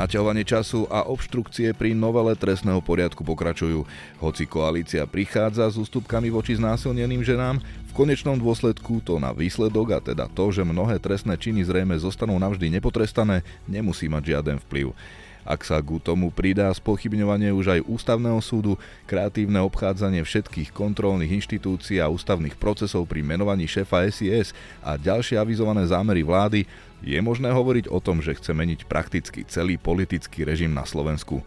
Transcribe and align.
Naťahovanie 0.00 0.48
času 0.48 0.88
a 0.88 1.04
obštrukcie 1.04 1.76
pri 1.76 1.92
novele 1.92 2.32
trestného 2.32 2.80
poriadku 2.80 3.20
pokračujú. 3.20 3.84
Hoci 4.16 4.48
koalícia 4.48 5.04
prichádza 5.04 5.68
s 5.68 5.76
ústupkami 5.76 6.32
voči 6.32 6.56
znásilneným 6.56 7.20
ženám, 7.20 7.60
v 7.60 7.92
konečnom 7.92 8.40
dôsledku 8.40 9.04
to 9.04 9.20
na 9.20 9.36
výsledok 9.36 9.92
a 9.92 10.00
teda 10.00 10.24
to, 10.32 10.48
že 10.56 10.64
mnohé 10.64 10.96
trestné 10.96 11.36
činy 11.36 11.68
zrejme 11.68 11.92
zostanú 12.00 12.32
navždy 12.40 12.72
nepotrestané, 12.80 13.44
nemusí 13.68 14.08
mať 14.08 14.32
žiaden 14.32 14.56
vplyv. 14.64 14.96
Ak 15.44 15.68
sa 15.68 15.80
ku 15.84 16.00
tomu 16.00 16.28
pridá 16.32 16.72
spochybňovanie 16.72 17.52
už 17.52 17.80
aj 17.80 17.80
ústavného 17.84 18.40
súdu, 18.44 18.80
kreatívne 19.04 19.60
obchádzanie 19.64 20.24
všetkých 20.24 20.72
kontrolných 20.72 21.44
inštitúcií 21.44 22.00
a 22.00 22.12
ústavných 22.12 22.56
procesov 22.56 23.04
pri 23.04 23.20
menovaní 23.20 23.64
šéfa 23.64 24.04
SIS 24.08 24.56
a 24.80 24.96
ďalšie 24.96 25.40
avizované 25.40 25.84
zámery 25.84 26.24
vlády, 26.24 26.64
je 27.00 27.18
možné 27.20 27.52
hovoriť 27.52 27.88
o 27.88 27.98
tom, 27.98 28.20
že 28.20 28.36
chce 28.36 28.52
meniť 28.52 28.86
prakticky 28.86 29.44
celý 29.48 29.76
politický 29.80 30.44
režim 30.44 30.72
na 30.72 30.84
Slovensku. 30.84 31.44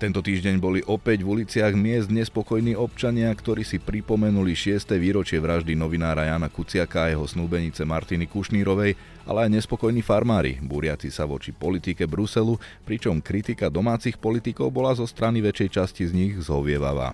Tento 0.00 0.24
týždeň 0.24 0.56
boli 0.56 0.80
opäť 0.88 1.20
v 1.20 1.36
uliciach 1.36 1.76
miest 1.76 2.08
nespokojní 2.08 2.72
občania, 2.72 3.28
ktorí 3.28 3.68
si 3.68 3.76
pripomenuli 3.76 4.56
6. 4.56 4.96
výročie 4.96 5.36
vraždy 5.36 5.76
novinára 5.76 6.24
Jana 6.24 6.48
Kuciaka 6.48 7.04
a 7.04 7.12
jeho 7.12 7.28
snúbenice 7.28 7.84
Martiny 7.84 8.24
Kušnírovej, 8.24 8.96
ale 9.28 9.38
aj 9.44 9.60
nespokojní 9.60 10.00
farmári, 10.00 10.56
búriaci 10.56 11.12
sa 11.12 11.28
voči 11.28 11.52
politike 11.52 12.08
Bruselu, 12.08 12.56
pričom 12.88 13.20
kritika 13.20 13.68
domácich 13.68 14.16
politikov 14.16 14.72
bola 14.72 14.96
zo 14.96 15.04
strany 15.04 15.44
väčšej 15.44 15.68
časti 15.68 16.08
z 16.08 16.16
nich 16.16 16.32
zhovievavá. 16.40 17.12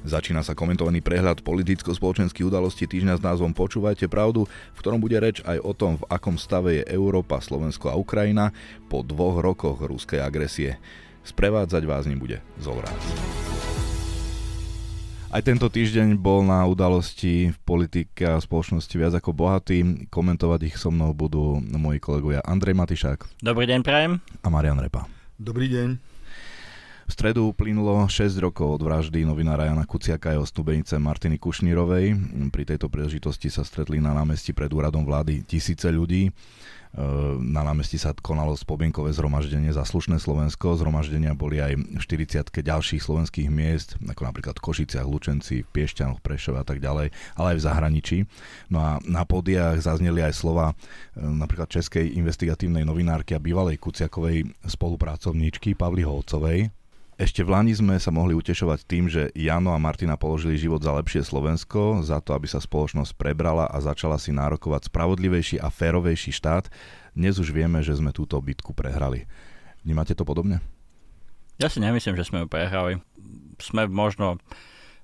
Začína 0.00 0.40
sa 0.40 0.56
komentovaný 0.56 1.04
prehľad 1.04 1.44
politicko-spoločenských 1.44 2.48
udalostí 2.48 2.88
týždňa 2.88 3.20
s 3.20 3.24
názvom 3.24 3.52
Počúvajte 3.52 4.08
pravdu, 4.08 4.48
v 4.48 4.78
ktorom 4.80 4.96
bude 4.96 5.20
reč 5.20 5.44
aj 5.44 5.60
o 5.60 5.76
tom, 5.76 6.00
v 6.00 6.08
akom 6.08 6.40
stave 6.40 6.80
je 6.80 6.84
Európa, 6.88 7.44
Slovensko 7.44 7.92
a 7.92 8.00
Ukrajina 8.00 8.56
po 8.88 9.04
dvoch 9.04 9.44
rokoch 9.44 9.84
ruskej 9.84 10.24
agresie. 10.24 10.80
Sprevádzať 11.20 11.82
vás 11.84 12.08
ním 12.08 12.16
bude 12.16 12.40
Zovrác. 12.56 12.96
Aj 15.30 15.44
tento 15.46 15.70
týždeň 15.70 16.18
bol 16.18 16.42
na 16.42 16.66
udalosti 16.66 17.54
v 17.54 17.58
politike 17.62 18.26
a 18.26 18.42
spoločnosti 18.42 18.90
viac 18.98 19.14
ako 19.14 19.30
bohatý. 19.30 20.08
Komentovať 20.10 20.74
ich 20.74 20.76
so 20.80 20.90
mnou 20.90 21.14
budú 21.14 21.60
moji 21.60 22.02
kolegovia 22.02 22.42
Andrej 22.42 22.74
Matišák. 22.74 23.38
Dobrý 23.38 23.68
deň, 23.68 23.86
Prajem. 23.86 24.18
A 24.42 24.48
Marian 24.50 24.80
Repa. 24.82 25.06
Dobrý 25.38 25.70
deň. 25.70 25.88
V 27.10 27.18
stredu 27.18 27.50
uplynulo 27.50 28.06
6 28.06 28.38
rokov 28.38 28.78
od 28.78 28.86
vraždy 28.86 29.26
novinára 29.26 29.66
Jana 29.66 29.82
Kuciaka 29.82 30.30
a 30.30 30.38
jeho 30.38 30.46
snúbenice 30.46 30.94
Martiny 30.94 31.42
Kušnírovej. 31.42 32.14
Pri 32.54 32.62
tejto 32.62 32.86
príležitosti 32.86 33.50
sa 33.50 33.66
stretli 33.66 33.98
na 33.98 34.14
námestí 34.14 34.54
pred 34.54 34.70
úradom 34.70 35.02
vlády 35.02 35.42
tisíce 35.42 35.90
ľudí. 35.90 36.30
Ehm, 36.30 37.50
na 37.50 37.66
námestí 37.66 37.98
sa 37.98 38.14
konalo 38.14 38.54
spomienkové 38.54 39.10
zhromaždenie 39.10 39.74
za 39.74 39.82
slušné 39.82 40.22
Slovensko. 40.22 40.78
Zhromaždenia 40.78 41.34
boli 41.34 41.58
aj 41.58 41.82
v 41.82 41.98
40 41.98 42.62
ďalších 42.62 43.02
slovenských 43.02 43.50
miest, 43.50 43.98
ako 44.06 44.30
napríklad 44.30 44.62
v 44.62 44.70
Košiciach, 44.70 45.10
Lučenci, 45.10 45.66
v 45.66 45.70
Piešťanoch, 45.70 46.22
Prešove 46.22 46.62
a 46.62 46.66
tak 46.66 46.78
ďalej, 46.78 47.10
ale 47.34 47.46
aj 47.50 47.56
v 47.58 47.66
zahraničí. 47.66 48.18
No 48.70 48.86
a 48.86 49.02
na 49.02 49.26
podiach 49.26 49.82
zazneli 49.82 50.22
aj 50.22 50.38
slova 50.38 50.78
ehm, 51.18 51.42
napríklad 51.42 51.74
českej 51.74 52.14
investigatívnej 52.22 52.86
novinárky 52.86 53.34
a 53.34 53.42
bývalej 53.42 53.82
Kuciakovej 53.82 54.46
spolupracovníčky 54.62 55.74
Pavly 55.74 56.06
Holcovej, 56.06 56.70
ešte 57.20 57.44
v 57.44 57.52
Lani 57.52 57.76
sme 57.76 58.00
sa 58.00 58.08
mohli 58.08 58.32
utešovať 58.32 58.88
tým, 58.88 59.04
že 59.12 59.28
Jano 59.36 59.76
a 59.76 59.82
Martina 59.82 60.16
položili 60.16 60.56
život 60.56 60.80
za 60.80 60.96
lepšie 60.96 61.20
Slovensko, 61.20 62.00
za 62.00 62.24
to, 62.24 62.32
aby 62.32 62.48
sa 62.48 62.64
spoločnosť 62.64 63.12
prebrala 63.12 63.68
a 63.68 63.76
začala 63.84 64.16
si 64.16 64.32
nárokovať 64.32 64.88
spravodlivejší 64.88 65.60
a 65.60 65.68
férovejší 65.68 66.32
štát. 66.32 66.72
Dnes 67.12 67.36
už 67.36 67.52
vieme, 67.52 67.84
že 67.84 67.92
sme 67.92 68.16
túto 68.16 68.40
bitku 68.40 68.72
prehrali. 68.72 69.28
Vnímate 69.84 70.16
to 70.16 70.24
podobne? 70.24 70.64
Ja 71.60 71.68
si 71.68 71.84
nemyslím, 71.84 72.16
že 72.16 72.24
sme 72.24 72.40
ju 72.44 72.46
prehrali. 72.48 73.04
Sme 73.60 73.84
možno... 73.84 74.40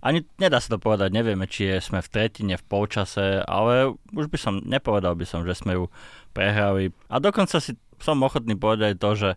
Ani 0.01 0.25
nedá 0.41 0.57
sa 0.57 0.77
to 0.77 0.79
povedať, 0.81 1.13
nevieme, 1.13 1.45
či 1.45 1.69
je, 1.69 1.85
sme 1.85 2.01
v 2.01 2.09
tretine, 2.09 2.57
v 2.57 2.65
polčase, 2.65 3.45
ale 3.45 3.93
už 4.17 4.33
by 4.33 4.39
som, 4.41 4.55
nepovedal 4.65 5.13
by 5.19 5.27
som, 5.29 5.45
že 5.45 5.53
sme 5.53 5.77
ju 5.77 5.85
prehrali. 6.33 6.97
A 7.13 7.21
dokonca 7.21 7.61
si 7.61 7.77
som 8.01 8.17
ochotný 8.25 8.57
povedať 8.57 8.97
to, 8.97 9.11
že 9.13 9.31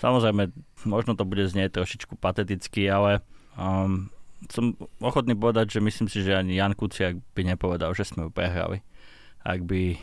Samozrejme, 0.00 0.48
možno 0.88 1.12
to 1.12 1.28
bude 1.28 1.44
znieť 1.44 1.76
trošičku 1.76 2.16
pateticky, 2.16 2.88
ale 2.88 3.20
um, 3.54 4.08
som 4.48 4.72
ochotný 5.04 5.36
povedať, 5.36 5.76
že 5.76 5.84
myslím 5.84 6.08
si, 6.08 6.24
že 6.24 6.32
ani 6.32 6.56
Jan 6.56 6.72
Kuciak 6.72 7.20
by 7.36 7.42
nepovedal, 7.44 7.92
že 7.92 8.08
sme 8.08 8.24
ju 8.24 8.30
prehrali. 8.32 8.80
Ak 9.40 9.64
by 9.64 9.96
e, 9.96 9.98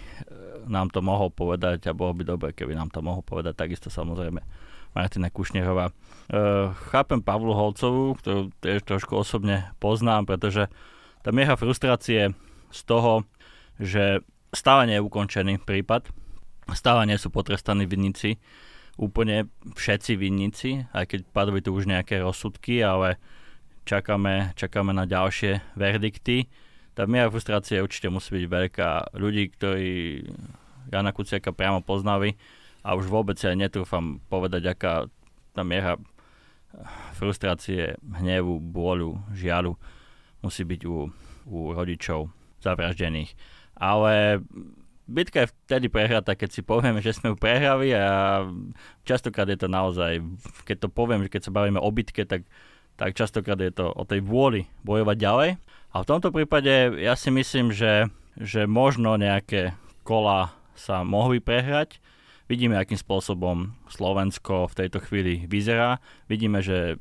nám 0.65 0.89
to 0.89 1.01
mohol 1.01 1.29
povedať 1.29 1.89
a 1.89 1.97
bolo 1.97 2.13
by 2.13 2.23
dobre, 2.25 2.49
keby 2.53 2.73
nám 2.73 2.89
to 2.89 3.05
mohol 3.05 3.21
povedať, 3.21 3.57
takisto 3.57 3.89
samozrejme 3.89 4.41
Martina 4.97 5.29
Kušnerová. 5.29 5.93
Uh, 6.27 6.73
chápem 6.89 7.21
Pavlu 7.21 7.53
Holcovú, 7.53 8.17
ktorú 8.17 8.49
tiež 8.65 8.81
trošku 8.81 9.13
osobne 9.13 9.69
poznám, 9.77 10.25
pretože 10.25 10.73
tá 11.21 11.29
mieha 11.29 11.53
frustrácie 11.53 12.33
z 12.73 12.79
toho, 12.81 13.21
že 13.77 14.25
stále 14.49 14.89
nie 14.89 14.97
je 14.97 15.05
ukončený 15.05 15.61
prípad, 15.61 16.09
stále 16.73 17.05
nie 17.05 17.21
sú 17.21 17.29
potrestaní 17.29 17.85
vinníci, 17.85 18.41
úplne 18.97 19.47
všetci 19.77 20.17
vinníci, 20.17 20.89
aj 20.91 21.05
keď 21.05 21.19
padli 21.29 21.61
tu 21.61 21.71
už 21.71 21.85
nejaké 21.85 22.17
rozsudky, 22.21 22.81
ale 22.81 23.21
čakáme, 23.85 24.57
čakáme 24.57 24.91
na 24.91 25.05
ďalšie 25.05 25.77
verdikty. 25.77 26.49
Tá 26.97 27.05
miera 27.05 27.29
frustrácie 27.29 27.77
určite 27.77 28.09
musí 28.09 28.33
byť 28.33 28.45
veľká. 28.49 28.89
Ľudí, 29.13 29.43
ktorí 29.53 29.89
Jana 30.89 31.13
Kuciaka 31.13 31.53
priamo 31.53 31.85
poznali 31.85 32.33
a 32.81 32.97
už 32.97 33.05
vôbec 33.05 33.37
aj 33.37 33.53
netrúfam 33.53 34.17
povedať, 34.33 34.73
aká 34.73 35.05
tá 35.53 35.61
miera 35.61 36.01
frustrácie, 37.17 37.97
hnevu, 38.01 38.57
bôľu, 38.61 39.17
žialu 39.33 39.77
musí 40.41 40.61
byť 40.65 40.81
u, 40.85 41.09
u 41.49 41.57
rodičov 41.73 42.29
zavraždených. 42.61 43.33
Ale 43.77 44.41
bitka 45.07 45.47
je 45.47 45.51
vtedy 45.65 45.87
prehratá, 45.87 46.35
keď 46.35 46.49
si 46.51 46.61
povieme, 46.61 46.99
že 46.99 47.15
sme 47.15 47.33
ju 47.33 47.37
prehrali 47.39 47.95
a 47.95 48.43
častokrát 49.07 49.47
je 49.47 49.57
to 49.57 49.71
naozaj, 49.71 50.19
keď 50.67 50.85
to 50.85 50.89
poviem, 50.91 51.23
že 51.25 51.31
keď 51.31 51.41
sa 51.47 51.55
bavíme 51.55 51.79
o 51.79 51.89
bitke, 51.89 52.27
tak, 52.27 52.43
tak 52.99 53.15
častokrát 53.15 53.57
je 53.57 53.71
to 53.71 53.89
o 53.89 54.03
tej 54.03 54.21
vôli 54.21 54.67
bojovať 54.83 55.17
ďalej. 55.17 55.49
A 55.95 55.95
v 56.03 56.09
tomto 56.09 56.29
prípade 56.29 56.99
ja 56.99 57.15
si 57.15 57.31
myslím, 57.31 57.71
že, 57.71 58.11
že 58.37 58.67
možno 58.67 59.15
nejaké 59.15 59.73
kola 60.03 60.53
sa 60.77 61.01
mohli 61.01 61.41
prehrať. 61.41 61.97
Vidíme, 62.47 62.79
akým 62.79 62.95
spôsobom 62.95 63.75
Slovensko 63.91 64.71
v 64.71 64.77
tejto 64.85 65.03
chvíli 65.03 65.43
vyzerá. 65.49 65.99
Vidíme, 66.31 66.63
že 66.63 66.95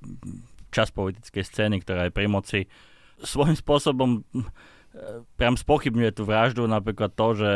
čas 0.75 0.91
politickej 0.91 1.45
scény, 1.47 1.77
ktorá 1.83 2.09
je 2.09 2.17
pri 2.17 2.27
moci, 2.27 2.61
svojím 3.23 3.55
spôsobom 3.55 4.27
priam 5.37 5.57
spochybňuje 5.57 6.11
tú 6.17 6.23
vraždu, 6.25 6.65
napríklad 6.65 7.13
to, 7.13 7.29
že 7.37 7.53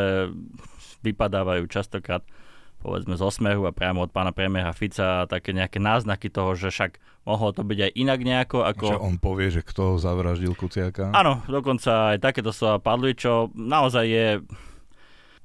vypadávajú 1.01 1.65
častokrát 1.65 2.21
povedzme 2.81 3.13
z 3.13 3.21
osmehu 3.21 3.69
a 3.69 3.75
priamo 3.75 4.01
od 4.01 4.09
pána 4.09 4.33
premiéra 4.33 4.73
Fica 4.73 5.29
také 5.29 5.53
nejaké 5.53 5.77
náznaky 5.77 6.33
toho, 6.33 6.57
že 6.57 6.73
však 6.73 6.97
mohlo 7.29 7.53
to 7.53 7.61
byť 7.61 7.77
aj 7.77 7.91
inak 7.93 8.19
nejako. 8.25 8.65
Ako... 8.65 8.85
Že 8.97 9.05
on 9.05 9.15
povie, 9.21 9.53
že 9.53 9.61
kto 9.61 10.01
zavraždil 10.01 10.57
Kuciaka? 10.57 11.13
Áno, 11.13 11.45
dokonca 11.45 12.17
aj 12.17 12.25
takéto 12.25 12.49
slova 12.49 12.81
padli, 12.81 13.13
čo 13.13 13.53
naozaj 13.53 14.05
je 14.09 14.27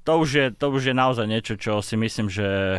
to 0.07 0.23
už 0.23 0.31
je, 0.31 0.47
to 0.55 0.71
už 0.71 0.83
je 0.87 0.95
naozaj 0.95 1.27
niečo, 1.27 1.59
čo 1.59 1.83
si 1.83 1.99
myslím, 1.99 2.31
že 2.31 2.79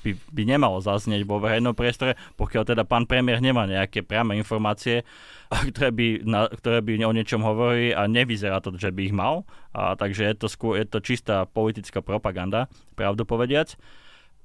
by, 0.00 0.16
by 0.32 0.42
nemalo 0.48 0.80
zaznieť 0.80 1.22
vo 1.28 1.40
verejnom 1.40 1.76
priestore, 1.76 2.16
pokiaľ 2.36 2.62
teda 2.74 2.82
pán 2.88 3.04
premiér 3.04 3.44
nemá 3.44 3.68
nejaké 3.68 4.00
priame 4.02 4.36
informácie, 4.36 5.04
ktoré 5.72 5.90
by, 5.92 6.06
na, 6.24 6.48
ktoré 6.48 6.80
by 6.80 7.04
o 7.04 7.16
niečom 7.16 7.40
hovorili 7.44 7.92
a 7.92 8.08
nevyzerá 8.08 8.60
to, 8.64 8.74
že 8.74 8.90
by 8.90 9.00
ich 9.10 9.14
mal. 9.14 9.44
A, 9.76 9.94
takže 9.94 10.26
je 10.26 10.34
to, 10.36 10.46
skôr, 10.48 10.80
je 10.80 10.86
to 10.88 10.98
čistá 11.04 11.44
politická 11.46 12.00
propaganda, 12.00 12.66
pravdu 12.96 13.28
povediac. 13.28 13.76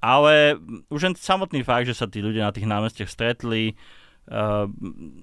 Ale 0.03 0.59
už 0.93 1.01
len 1.11 1.15
samotný 1.17 1.65
fakt, 1.65 1.89
že 1.89 1.97
sa 1.97 2.05
tí 2.05 2.21
ľudia 2.21 2.45
na 2.45 2.53
tých 2.53 2.69
námestiach 2.69 3.09
stretli, 3.09 3.73
Uh, 4.25 4.65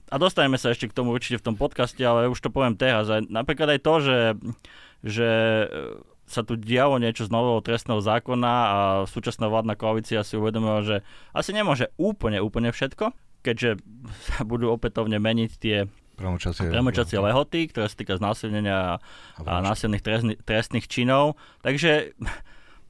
a 0.07 0.15
dostaneme 0.15 0.55
sa 0.55 0.71
ešte 0.71 0.87
k 0.87 0.95
tomu 0.95 1.11
určite 1.11 1.43
v 1.43 1.51
tom 1.51 1.59
podcaste, 1.59 1.99
ale 2.07 2.31
už 2.31 2.39
to 2.39 2.55
poviem 2.55 2.79
teraz. 2.79 3.11
Aj, 3.11 3.19
napríklad 3.19 3.75
aj 3.75 3.81
to, 3.83 3.95
že, 3.99 4.21
že 5.03 5.31
sa 6.27 6.47
tu 6.47 6.55
dialo 6.57 6.97
niečo 7.03 7.27
z 7.27 7.35
nového 7.35 7.61
trestného 7.61 8.01
zákona 8.01 8.53
a 8.53 8.79
súčasná 9.11 9.51
vládna 9.51 9.75
koalícia 9.75 10.23
si 10.23 10.39
uvedomila, 10.39 10.81
že 10.87 10.97
asi 11.35 11.51
nemôže 11.53 11.91
úplne, 11.99 12.39
úplne 12.39 12.71
všetko, 12.71 13.13
keďže 13.43 13.83
sa 14.31 14.47
budú 14.47 14.71
opätovne 14.71 15.19
meniť 15.19 15.53
tie 15.59 15.91
premočacie 16.71 17.19
lehoty, 17.19 17.61
ktoré 17.73 17.87
sa 17.91 17.97
týka 17.99 18.15
znásilnenia 18.21 18.79
a, 18.79 19.01
a 19.43 19.53
násilných 19.65 20.05
trestný, 20.05 20.35
trestných 20.39 20.87
činov. 20.87 21.35
Takže 21.67 22.15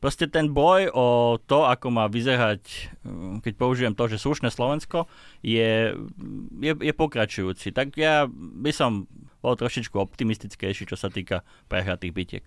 proste 0.02 0.26
ten 0.28 0.50
boj 0.50 0.90
o 0.92 1.06
to, 1.40 1.64
ako 1.64 1.94
má 1.94 2.10
vyzerať, 2.10 2.92
mm, 3.06 3.40
keď 3.46 3.52
použijem 3.54 3.94
to, 3.94 4.10
že 4.10 4.20
slušné 4.20 4.50
Slovensko, 4.50 5.06
je, 5.40 5.94
je, 6.60 6.72
je 6.74 6.92
pokračujúci. 6.92 7.70
Tak 7.70 7.96
ja 7.96 8.26
by 8.28 8.72
som 8.74 9.06
bol 9.40 9.54
trošičku 9.54 9.96
optimistickejší, 9.98 10.86
čo 10.86 10.98
sa 10.98 11.08
týka 11.08 11.46
prehratých 11.70 12.12
bitiek. 12.12 12.44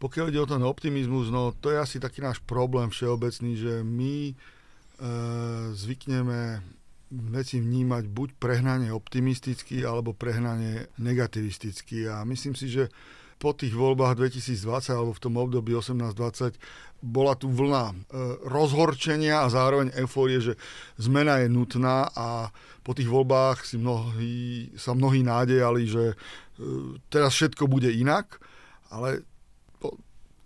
Pokiaľ 0.00 0.32
ide 0.32 0.40
o 0.40 0.48
ten 0.48 0.64
optimizmus, 0.64 1.28
no 1.28 1.52
to 1.52 1.68
je 1.70 1.78
asi 1.78 2.00
taký 2.00 2.24
náš 2.24 2.40
problém 2.40 2.88
všeobecný, 2.88 3.52
že 3.52 3.74
my 3.84 4.32
zvykneme 5.72 6.60
veci 7.10 7.58
vnímať 7.58 8.04
buď 8.06 8.28
prehnane 8.38 8.94
optimisticky 8.94 9.82
alebo 9.82 10.14
prehnane 10.14 10.86
negativisticky. 11.00 12.06
A 12.06 12.22
myslím 12.22 12.54
si, 12.54 12.70
že 12.70 12.86
po 13.40 13.56
tých 13.56 13.72
voľbách 13.72 14.20
2020 14.20 14.94
alebo 14.94 15.16
v 15.16 15.22
tom 15.24 15.34
období 15.40 15.72
18-20 15.72 16.60
bola 17.00 17.32
tu 17.34 17.48
vlna 17.48 17.84
e, 17.88 17.94
rozhorčenia 18.44 19.42
a 19.42 19.48
zároveň 19.48 19.96
eufórie, 19.96 20.44
že 20.44 20.60
zmena 21.00 21.40
je 21.40 21.48
nutná 21.48 22.12
a 22.12 22.52
po 22.84 22.92
tých 22.92 23.08
voľbách 23.08 23.64
si 23.64 23.80
mnohí, 23.80 24.68
sa 24.76 24.92
mnohí 24.92 25.24
nádejali, 25.24 25.82
že 25.88 26.04
e, 26.12 26.14
teraz 27.08 27.32
všetko 27.32 27.64
bude 27.64 27.88
inak, 27.88 28.36
ale 28.92 29.24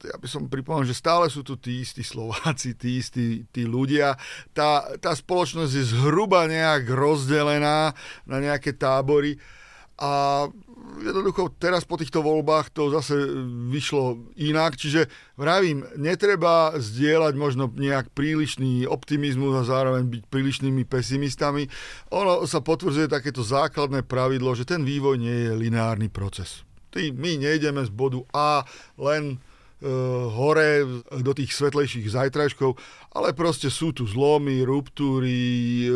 ja 0.05 0.17
by 0.21 0.29
som 0.29 0.53
pripomenul, 0.53 0.85
že 0.85 0.97
stále 0.97 1.33
sú 1.33 1.41
tu 1.41 1.57
tí 1.57 1.81
istí 1.81 2.05
Slováci, 2.05 2.77
tí 2.77 3.01
istí 3.01 3.49
tí 3.49 3.65
ľudia. 3.65 4.21
Tá, 4.53 4.95
tá 5.01 5.17
spoločnosť 5.17 5.73
je 5.73 5.85
zhruba 5.97 6.45
nejak 6.45 6.89
rozdelená 6.93 7.97
na 8.29 8.37
nejaké 8.39 8.77
tábory 8.77 9.41
a 9.95 10.45
jednoducho 11.07 11.55
teraz 11.57 11.87
po 11.87 11.95
týchto 11.95 12.19
voľbách 12.19 12.75
to 12.75 12.91
zase 12.91 13.15
vyšlo 13.71 14.35
inak, 14.35 14.75
čiže 14.75 15.07
vravím, 15.39 15.87
netreba 15.95 16.75
zdieľať 16.75 17.35
možno 17.39 17.71
nejak 17.71 18.11
prílišný 18.11 18.91
optimizmus 18.91 19.55
a 19.55 19.63
zároveň 19.63 20.11
byť 20.11 20.23
prílišnými 20.27 20.83
pesimistami. 20.87 21.71
Ono 22.11 22.43
sa 22.47 22.59
potvrdzuje 22.59 23.07
takéto 23.07 23.47
základné 23.47 24.03
pravidlo, 24.03 24.55
že 24.59 24.67
ten 24.67 24.83
vývoj 24.83 25.15
nie 25.19 25.51
je 25.51 25.53
lineárny 25.55 26.11
proces. 26.11 26.67
My 26.95 27.35
nejdeme 27.35 27.83
z 27.83 27.91
bodu 27.91 28.23
A 28.31 28.63
len 28.99 29.43
hore 30.33 30.85
do 31.21 31.33
tých 31.37 31.53
svetlejších 31.53 32.09
zajtražkov, 32.09 32.77
ale 33.13 33.37
proste 33.37 33.69
sú 33.69 33.93
tu 33.93 34.09
zlomy, 34.09 34.65
ruptúry, 34.65 35.39
e, 35.85 35.89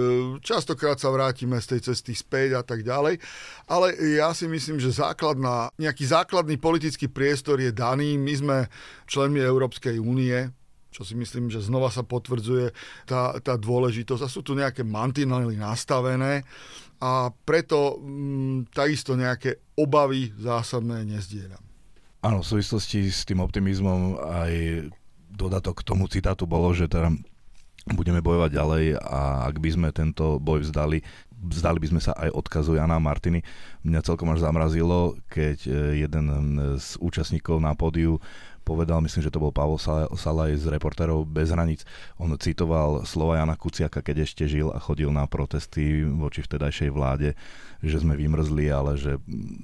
častokrát 0.44 1.00
sa 1.00 1.08
vrátime 1.08 1.56
z 1.58 1.76
tej 1.76 1.81
cesty 1.93 2.12
späť 2.12 2.61
a 2.61 2.62
tak 2.62 2.85
ďalej. 2.85 3.17
Ale 3.67 3.96
ja 4.17 4.37
si 4.37 4.44
myslím, 4.44 4.76
že 4.76 4.93
základná, 4.93 5.73
nejaký 5.81 6.05
základný 6.05 6.61
politický 6.61 7.08
priestor 7.08 7.58
je 7.58 7.73
daný. 7.73 8.20
My 8.20 8.35
sme 8.37 8.56
členmi 9.08 9.40
Európskej 9.40 9.96
únie, 9.96 10.52
čo 10.93 11.02
si 11.02 11.17
myslím, 11.17 11.49
že 11.49 11.64
znova 11.64 11.88
sa 11.88 12.05
potvrdzuje 12.05 12.73
tá, 13.08 13.37
tá 13.40 13.55
dôležitosť. 13.56 14.23
A 14.25 14.32
sú 14.32 14.44
tu 14.44 14.52
nejaké 14.52 14.85
mantinely 14.85 15.56
nastavené 15.56 16.44
a 16.99 17.31
preto 17.31 17.99
m, 18.02 18.67
mm, 18.67 18.75
takisto 18.75 19.14
nejaké 19.14 19.62
obavy 19.79 20.35
zásadné 20.35 21.06
nezdieľam. 21.06 21.68
Áno, 22.19 22.43
v 22.43 22.50
súvislosti 22.50 23.15
s 23.15 23.23
tým 23.23 23.38
optimizmom 23.38 24.19
aj 24.19 24.53
dodatok 25.31 25.81
k 25.81 25.87
tomu 25.87 26.11
citátu 26.11 26.50
bolo, 26.50 26.75
že 26.75 26.91
teda 26.91 27.15
budeme 27.94 28.19
bojovať 28.19 28.50
ďalej 28.53 28.85
a 28.99 29.47
ak 29.49 29.56
by 29.62 29.70
sme 29.70 29.88
tento 29.94 30.43
boj 30.43 30.67
vzdali, 30.67 31.00
vzdali 31.31 31.79
by 31.79 31.88
sme 31.94 32.00
sa 32.03 32.12
aj 32.19 32.35
odkazu 32.35 32.76
Jana 32.76 32.99
Martiny. 32.99 33.47
Mňa 33.87 34.05
celkom 34.05 34.35
až 34.35 34.44
zamrazilo, 34.44 35.17
keď 35.31 35.59
e, 35.65 35.70
jeden 36.05 36.26
z 36.76 36.99
účastníkov 36.99 37.62
na 37.62 37.73
pódiu 37.79 38.19
povedal, 38.69 39.00
myslím, 39.00 39.25
že 39.25 39.32
to 39.32 39.41
bol 39.41 39.49
Pavel 39.49 39.81
Salaj 40.12 40.61
z 40.61 40.69
reportérov 40.69 41.25
Bez 41.25 41.49
hraníc. 41.49 41.88
On 42.20 42.29
citoval 42.37 43.09
slova 43.09 43.41
Jana 43.41 43.56
Kuciaka, 43.56 44.05
keď 44.05 44.29
ešte 44.29 44.44
žil 44.44 44.69
a 44.69 44.76
chodil 44.76 45.09
na 45.09 45.25
protesty 45.25 46.05
voči 46.05 46.44
vtedajšej 46.44 46.93
vláde, 46.93 47.32
že 47.81 48.05
sme 48.05 48.12
vymrzli, 48.12 48.69
ale 48.69 49.00
že 49.00 49.17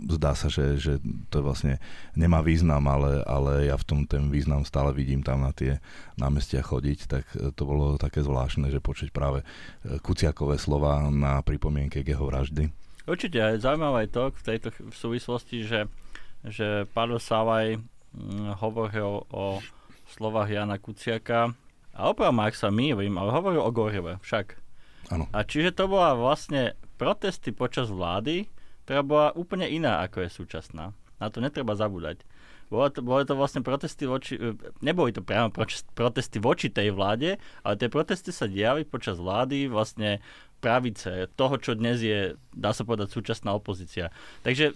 zdá 0.08 0.32
sa, 0.32 0.48
že, 0.48 0.80
že 0.80 1.04
to 1.28 1.44
vlastne 1.44 1.76
nemá 2.16 2.40
význam, 2.40 2.80
ale, 2.88 3.20
ale 3.28 3.68
ja 3.68 3.76
v 3.76 3.84
tom 3.84 4.00
ten 4.08 4.32
význam 4.32 4.64
stále 4.64 4.96
vidím 4.96 5.20
tam 5.20 5.44
na 5.44 5.52
tie 5.52 5.84
námestia 6.16 6.64
chodiť, 6.64 6.98
tak 7.04 7.24
to 7.52 7.62
bolo 7.68 8.00
také 8.00 8.24
zvláštne, 8.24 8.72
že 8.72 8.80
počuť 8.80 9.12
práve 9.12 9.44
Kuciakové 10.00 10.56
slova 10.56 11.04
na 11.12 11.44
pripomienke 11.44 12.00
k 12.00 12.16
jeho 12.16 12.24
vraždy. 12.24 12.72
Určite, 13.04 13.60
zaujímavé 13.60 14.08
to 14.08 14.32
v 14.32 14.42
tejto 14.48 14.72
súvislosti, 14.96 15.68
že, 15.68 15.84
že 16.48 16.88
Pavel 16.96 17.20
Salaj 17.20 17.76
Mm, 17.76 17.93
hovoril 18.60 19.26
o 19.30 19.58
slovách 20.14 20.52
Jana 20.52 20.78
Kuciaka 20.78 21.52
a 21.94 22.00
opravom, 22.10 22.42
ak 22.42 22.54
sa 22.54 22.70
mýlim, 22.70 23.14
ale 23.18 23.30
hovoril 23.34 23.62
o 23.62 23.70
Gorieve 23.70 24.18
však. 24.22 24.58
Ano. 25.12 25.28
A 25.30 25.44
čiže 25.44 25.76
to 25.76 25.84
bola 25.86 26.16
vlastne 26.16 26.78
protesty 26.96 27.52
počas 27.52 27.92
vlády, 27.92 28.48
ktorá 28.84 29.00
bola 29.04 29.28
úplne 29.36 29.68
iná, 29.68 30.00
ako 30.04 30.24
je 30.24 30.30
súčasná. 30.32 30.96
Na 31.20 31.28
to 31.28 31.38
netreba 31.40 31.76
zabúdať. 31.76 32.24
Bolo 32.72 32.88
to, 32.88 33.00
bolo 33.04 33.22
to 33.22 33.36
vlastne 33.36 33.60
protesty 33.60 34.08
voči, 34.08 34.34
e, 34.40 34.56
neboli 34.80 35.12
to 35.12 35.20
priamo 35.20 35.52
protesty 35.92 36.40
voči 36.40 36.72
tej 36.72 36.96
vláde, 36.96 37.36
ale 37.60 37.74
tie 37.76 37.92
protesty 37.92 38.32
sa 38.32 38.48
diali 38.48 38.88
počas 38.88 39.20
vlády 39.20 39.68
vlastne 39.68 40.24
pravice, 40.64 41.28
toho, 41.36 41.60
čo 41.60 41.76
dnes 41.76 42.00
je, 42.00 42.40
dá 42.56 42.72
sa 42.72 42.88
povedať, 42.88 43.12
súčasná 43.12 43.52
opozícia. 43.52 44.08
Takže, 44.40 44.72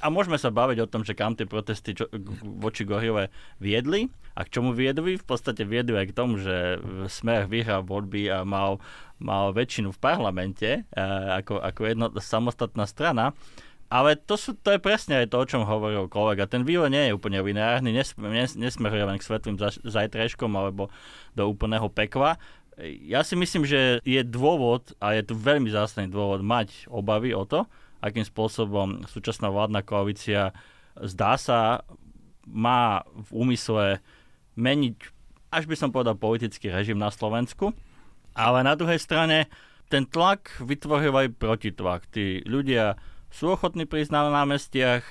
a 0.00 0.08
môžeme 0.08 0.40
sa 0.40 0.48
baviť 0.48 0.78
o 0.80 0.90
tom, 0.90 1.04
že 1.04 1.12
kam 1.12 1.36
tie 1.36 1.44
protesty 1.44 1.92
čo, 1.92 2.08
voči 2.40 2.88
Gorilove 2.88 3.28
viedli 3.60 4.08
a 4.32 4.48
k 4.48 4.56
čomu 4.56 4.72
viedli. 4.72 5.20
V 5.20 5.26
podstate 5.28 5.68
viedli 5.68 6.00
aj 6.00 6.08
k 6.08 6.16
tomu, 6.16 6.40
že 6.40 6.80
Smer 7.12 7.44
vyhral 7.44 7.84
voľby 7.84 8.32
a 8.32 8.48
mal, 8.48 8.80
mal 9.20 9.52
väčšinu 9.52 9.92
v 9.92 10.00
parlamente 10.00 10.88
ako, 10.96 11.60
ako 11.60 11.80
jedna 11.84 12.06
samostatná 12.16 12.88
strana. 12.88 13.36
Ale 13.88 14.20
to, 14.20 14.36
sú, 14.36 14.52
to 14.52 14.76
je 14.76 14.84
presne 14.84 15.24
aj 15.24 15.32
to, 15.32 15.40
o 15.40 15.48
čom 15.48 15.64
hovoril 15.64 16.12
kolega. 16.12 16.44
Ten 16.44 16.60
vývoj 16.60 16.92
nie 16.92 17.08
je 17.08 17.16
úplne 17.16 17.40
lineárny, 17.40 17.88
nes, 17.88 18.12
nes, 18.20 18.52
nesmeruje 18.52 19.00
len 19.00 19.16
k 19.16 19.24
svetlým 19.24 19.56
zajtrajškom 19.80 20.52
alebo 20.52 20.92
do 21.32 21.48
úplného 21.48 21.88
pekla 21.88 22.36
ja 22.84 23.26
si 23.26 23.34
myslím, 23.34 23.66
že 23.66 23.98
je 24.06 24.22
dôvod, 24.22 24.94
a 25.02 25.18
je 25.18 25.26
tu 25.26 25.34
veľmi 25.34 25.66
zásadný 25.70 26.10
dôvod, 26.10 26.46
mať 26.46 26.86
obavy 26.86 27.34
o 27.34 27.42
to, 27.42 27.66
akým 27.98 28.22
spôsobom 28.22 29.02
súčasná 29.10 29.50
vládna 29.50 29.82
koalícia 29.82 30.54
zdá 31.02 31.38
sa 31.38 31.82
má 32.46 33.02
v 33.14 33.28
úmysle 33.34 34.02
meniť, 34.58 34.96
až 35.54 35.64
by 35.66 35.76
som 35.78 35.90
povedal, 35.94 36.18
politický 36.18 36.72
režim 36.72 36.98
na 36.98 37.12
Slovensku. 37.12 37.74
Ale 38.34 38.62
na 38.62 38.78
druhej 38.78 39.02
strane 39.02 39.50
ten 39.90 40.06
tlak 40.06 40.62
vytvoril 40.62 41.14
aj 41.14 41.38
protitlak. 41.38 42.06
Tí 42.10 42.44
ľudia 42.46 42.98
sú 43.28 43.52
ochotní 43.52 43.84
prísť 43.84 44.14
na 44.14 44.30
námestiach, 44.30 45.04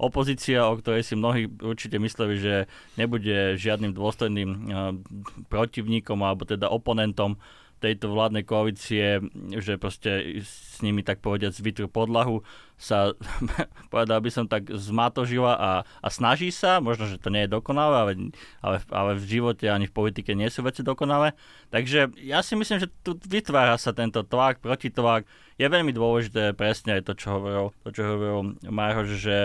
opozícia, 0.00 0.64
o 0.64 0.80
ktorej 0.80 1.04
si 1.04 1.14
mnohí 1.14 1.44
určite 1.60 2.00
mysleli, 2.00 2.40
že 2.40 2.54
nebude 2.96 3.60
žiadnym 3.60 3.92
dôstojným 3.92 4.50
eh, 4.50 4.60
protivníkom 5.52 6.24
alebo 6.24 6.48
teda 6.48 6.72
oponentom 6.72 7.36
tejto 7.80 8.12
vládnej 8.12 8.44
koalície, 8.44 9.24
že 9.56 9.80
proste 9.80 10.44
s 10.44 10.78
nimi 10.84 11.00
tak 11.00 11.24
povediať 11.24 11.56
zvytrú 11.56 11.88
podlahu, 11.88 12.44
sa, 12.76 13.12
povedal 13.92 14.20
by 14.20 14.30
som 14.32 14.44
tak, 14.44 14.68
zmatožila 14.68 15.56
a, 15.56 15.72
a 15.84 16.08
snaží 16.12 16.52
sa, 16.52 16.80
možno, 16.80 17.08
že 17.08 17.20
to 17.20 17.32
nie 17.32 17.48
je 17.48 17.56
dokonalé, 17.56 17.96
ale, 17.96 18.12
ale, 18.60 18.76
ale 18.92 19.10
v 19.16 19.24
živote 19.24 19.68
ani 19.68 19.88
v 19.88 19.96
politike 19.96 20.36
nie 20.36 20.52
sú 20.52 20.60
veci 20.64 20.84
dokonalé. 20.84 21.32
Takže 21.72 22.12
ja 22.20 22.44
si 22.44 22.56
myslím, 22.56 22.84
že 22.84 22.92
tu 23.00 23.16
vytvára 23.16 23.76
sa 23.80 23.96
tento 23.96 24.20
tlak, 24.24 24.60
protitlak. 24.60 25.24
Je 25.56 25.68
veľmi 25.68 25.92
dôležité 25.92 26.56
presne 26.56 27.00
aj 27.00 27.08
to, 27.08 27.12
čo 27.16 27.36
hovoril, 27.36 27.72
to, 27.84 27.88
čo 27.92 28.02
hovoril 28.04 28.56
Maroš, 28.68 29.08
že 29.16 29.36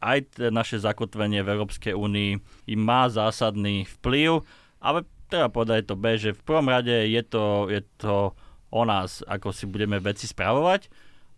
aj 0.00 0.40
naše 0.48 0.80
zakotvenie 0.80 1.44
v 1.44 1.52
Európskej 1.60 1.92
únii 1.92 2.30
im 2.72 2.80
má 2.80 3.06
zásadný 3.12 3.84
vplyv, 4.00 4.40
ale 4.80 5.04
treba 5.28 5.52
povedať 5.52 5.92
to 5.92 5.94
B, 5.94 6.16
že 6.16 6.34
v 6.34 6.42
prvom 6.42 6.66
rade 6.66 6.92
je 6.92 7.22
to, 7.22 7.68
je 7.68 7.80
to 8.00 8.32
o 8.72 8.82
nás, 8.88 9.20
ako 9.28 9.52
si 9.52 9.68
budeme 9.68 10.00
veci 10.00 10.24
spravovať 10.24 10.88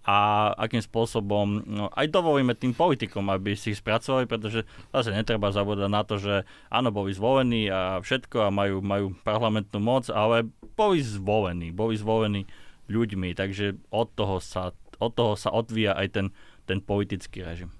a 0.02 0.50
akým 0.59 0.83
spôsobom 0.83 1.62
no, 1.62 1.87
aj 1.95 2.11
dovolíme 2.11 2.59
tým 2.59 2.75
politikom, 2.75 3.31
aby 3.31 3.54
si 3.54 3.71
ich 3.71 3.78
spracovali, 3.78 4.26
pretože 4.26 4.66
zase 4.90 5.14
netreba 5.14 5.54
zabúdať 5.54 5.90
na 5.90 6.02
to, 6.02 6.19
že 6.19 6.42
áno, 6.75 6.90
boli 6.90 7.14
zvolení 7.14 7.71
a 7.71 8.02
všetko 8.02 8.50
a 8.50 8.54
majú, 8.54 8.83
majú 8.83 9.14
parlamentnú 9.23 9.78
moc, 9.78 10.11
ale 10.11 10.50
boli 10.75 10.99
zvolení, 10.99 11.71
boli 11.71 11.95
zvolení 11.95 12.50
ľuďmi, 12.90 13.38
takže 13.38 13.78
od 13.95 14.11
toho 14.19 14.42
sa, 14.42 14.75
od 14.99 15.12
toho 15.14 15.38
sa 15.38 15.54
odvíja 15.54 15.95
aj 15.95 16.09
ten, 16.19 16.26
ten 16.66 16.83
politický 16.83 17.47
režim. 17.47 17.71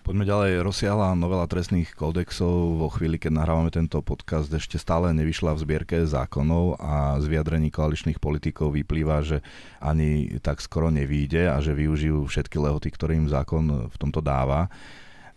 Poďme 0.00 0.24
ďalej. 0.24 0.64
Rozsiahla 0.64 1.12
novela 1.12 1.44
trestných 1.44 1.92
kódexov 1.92 2.80
vo 2.80 2.88
chvíli, 2.88 3.20
keď 3.20 3.36
nahrávame 3.36 3.68
tento 3.68 4.00
podcast, 4.00 4.48
ešte 4.48 4.80
stále 4.80 5.12
nevyšla 5.12 5.52
v 5.54 5.62
zbierke 5.62 5.96
zákonov 6.08 6.80
a 6.80 7.20
z 7.20 7.28
vyjadrení 7.28 7.68
koaličných 7.68 8.16
politikov 8.16 8.74
vyplýva, 8.74 9.20
že 9.20 9.44
ani 9.78 10.40
tak 10.40 10.64
skoro 10.64 10.88
nevýjde 10.88 11.52
a 11.52 11.60
že 11.60 11.76
využijú 11.76 12.26
všetky 12.26 12.56
lehoty, 12.58 12.88
ktoré 12.90 13.20
im 13.20 13.28
zákon 13.28 13.92
v 13.92 13.96
tomto 14.00 14.24
dáva. 14.24 14.72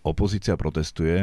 Opozícia 0.04 0.60
protestuje, 0.60 1.16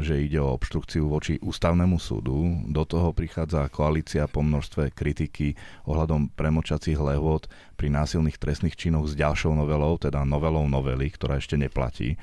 že 0.00 0.24
ide 0.24 0.40
o 0.40 0.56
obštrukciu 0.56 1.04
voči 1.04 1.36
ústavnému 1.44 2.00
súdu. 2.00 2.64
Do 2.64 2.88
toho 2.88 3.12
prichádza 3.12 3.68
koalícia 3.68 4.24
po 4.24 4.40
množstve 4.40 4.88
kritiky 4.96 5.52
ohľadom 5.84 6.32
premočacích 6.32 6.96
lehôd 6.96 7.44
pri 7.76 7.92
násilných 7.92 8.40
trestných 8.40 8.72
činoch 8.72 9.04
s 9.04 9.20
ďalšou 9.20 9.52
novelou, 9.52 10.00
teda 10.00 10.24
novelou 10.24 10.64
novely, 10.64 11.12
ktorá 11.12 11.36
ešte 11.36 11.60
neplatí. 11.60 12.16
E, 12.16 12.18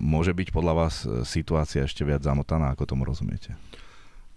môže 0.00 0.32
byť 0.32 0.48
podľa 0.48 0.74
vás 0.80 1.04
situácia 1.28 1.84
ešte 1.84 2.08
viac 2.08 2.24
zamotaná, 2.24 2.72
ako 2.72 2.88
tomu 2.88 3.04
rozumiete? 3.04 3.52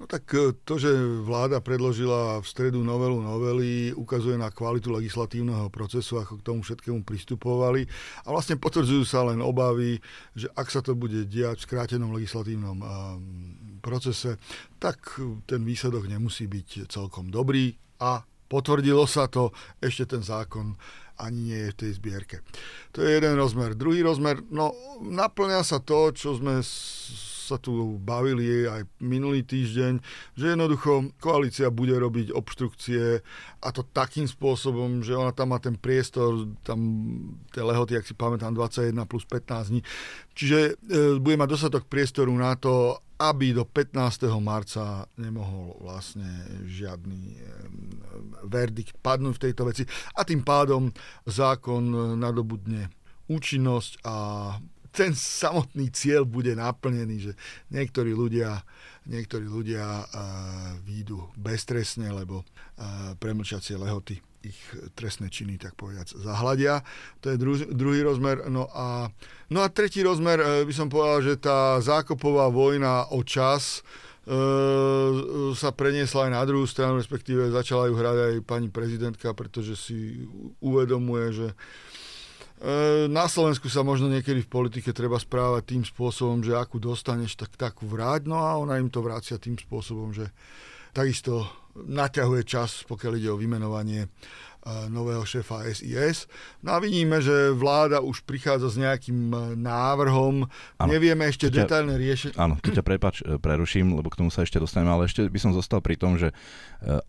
No 0.01 0.10
tak 0.10 0.34
e, 0.34 0.58
to, 0.65 0.81
že 0.81 0.89
vláda 1.22 1.62
predložila 1.62 2.41
v 2.41 2.50
stredu 2.50 2.81
novelu 2.81 3.22
novely, 3.22 3.93
ukazuje 3.93 4.34
na 4.34 4.50
kvalitu 4.50 4.89
legislatívneho 4.89 5.70
procesu, 5.70 6.17
ako 6.17 6.41
k 6.41 6.46
tomu 6.50 6.65
všetkému 6.65 7.05
pristupovali. 7.05 7.86
A 8.25 8.34
vlastne 8.34 8.58
potvrdzujú 8.58 9.05
sa 9.05 9.22
len 9.29 9.46
obavy, 9.46 10.01
že 10.34 10.50
ak 10.58 10.74
sa 10.74 10.81
to 10.81 10.98
bude 10.98 11.29
diať 11.29 11.62
v 11.62 11.67
skrátenom 11.70 12.17
legislatívnom 12.17 12.81
procese, 13.86 14.41
tak 14.81 15.22
ten 15.46 15.62
výsledok 15.62 16.10
nemusí 16.10 16.50
byť 16.50 16.89
celkom 16.89 17.29
dobrý 17.29 17.77
a 18.01 18.25
potvrdilo 18.50 19.05
sa 19.05 19.29
to, 19.29 19.53
ešte 19.77 20.17
ten 20.17 20.25
zákon 20.25 20.74
ani 21.22 21.53
nie 21.53 21.60
je 21.70 21.72
v 21.72 21.79
tej 21.86 21.91
zbierke. 22.01 22.38
To 22.98 23.05
je 23.05 23.22
jeden 23.22 23.38
rozmer. 23.38 23.77
Druhý 23.77 24.01
rozmer, 24.01 24.41
no 24.50 24.74
naplňa 25.05 25.62
sa 25.62 25.77
to, 25.77 26.10
čo 26.10 26.34
sme 26.41 26.65
sa 27.51 27.60
tu 27.60 28.00
bavili 28.00 28.63
aj 28.63 28.88
minulý 29.03 29.43
týždeň, 29.43 30.00
že 30.39 30.46
jednoducho 30.55 31.12
koalícia 31.20 31.67
bude 31.67 31.91
robiť 32.00 32.31
obštrukcie 32.31 33.20
a 33.60 33.67
to 33.75 33.84
takým 33.91 34.24
spôsobom, 34.24 35.03
že 35.03 35.12
ona 35.12 35.36
tam 35.36 35.51
má 35.51 35.60
ten 35.60 35.75
priestor, 35.75 36.48
tam 36.63 36.79
tie 37.51 37.60
lehoty, 37.60 38.00
ak 38.00 38.08
si 38.08 38.15
pamätám, 38.15 38.55
21 38.55 38.96
plus 39.03 39.27
15 39.27 39.72
dní. 39.75 39.81
Čiže 40.31 40.60
e, 40.60 41.20
bude 41.20 41.36
mať 41.36 41.50
dostatok 41.51 41.84
priestoru 41.91 42.31
na 42.31 42.55
to, 42.55 42.96
aby 43.22 43.53
do 43.53 43.67
15. 43.67 44.31
marca 44.41 45.05
nemohol 45.20 45.77
vlastne 45.84 46.25
žiadny 46.65 47.36
e, 47.36 47.39
verdikt 48.48 48.98
padnúť 49.03 49.36
v 49.38 49.43
tejto 49.51 49.63
veci 49.67 49.84
a 50.15 50.24
tým 50.24 50.41
pádom 50.41 50.89
zákon 51.27 52.15
nadobudne 52.17 52.89
účinnosť 53.29 54.03
a 54.03 54.15
ten 54.91 55.15
samotný 55.15 55.88
cieľ 55.95 56.27
bude 56.27 56.51
naplnený, 56.51 57.31
že 57.31 57.33
niektorí 57.71 58.12
ľudia, 58.12 58.60
niektorí 59.07 59.48
ľudia 59.48 60.03
uh, 60.03 60.05
výjdu 60.83 61.31
beztresne, 61.39 62.12
lebo 62.12 62.43
uh, 62.43 63.15
premlčacie 63.17 63.79
lehoty 63.79 64.19
ich 64.41 64.57
trestné 64.98 65.29
činy, 65.29 65.62
tak 65.62 65.77
povedať, 65.77 66.17
zahľadia. 66.17 66.81
To 67.21 67.29
je 67.29 67.38
druhý, 67.38 67.63
druhý 67.69 68.01
rozmer. 68.01 68.50
No 68.50 68.65
a, 68.74 69.07
no 69.53 69.62
a 69.62 69.69
tretí 69.71 70.03
rozmer, 70.03 70.43
uh, 70.43 70.67
by 70.67 70.74
som 70.75 70.91
povedal, 70.91 71.24
že 71.24 71.39
tá 71.39 71.79
zákopová 71.79 72.51
vojna 72.51 73.07
o 73.15 73.24
čas 73.24 73.79
uh, 74.27 75.55
sa 75.55 75.71
preniesla 75.71 76.27
aj 76.27 76.31
na 76.36 76.43
druhú 76.43 76.67
stranu, 76.67 77.00
respektíve 77.00 77.48
začala 77.48 77.88
ju 77.88 77.95
hrať 77.95 78.17
aj 78.17 78.33
pani 78.43 78.67
prezidentka, 78.67 79.31
pretože 79.31 79.79
si 79.79 80.27
uvedomuje, 80.60 81.25
že 81.31 81.48
E, 81.51 81.90
na 83.10 83.25
Slovensku 83.25 83.74
sa 83.74 83.82
možno 83.82 84.06
niekedy 84.06 84.46
v 84.46 84.53
politike 84.53 84.94
treba 84.94 85.18
správať 85.18 85.74
tým 85.74 85.84
spôsobom, 85.84 86.46
že 86.46 86.53
akú 86.53 86.77
dostaneš, 86.77 87.34
tak 87.34 87.58
takú 87.58 87.89
vráť. 87.89 88.30
No 88.30 88.38
a 88.38 88.53
ona 88.62 88.77
im 88.77 88.94
to 88.94 89.01
vrácia 89.01 89.41
tým 89.41 89.58
spôsobom, 89.58 90.13
že 90.13 90.30
takisto 90.94 91.50
naťahuje 91.74 92.44
čas, 92.46 92.86
pokiaľ 92.86 93.13
ide 93.18 93.30
o 93.34 93.39
vymenovanie 93.39 94.06
nového 94.89 95.25
šéfa 95.25 95.65
SIS. 95.74 96.30
No 96.62 96.77
a 96.77 96.77
vidíme, 96.77 97.18
že 97.18 97.50
vláda 97.50 97.98
už 98.01 98.22
prichádza 98.22 98.70
s 98.70 98.77
nejakým 98.77 99.34
návrhom. 99.58 100.46
Ano, 100.77 100.89
Nevieme 100.89 101.25
ešte 101.25 101.50
ťa, 101.50 101.65
detailné 101.65 101.96
riešenie. 101.98 102.38
Áno, 102.38 102.62
tu 102.62 102.70
ťa 102.70 102.86
prepač, 102.86 103.25
e, 103.25 103.41
preruším, 103.41 103.98
lebo 103.98 104.13
k 104.13 104.22
tomu 104.22 104.30
sa 104.30 104.46
ešte 104.46 104.62
dostaneme, 104.62 104.94
ale 104.94 105.10
ešte 105.10 105.25
by 105.25 105.39
som 105.41 105.51
zostal 105.58 105.82
pri 105.82 105.98
tom, 105.98 106.22
že 106.22 106.30
e, 106.30 106.36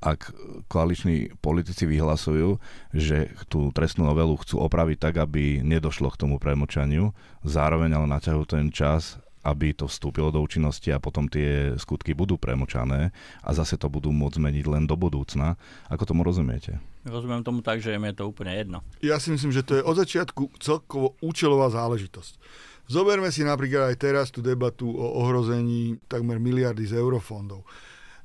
ak 0.01 0.33
koaliční 0.73 1.37
politici 1.45 1.85
vyhlasujú, 1.85 2.57
že 2.97 3.29
tú 3.53 3.69
trestnú 3.77 4.09
novelu 4.09 4.33
chcú 4.41 4.65
opraviť 4.65 4.97
tak, 4.97 5.15
aby 5.21 5.61
nedošlo 5.61 6.09
k 6.09 6.21
tomu 6.25 6.41
premočaniu, 6.41 7.13
zároveň 7.45 7.93
ale 8.01 8.07
naťahujú 8.09 8.45
ten 8.49 8.73
čas 8.73 9.21
aby 9.43 9.75
to 9.75 9.91
vstúpilo 9.91 10.31
do 10.31 10.39
účinnosti 10.39 10.95
a 10.95 11.03
potom 11.03 11.27
tie 11.27 11.75
skutky 11.79 12.15
budú 12.15 12.39
premočané 12.39 13.11
a 13.43 13.51
zase 13.51 13.75
to 13.75 13.91
budú 13.91 14.15
môcť 14.15 14.39
zmeniť 14.39 14.65
len 14.71 14.85
do 14.87 14.95
budúcna. 14.95 15.59
Ako 15.91 16.07
tomu 16.07 16.23
rozumiete? 16.23 16.79
Rozumiem 17.03 17.43
tomu 17.43 17.67
tak, 17.67 17.83
že 17.83 17.99
im 17.99 18.07
je 18.07 18.15
to 18.23 18.31
úplne 18.31 18.55
jedno. 18.55 18.79
Ja 19.03 19.19
si 19.19 19.35
myslím, 19.35 19.51
že 19.51 19.67
to 19.67 19.79
je 19.79 19.83
od 19.83 19.99
začiatku 19.99 20.63
celkovo 20.63 21.19
účelová 21.19 21.67
záležitosť. 21.75 22.39
Zoberme 22.87 23.31
si 23.31 23.43
napríklad 23.47 23.95
aj 23.95 23.97
teraz 23.99 24.27
tú 24.31 24.43
debatu 24.43 24.91
o 24.91 25.07
ohrození 25.23 25.99
takmer 26.07 26.43
miliardy 26.43 26.87
z 26.87 26.99
eurofondov. 26.99 27.67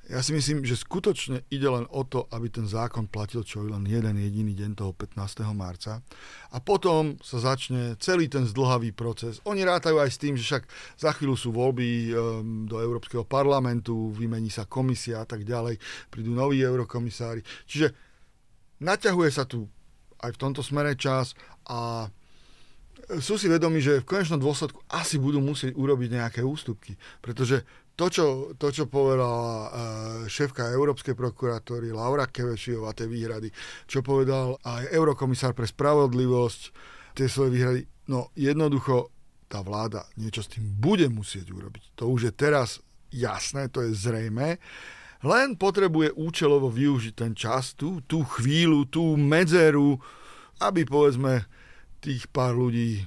Ja 0.07 0.23
si 0.23 0.31
myslím, 0.31 0.63
že 0.63 0.79
skutočne 0.79 1.43
ide 1.51 1.67
len 1.67 1.83
o 1.91 2.07
to, 2.07 2.31
aby 2.31 2.47
ten 2.47 2.63
zákon 2.63 3.11
platil 3.11 3.43
čo 3.43 3.59
len 3.59 3.83
jeden 3.83 4.15
jediný 4.15 4.55
deň 4.55 4.71
toho 4.79 4.95
15. 4.95 5.19
marca. 5.51 5.99
A 6.55 6.63
potom 6.63 7.19
sa 7.19 7.43
začne 7.43 7.99
celý 7.99 8.31
ten 8.31 8.47
zdlhavý 8.47 8.95
proces. 8.95 9.43
Oni 9.43 9.67
rátajú 9.67 9.99
aj 9.99 10.07
s 10.07 10.21
tým, 10.23 10.39
že 10.39 10.47
však 10.47 10.63
za 10.95 11.11
chvíľu 11.11 11.35
sú 11.35 11.51
voľby 11.51 11.87
um, 12.15 12.63
do 12.63 12.79
Európskeho 12.79 13.27
parlamentu, 13.27 14.15
vymení 14.15 14.47
sa 14.47 14.63
komisia 14.63 15.19
a 15.19 15.27
tak 15.27 15.43
ďalej, 15.43 15.75
prídu 16.07 16.31
noví 16.31 16.63
eurokomisári. 16.63 17.43
Čiže 17.67 17.91
naťahuje 18.79 19.29
sa 19.35 19.43
tu 19.43 19.67
aj 20.23 20.31
v 20.31 20.39
tomto 20.39 20.63
smere 20.63 20.95
čas 20.95 21.35
a 21.67 22.07
sú 23.19 23.35
si 23.35 23.51
vedomi, 23.51 23.83
že 23.83 24.01
v 24.01 24.07
konečnom 24.07 24.39
dôsledku 24.39 24.83
asi 24.87 25.19
budú 25.19 25.43
musieť 25.43 25.75
urobiť 25.75 26.09
nejaké 26.15 26.41
ústupky, 26.47 26.95
pretože 27.19 27.63
to, 27.97 28.05
čo, 28.13 28.25
to, 28.61 28.69
čo 28.69 28.85
povedala 28.85 29.33
uh, 29.33 29.69
šéfka 30.29 30.69
Európskej 30.69 31.17
prokuratúry 31.17 31.89
Laura 31.89 32.29
Kevešiová, 32.29 32.93
tie 32.93 33.09
výhrady, 33.09 33.49
čo 33.89 34.05
povedal 34.05 34.53
aj 34.61 34.93
eurokomisár 34.93 35.57
pre 35.57 35.65
spravodlivosť, 35.65 36.61
tie 37.17 37.25
svoje 37.25 37.57
výhrady, 37.57 37.81
no 38.13 38.29
jednoducho 38.37 39.09
tá 39.49 39.65
vláda 39.65 40.05
niečo 40.19 40.45
s 40.45 40.53
tým 40.53 40.77
bude 40.77 41.09
musieť 41.09 41.49
urobiť. 41.49 41.97
To 41.97 42.13
už 42.13 42.29
je 42.29 42.33
teraz 42.37 42.77
jasné, 43.09 43.71
to 43.73 43.81
je 43.81 43.97
zrejme, 43.97 44.61
len 45.25 45.47
potrebuje 45.57 46.13
účelovo 46.13 46.69
využiť 46.69 47.13
ten 47.17 47.33
čas, 47.33 47.73
tú, 47.73 48.05
tú 48.05 48.21
chvíľu, 48.21 48.85
tú 48.85 49.17
medzeru, 49.17 49.97
aby 50.61 50.85
povedzme 50.85 51.49
tých 51.97 52.29
pár 52.29 52.53
ľudí 52.53 53.01
e, 53.01 53.03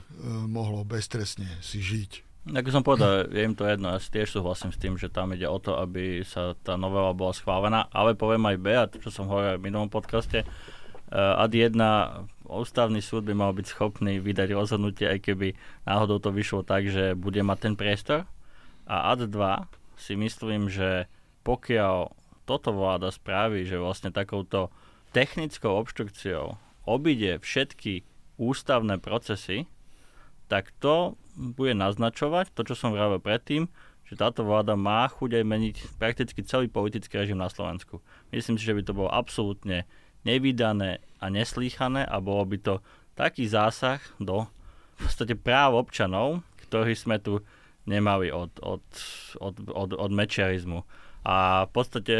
mohlo 0.50 0.82
beztresne 0.82 1.47
si 1.62 1.78
žiť. 1.78 2.30
Ako 2.40 2.73
som 2.73 2.80
povedal, 2.80 3.28
je 3.28 3.44
im 3.44 3.52
to 3.52 3.68
jedno, 3.68 3.92
ja 3.92 4.00
si 4.00 4.09
tiež 4.09 4.32
súhlasím 4.32 4.73
s 4.73 4.80
tým, 4.80 4.97
že 4.97 5.12
tam 5.12 5.37
ide 5.37 5.44
o 5.44 5.61
to, 5.61 5.76
aby 5.76 6.25
sa 6.25 6.56
tá 6.64 6.80
novela 6.80 7.12
bola 7.12 7.37
schválená, 7.37 7.92
ale 7.92 8.16
poviem 8.16 8.49
aj 8.49 8.56
B, 8.56 8.66
a 8.73 8.88
to, 8.88 8.97
čo 8.97 9.12
som 9.12 9.28
hovoril 9.28 9.61
v 9.61 9.68
minulom 9.68 9.92
podcaste, 9.92 10.49
uh, 10.49 11.37
ad 11.37 11.52
1 11.52 11.76
ústavný 12.49 13.04
súd 13.04 13.28
by 13.28 13.37
mal 13.37 13.52
byť 13.52 13.66
schopný 13.68 14.25
vydať 14.25 14.56
rozhodnutie, 14.56 15.06
aj 15.06 15.20
keby 15.20 15.52
náhodou 15.85 16.16
to 16.16 16.32
vyšlo 16.32 16.64
tak, 16.64 16.88
že 16.88 17.12
bude 17.12 17.44
mať 17.44 17.59
ten 17.61 17.75
priestor. 17.76 18.25
A 18.88 19.12
ad 19.12 19.28
2 19.28 20.00
si 20.00 20.16
myslím, 20.16 20.73
že 20.73 21.12
pokiaľ 21.44 22.09
toto 22.49 22.73
vláda 22.73 23.12
spraví, 23.12 23.68
že 23.68 23.76
vlastne 23.76 24.11
takouto 24.11 24.73
technickou 25.12 25.76
obštrukciou 25.76 26.56
obíde 26.88 27.38
všetky 27.38 28.02
ústavné 28.40 28.97
procesy, 28.97 29.68
tak 30.50 30.75
to 30.83 31.14
bude 31.38 31.78
naznačovať 31.78 32.50
to, 32.50 32.66
čo 32.66 32.75
som 32.75 32.90
vravil 32.90 33.23
predtým, 33.23 33.71
že 34.11 34.19
táto 34.19 34.42
vláda 34.42 34.75
má 34.75 35.07
chuť 35.07 35.38
aj 35.38 35.45
meniť 35.47 35.76
prakticky 36.02 36.42
celý 36.42 36.66
politický 36.66 37.23
režim 37.23 37.38
na 37.38 37.47
Slovensku. 37.47 38.02
Myslím 38.35 38.59
si, 38.59 38.66
že 38.66 38.75
by 38.75 38.83
to 38.83 38.99
bolo 38.99 39.07
absolútne 39.07 39.87
nevydané 40.26 40.99
a 41.23 41.30
neslýchané 41.30 42.02
a 42.02 42.19
bolo 42.19 42.42
by 42.42 42.59
to 42.59 42.75
taký 43.14 43.47
zásah 43.47 44.02
do 44.19 44.50
v 44.99 45.09
podstate 45.09 45.33
práv 45.38 45.78
občanov, 45.80 46.45
ktorý 46.69 46.92
sme 46.92 47.16
tu 47.23 47.40
nemali 47.88 48.28
od, 48.28 48.52
od, 48.61 48.85
od, 49.40 49.54
od, 49.71 49.90
od 49.97 50.11
mečiarizmu. 50.12 50.85
A 51.25 51.64
v 51.69 51.71
podstate, 51.73 52.14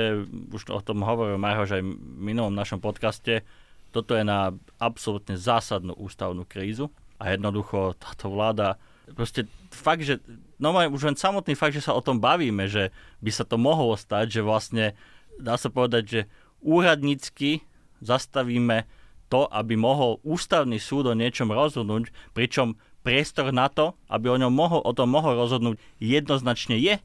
už 0.55 0.71
o 0.73 0.81
tom 0.81 1.05
hovoril 1.05 1.37
Marhož 1.37 1.77
aj 1.77 1.83
v 1.85 1.93
minulom 2.17 2.57
našom 2.57 2.81
podcaste, 2.81 3.45
toto 3.93 4.17
je 4.17 4.25
na 4.25 4.55
absolútne 4.79 5.37
zásadnú 5.37 5.93
ústavnú 5.99 6.47
krízu 6.47 6.89
a 7.21 7.37
jednoducho 7.37 7.95
táto 8.01 8.33
vláda 8.33 8.81
proste 9.13 9.45
fakt, 9.69 10.03
že 10.03 10.19
no 10.57 10.73
už 10.73 11.13
len 11.13 11.17
samotný 11.19 11.53
fakt, 11.53 11.77
že 11.77 11.85
sa 11.85 11.93
o 11.93 12.03
tom 12.03 12.19
bavíme, 12.19 12.67
že 12.67 12.95
by 13.21 13.31
sa 13.31 13.45
to 13.45 13.61
mohlo 13.61 13.95
stať, 13.95 14.41
že 14.41 14.41
vlastne 14.41 14.97
dá 15.37 15.61
sa 15.61 15.69
povedať, 15.69 16.03
že 16.09 16.21
úradnícky 16.65 17.65
zastavíme 18.01 18.89
to, 19.31 19.47
aby 19.47 19.79
mohol 19.79 20.19
ústavný 20.27 20.81
súd 20.83 21.13
o 21.13 21.15
niečom 21.15 21.53
rozhodnúť, 21.53 22.11
pričom 22.35 22.75
priestor 23.07 23.55
na 23.55 23.71
to, 23.71 23.97
aby 24.11 24.29
o, 24.29 24.37
ňom 24.37 24.53
mohol, 24.53 24.81
o 24.83 24.93
tom 24.93 25.09
mohol 25.09 25.39
rozhodnúť, 25.39 25.79
jednoznačne 26.03 26.77
je, 26.77 26.99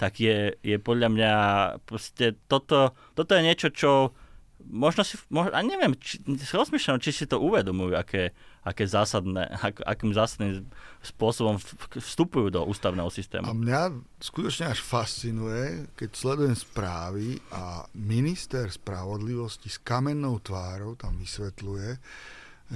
tak 0.00 0.16
je, 0.16 0.56
je 0.64 0.76
podľa 0.80 1.08
mňa 1.12 1.32
proste 1.84 2.38
toto, 2.48 2.96
toto 3.12 3.36
je 3.36 3.44
niečo, 3.44 3.68
čo 3.68 3.90
možno 4.64 5.04
si, 5.04 5.20
možno, 5.28 5.52
a 5.52 5.60
neviem, 5.60 5.92
či, 6.00 6.20
rozmýšľam, 6.52 7.02
či 7.02 7.12
si 7.12 7.24
to 7.28 7.36
uvedomujú, 7.36 7.96
aké, 7.96 8.32
aké 8.60 8.84
zásadné, 8.84 9.48
ak, 9.48 9.80
akým 9.88 10.12
zásadným 10.12 10.68
spôsobom 11.00 11.56
vstupujú 11.96 12.52
do 12.52 12.60
ústavného 12.68 13.08
systému. 13.08 13.48
A 13.48 13.56
mňa 13.56 13.80
skutočne 14.20 14.68
až 14.68 14.84
fascinuje, 14.84 15.88
keď 15.96 16.10
sledujem 16.12 16.56
správy 16.56 17.40
a 17.48 17.88
minister 17.96 18.68
spravodlivosti 18.68 19.72
s 19.72 19.80
kamennou 19.80 20.44
tvárou 20.44 20.92
tam 20.92 21.16
vysvetľuje, 21.16 21.90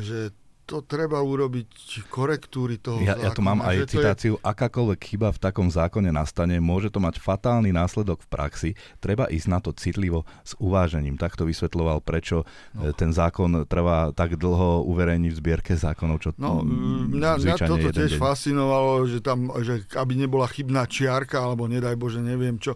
že 0.00 0.32
to 0.64 0.80
treba 0.80 1.20
urobiť 1.20 1.68
korektúry 2.08 2.80
toho 2.80 3.04
ja, 3.04 3.12
zákona. 3.14 3.24
Ja 3.24 3.30
tu 3.36 3.42
mám 3.44 3.60
aj 3.60 3.76
citáciu, 3.92 4.34
je... 4.36 4.42
akákoľvek 4.42 5.00
chyba 5.00 5.28
v 5.30 5.38
takom 5.38 5.68
zákone 5.68 6.08
nastane, 6.08 6.56
môže 6.56 6.88
to 6.88 7.04
mať 7.04 7.20
fatálny 7.20 7.68
následok 7.68 8.24
v 8.24 8.28
praxi, 8.32 8.70
treba 8.98 9.28
ísť 9.28 9.48
na 9.52 9.60
to 9.60 9.76
citlivo 9.76 10.24
s 10.40 10.56
uvážením. 10.56 11.20
Takto 11.20 11.44
vysvetľoval, 11.44 12.00
prečo 12.00 12.48
no. 12.72 12.88
E, 12.88 12.96
ten 12.96 13.12
zákon 13.12 13.68
trvá 13.68 14.16
tak 14.16 14.40
dlho 14.40 14.88
uverejniť 14.88 15.32
v 15.36 15.38
zbierke 15.38 15.72
zákonov, 15.76 16.24
čo 16.24 16.30
No, 16.40 16.64
mňa, 16.64 17.40
mňa 17.40 17.56
toto 17.60 17.88
tiež 17.92 18.16
deň. 18.16 18.20
fascinovalo, 18.20 19.06
že 19.06 19.20
tam, 19.22 19.52
že 19.62 19.84
aby 19.94 20.16
nebola 20.18 20.48
chybná 20.48 20.88
čiarka, 20.88 21.44
alebo 21.44 21.68
nedaj 21.68 21.94
Bože, 21.94 22.24
neviem 22.24 22.56
čo. 22.58 22.74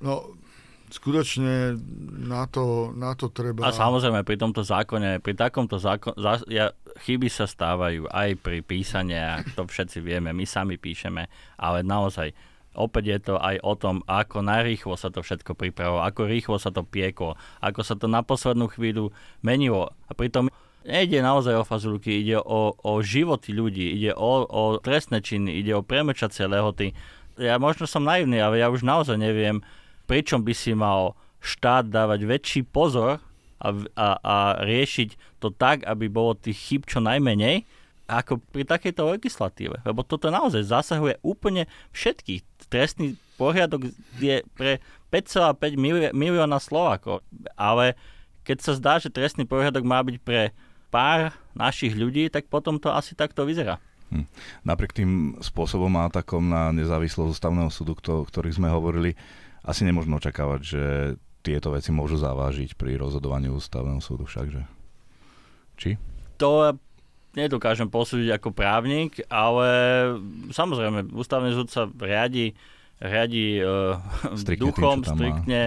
No, 0.00 0.38
skutočne 0.94 1.74
na 2.22 2.46
to, 2.46 2.94
na 2.94 3.18
to 3.18 3.26
treba... 3.34 3.66
A 3.66 3.74
samozrejme 3.74 4.22
pri 4.22 4.38
tomto 4.38 4.62
zákone, 4.62 5.18
pri 5.18 5.34
takomto 5.34 5.82
zákone, 5.82 6.14
ja, 6.46 6.70
chyby 7.02 7.26
sa 7.26 7.50
stávajú 7.50 8.06
aj 8.06 8.38
pri 8.38 8.62
písaní, 8.62 9.18
to 9.58 9.66
všetci 9.66 9.98
vieme, 9.98 10.30
my 10.30 10.46
sami 10.46 10.78
píšeme, 10.78 11.26
ale 11.58 11.82
naozaj 11.82 12.30
opäť 12.74 13.04
je 13.06 13.18
to 13.30 13.34
aj 13.38 13.58
o 13.62 13.74
tom, 13.74 13.96
ako 14.06 14.42
najrýchlo 14.46 14.94
sa 14.94 15.10
to 15.10 15.22
všetko 15.22 15.58
pripravilo, 15.58 16.02
ako 16.02 16.26
rýchlo 16.30 16.58
sa 16.62 16.70
to 16.70 16.86
pieklo, 16.86 17.34
ako 17.58 17.80
sa 17.82 17.94
to 17.98 18.06
na 18.06 18.22
poslednú 18.22 18.70
chvíľu 18.70 19.10
menilo. 19.42 19.90
A 20.06 20.14
pritom 20.14 20.50
nejde 20.86 21.22
naozaj 21.22 21.54
o 21.58 21.66
fazulky, 21.66 22.22
ide 22.22 22.38
o, 22.38 22.74
o 22.74 22.92
životy 23.02 23.50
ľudí, 23.50 23.94
ide 23.98 24.14
o, 24.14 24.46
o 24.46 24.62
trestné 24.78 25.22
činy, 25.22 25.58
ide 25.58 25.74
o 25.74 25.86
premečacie 25.86 26.46
lehoty. 26.46 26.94
Ja 27.38 27.58
možno 27.58 27.86
som 27.90 28.06
naivný, 28.06 28.38
ale 28.38 28.62
ja 28.62 28.70
už 28.70 28.86
naozaj 28.86 29.18
neviem, 29.18 29.62
pričom 30.04 30.40
by 30.44 30.54
si 30.54 30.72
mal 30.76 31.16
štát 31.44 31.88
dávať 31.88 32.20
väčší 32.24 32.60
pozor 32.64 33.20
a, 33.60 33.68
a, 33.96 34.08
a 34.20 34.36
riešiť 34.64 35.40
to 35.40 35.52
tak, 35.52 35.84
aby 35.84 36.08
bolo 36.08 36.36
tých 36.36 36.56
chyb 36.56 36.82
čo 36.88 37.00
najmenej, 37.04 37.68
ako 38.04 38.40
pri 38.52 38.68
takejto 38.68 39.16
legislatíve. 39.16 39.80
Lebo 39.84 40.04
toto 40.04 40.28
naozaj 40.28 40.68
zasahuje 40.68 41.20
úplne 41.24 41.64
všetkých. 41.96 42.68
Trestný 42.68 43.16
poriadok 43.40 43.88
je 44.20 44.44
pre 44.52 44.80
5,5 45.08 45.80
milió- 45.80 46.12
milióna 46.12 46.60
Slovákov. 46.60 47.24
Ale 47.56 47.96
keď 48.44 48.58
sa 48.60 48.72
zdá, 48.76 49.00
že 49.00 49.08
trestný 49.08 49.48
poriadok 49.48 49.84
má 49.88 50.04
byť 50.04 50.16
pre 50.20 50.52
pár 50.92 51.32
našich 51.56 51.96
ľudí, 51.96 52.28
tak 52.28 52.46
potom 52.52 52.76
to 52.76 52.92
asi 52.92 53.16
takto 53.16 53.48
vyzerá. 53.48 53.80
Hm. 54.12 54.28
Napriek 54.68 54.92
tým 54.92 55.40
spôsobom 55.40 55.90
a 55.96 56.06
atakom 56.06 56.44
na 56.44 56.70
nezávislosť 56.70 57.34
ústavného 57.40 57.72
súdu, 57.72 57.96
o 57.96 58.22
ktorých 58.22 58.60
sme 58.60 58.68
hovorili, 58.68 59.16
asi 59.64 59.82
nemôžeme 59.88 60.20
očakávať, 60.20 60.60
že 60.60 60.82
tieto 61.44 61.72
veci 61.72 61.92
môžu 61.92 62.20
zavážiť 62.20 62.76
pri 62.76 62.96
rozhodovaní 63.00 63.48
ústavného 63.48 64.00
súdu 64.00 64.24
všakže. 64.28 64.64
Či? 65.76 65.96
To 66.40 66.76
nedokážem 67.34 67.90
posúdiť 67.90 68.38
ako 68.38 68.54
právnik, 68.54 69.20
ale 69.26 69.68
samozrejme, 70.54 71.10
ústavný 71.12 71.50
súd 71.52 71.68
sa 71.68 71.88
riadi 71.88 72.54
riadi 73.02 73.58
uh, 73.64 73.98
striktne 74.34 74.70
duchom, 74.70 75.02
tým, 75.02 75.10
striktne 75.14 75.60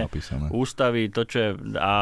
ústavy, 0.48 1.12
to, 1.12 1.28
čo 1.28 1.38
je... 1.38 1.50
A 1.76 1.92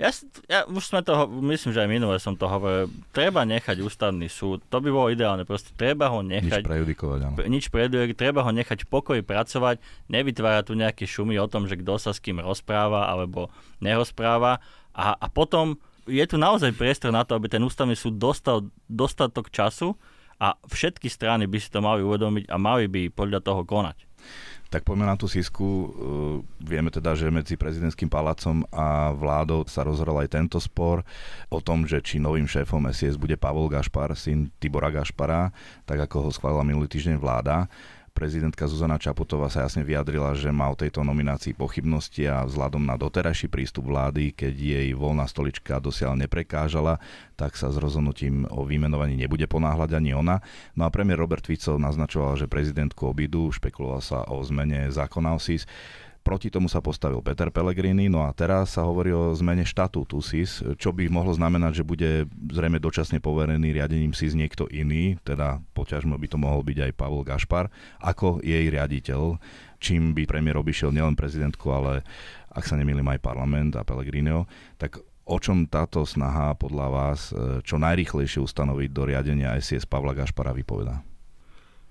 ja, 0.00 0.10
ja, 0.48 0.60
už 0.64 0.82
sme 0.84 1.00
to, 1.04 1.28
myslím, 1.44 1.76
že 1.76 1.80
aj 1.84 1.90
minule 1.90 2.16
som 2.16 2.36
to 2.36 2.48
hovoril, 2.48 2.88
treba 3.12 3.44
nechať 3.44 3.84
ústavný 3.84 4.28
súd, 4.32 4.64
to 4.72 4.80
by 4.80 4.88
bolo 4.88 5.12
ideálne, 5.12 5.44
proste 5.44 5.76
treba 5.76 6.08
ho 6.08 6.24
nechať... 6.24 6.64
Nič 6.64 6.68
prejudikovať, 6.68 7.20
áno. 7.26 7.36
Nič 7.44 7.64
prejudikovať, 7.68 8.16
treba 8.16 8.40
ho 8.44 8.50
nechať 8.52 8.78
v 8.84 8.88
pokoji 8.88 9.22
pracovať, 9.22 9.76
nevytvárať 10.08 10.64
tu 10.66 10.74
nejaké 10.76 11.04
šumy 11.04 11.36
o 11.36 11.46
tom, 11.50 11.68
že 11.68 11.76
kto 11.76 12.00
sa 12.00 12.16
s 12.16 12.22
kým 12.22 12.40
rozpráva 12.40 13.12
alebo 13.12 13.52
nerozpráva 13.84 14.64
a, 14.96 15.12
a 15.12 15.26
potom 15.28 15.76
je 16.06 16.22
tu 16.24 16.38
naozaj 16.38 16.72
priestor 16.78 17.10
na 17.10 17.26
to, 17.26 17.34
aby 17.34 17.50
ten 17.50 17.60
ústavný 17.60 17.98
súd 17.98 18.16
dostal 18.16 18.70
dostatok 18.86 19.50
času 19.50 19.98
a 20.36 20.56
všetky 20.68 21.08
strany 21.08 21.48
by 21.48 21.58
si 21.60 21.68
to 21.72 21.80
mali 21.80 22.04
uvedomiť 22.04 22.52
a 22.52 22.56
mali 22.60 22.86
by 22.86 23.08
podľa 23.12 23.40
toho 23.40 23.62
konať. 23.64 24.06
Tak 24.66 24.82
poďme 24.82 25.06
na 25.06 25.14
tú 25.14 25.30
sísku. 25.30 25.62
Uh, 25.62 25.88
vieme 26.58 26.90
teda, 26.90 27.14
že 27.14 27.30
medzi 27.30 27.54
prezidentským 27.54 28.10
palácom 28.10 28.66
a 28.74 29.14
vládou 29.14 29.62
sa 29.70 29.86
rozhoral 29.86 30.18
aj 30.26 30.34
tento 30.34 30.58
spor 30.58 31.06
o 31.46 31.62
tom, 31.62 31.86
že 31.86 32.02
či 32.02 32.18
novým 32.18 32.50
šéfom 32.50 32.82
SIS 32.90 33.14
bude 33.14 33.38
Pavol 33.38 33.70
Gašpar, 33.70 34.18
syn 34.18 34.50
Tibora 34.58 34.90
Gašpara, 34.90 35.54
tak 35.86 36.10
ako 36.10 36.28
ho 36.28 36.30
schválila 36.34 36.66
minulý 36.66 36.90
týždeň 36.90 37.16
vláda 37.22 37.70
prezidentka 38.16 38.64
Zuzana 38.64 38.96
Čaputová 38.96 39.52
sa 39.52 39.68
jasne 39.68 39.84
vyjadrila, 39.84 40.32
že 40.32 40.48
má 40.48 40.72
o 40.72 40.80
tejto 40.80 41.04
nominácii 41.04 41.52
pochybnosti 41.52 42.24
a 42.24 42.48
vzhľadom 42.48 42.80
na 42.80 42.96
doterajší 42.96 43.52
prístup 43.52 43.92
vlády, 43.92 44.32
keď 44.32 44.56
jej 44.56 44.88
voľná 44.96 45.28
stolička 45.28 45.76
dosiaľ 45.76 46.16
neprekážala, 46.24 46.96
tak 47.36 47.60
sa 47.60 47.68
s 47.68 47.76
rozhodnutím 47.76 48.48
o 48.48 48.64
vymenovaní 48.64 49.20
nebude 49.20 49.44
ponáhľať 49.44 50.00
ani 50.00 50.16
ona. 50.16 50.40
No 50.72 50.88
a 50.88 50.90
premiér 50.90 51.20
Robert 51.20 51.44
Fico 51.44 51.76
naznačoval, 51.76 52.40
že 52.40 52.48
prezidentku 52.48 53.04
obidu, 53.04 53.52
špekuloval 53.52 54.00
sa 54.00 54.24
o 54.24 54.40
zmene 54.40 54.88
zákona 54.88 55.36
o 55.36 55.38
SIS. 55.38 55.68
Proti 56.26 56.50
tomu 56.50 56.66
sa 56.66 56.82
postavil 56.82 57.22
Peter 57.22 57.54
Pellegrini, 57.54 58.10
no 58.10 58.26
a 58.26 58.34
teraz 58.34 58.74
sa 58.74 58.82
hovorí 58.82 59.14
o 59.14 59.30
zmene 59.30 59.62
štatútu 59.62 60.18
SIS, 60.18 60.58
čo 60.74 60.90
by 60.90 61.06
mohlo 61.06 61.30
znamenať, 61.30 61.78
že 61.78 61.84
bude 61.86 62.26
zrejme 62.50 62.82
dočasne 62.82 63.22
poverený 63.22 63.70
riadením 63.70 64.10
SIS 64.10 64.34
niekto 64.34 64.66
iný, 64.74 65.22
teda 65.22 65.62
poťažmo 65.70 66.18
by 66.18 66.26
to 66.26 66.34
mohol 66.34 66.66
byť 66.66 66.90
aj 66.90 66.92
Pavol 66.98 67.22
Gašpar, 67.22 67.70
ako 68.02 68.42
jej 68.42 68.66
riaditeľ, 68.66 69.38
čím 69.78 70.18
by 70.18 70.26
premiér 70.26 70.58
obišiel 70.58 70.90
nielen 70.90 71.14
prezidentku, 71.14 71.70
ale 71.70 72.02
ak 72.50 72.66
sa 72.66 72.74
nemýlim 72.74 73.06
aj 73.06 73.22
parlament 73.22 73.78
a 73.78 73.86
Pellegriniho, 73.86 74.50
tak 74.82 74.98
o 75.30 75.38
čom 75.38 75.70
táto 75.70 76.02
snaha 76.02 76.58
podľa 76.58 76.86
vás 76.90 77.30
e, 77.30 77.62
čo 77.62 77.78
najrychlejšie 77.78 78.42
ustanoviť 78.42 78.90
do 78.90 79.02
riadenia 79.06 79.54
SIS 79.62 79.86
Pavla 79.86 80.10
Gašpara 80.10 80.50
vypovedá? 80.50 81.06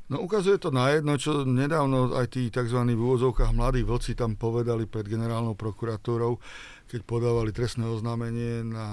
No 0.06 0.22
ukazuje 0.22 0.62
to 0.62 0.70
na 0.70 0.94
jedno, 0.94 1.18
čo 1.18 1.42
nedávno 1.50 2.14
aj 2.14 2.38
tí 2.38 2.54
tzv. 2.54 2.78
v 2.78 2.94
úvozovkách 2.94 3.58
mladí 3.58 3.82
vlci 3.82 4.14
tam 4.14 4.38
povedali 4.38 4.86
pred 4.86 5.10
generálnou 5.10 5.58
prokuratúrou, 5.58 6.38
keď 6.86 7.02
podávali 7.02 7.50
trestné 7.50 7.90
oznámenie 7.90 8.62
na 8.62 8.86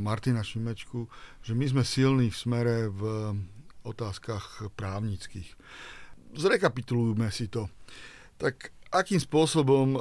Martina 0.00 0.40
Šimečku, 0.40 1.04
že 1.44 1.52
my 1.52 1.68
sme 1.68 1.82
silní 1.84 2.32
v 2.32 2.40
smere 2.40 2.76
v 2.88 3.00
otázkach 3.84 4.72
právnických. 4.72 5.52
Zrekapitulujme 6.32 7.28
si 7.28 7.52
to. 7.52 7.68
Tak 8.40 8.72
akým 8.88 9.20
spôsobom 9.20 9.94
e, 9.94 9.98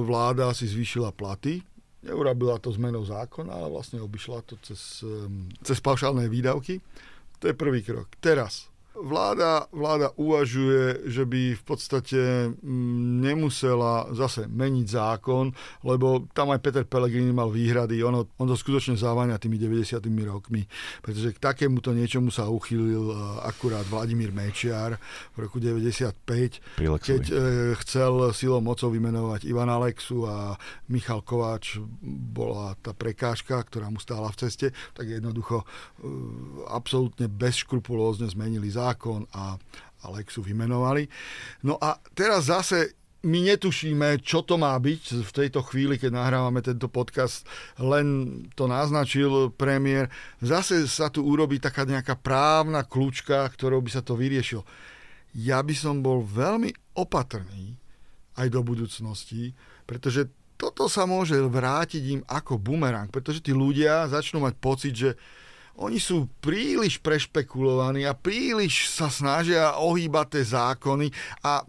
vláda 0.00 0.48
si 0.56 0.64
zvýšila 0.64 1.12
platy, 1.12 1.60
neurobila 2.00 2.56
to 2.56 2.72
zmenou 2.72 3.04
zákona, 3.04 3.52
ale 3.52 3.68
vlastne 3.68 4.00
obišla 4.00 4.40
to 4.48 4.56
cez, 4.64 5.04
e, 5.04 5.28
cez 5.60 5.76
paušálne 5.84 6.24
výdavky. 6.24 6.80
To 7.44 7.52
je 7.52 7.54
prvý 7.54 7.84
krok. 7.84 8.08
Teraz 8.16 8.72
Vláda, 8.96 9.68
vláda 9.76 10.08
uvažuje, 10.16 11.04
že 11.12 11.28
by 11.28 11.52
v 11.52 11.62
podstate 11.68 12.20
mm, 12.48 13.20
nemusela 13.20 14.08
zase 14.16 14.48
meniť 14.48 14.86
zákon, 14.88 15.52
lebo 15.84 16.24
tam 16.32 16.56
aj 16.56 16.64
Peter 16.64 16.84
Pellegrini 16.88 17.28
mal 17.28 17.52
výhrady, 17.52 18.00
ono, 18.00 18.24
on 18.40 18.48
to 18.48 18.56
skutočne 18.56 18.96
záváňa 18.96 19.36
tými 19.36 19.60
90. 19.60 20.00
rokmi, 20.24 20.64
pretože 21.04 21.36
k 21.36 21.38
takémuto 21.44 21.92
niečomu 21.92 22.32
sa 22.32 22.48
uchýlil 22.48 23.12
e, 23.12 23.14
akurát 23.44 23.84
Vladimír 23.84 24.32
Mečiar 24.32 24.96
v 25.36 25.44
roku 25.44 25.60
95, 25.60 26.16
keď 26.80 27.22
e, 27.28 27.34
chcel 27.84 28.32
silou 28.32 28.64
mocou 28.64 28.88
vymenovať 28.88 29.44
Ivan 29.44 29.68
Alexu 29.68 30.24
a 30.24 30.56
Michal 30.88 31.20
Kováč 31.20 31.84
bola 32.32 32.72
tá 32.80 32.96
prekážka, 32.96 33.60
ktorá 33.60 33.92
mu 33.92 34.00
stála 34.00 34.32
v 34.32 34.40
ceste, 34.48 34.72
tak 34.96 35.04
jednoducho 35.04 35.60
e, 35.60 35.64
absolútne 36.72 37.28
bezškrupulózne 37.28 38.32
zmenili 38.32 38.72
zákon 38.72 38.85
zákon 38.86 39.26
a 39.34 39.58
Alexu 40.06 40.42
vymenovali. 40.42 41.10
No 41.66 41.74
a 41.82 41.98
teraz 42.14 42.46
zase 42.46 42.94
my 43.26 43.42
netušíme, 43.42 44.22
čo 44.22 44.46
to 44.46 44.54
má 44.54 44.78
byť 44.78 45.26
v 45.26 45.32
tejto 45.34 45.60
chvíli, 45.66 45.98
keď 45.98 46.14
nahrávame 46.14 46.62
tento 46.62 46.86
podcast, 46.86 47.42
len 47.82 48.38
to 48.54 48.70
naznačil 48.70 49.50
premiér. 49.50 50.06
Zase 50.38 50.86
sa 50.86 51.10
tu 51.10 51.26
urobí 51.26 51.58
taká 51.58 51.82
nejaká 51.82 52.14
právna 52.14 52.86
kľúčka, 52.86 53.42
ktorou 53.50 53.82
by 53.82 53.90
sa 53.90 54.02
to 54.06 54.14
vyriešilo. 54.14 54.62
Ja 55.34 55.58
by 55.60 55.74
som 55.74 56.06
bol 56.06 56.22
veľmi 56.22 56.70
opatrný 56.94 57.74
aj 58.38 58.46
do 58.46 58.62
budúcnosti, 58.62 59.58
pretože 59.90 60.30
toto 60.56 60.88
sa 60.88 61.04
môže 61.04 61.36
vrátiť 61.36 62.02
im 62.16 62.22
ako 62.24 62.56
bumerang, 62.56 63.10
pretože 63.12 63.44
tí 63.44 63.52
ľudia 63.52 64.08
začnú 64.08 64.40
mať 64.40 64.54
pocit, 64.56 64.94
že 64.94 65.10
oni 65.76 66.00
sú 66.00 66.32
príliš 66.40 66.96
prešpekulovaní 67.04 68.08
a 68.08 68.16
príliš 68.16 68.88
sa 68.88 69.12
snažia 69.12 69.76
ohýbať 69.76 70.26
tie 70.40 70.44
zákony 70.56 71.06
a 71.44 71.60
e, 71.60 71.64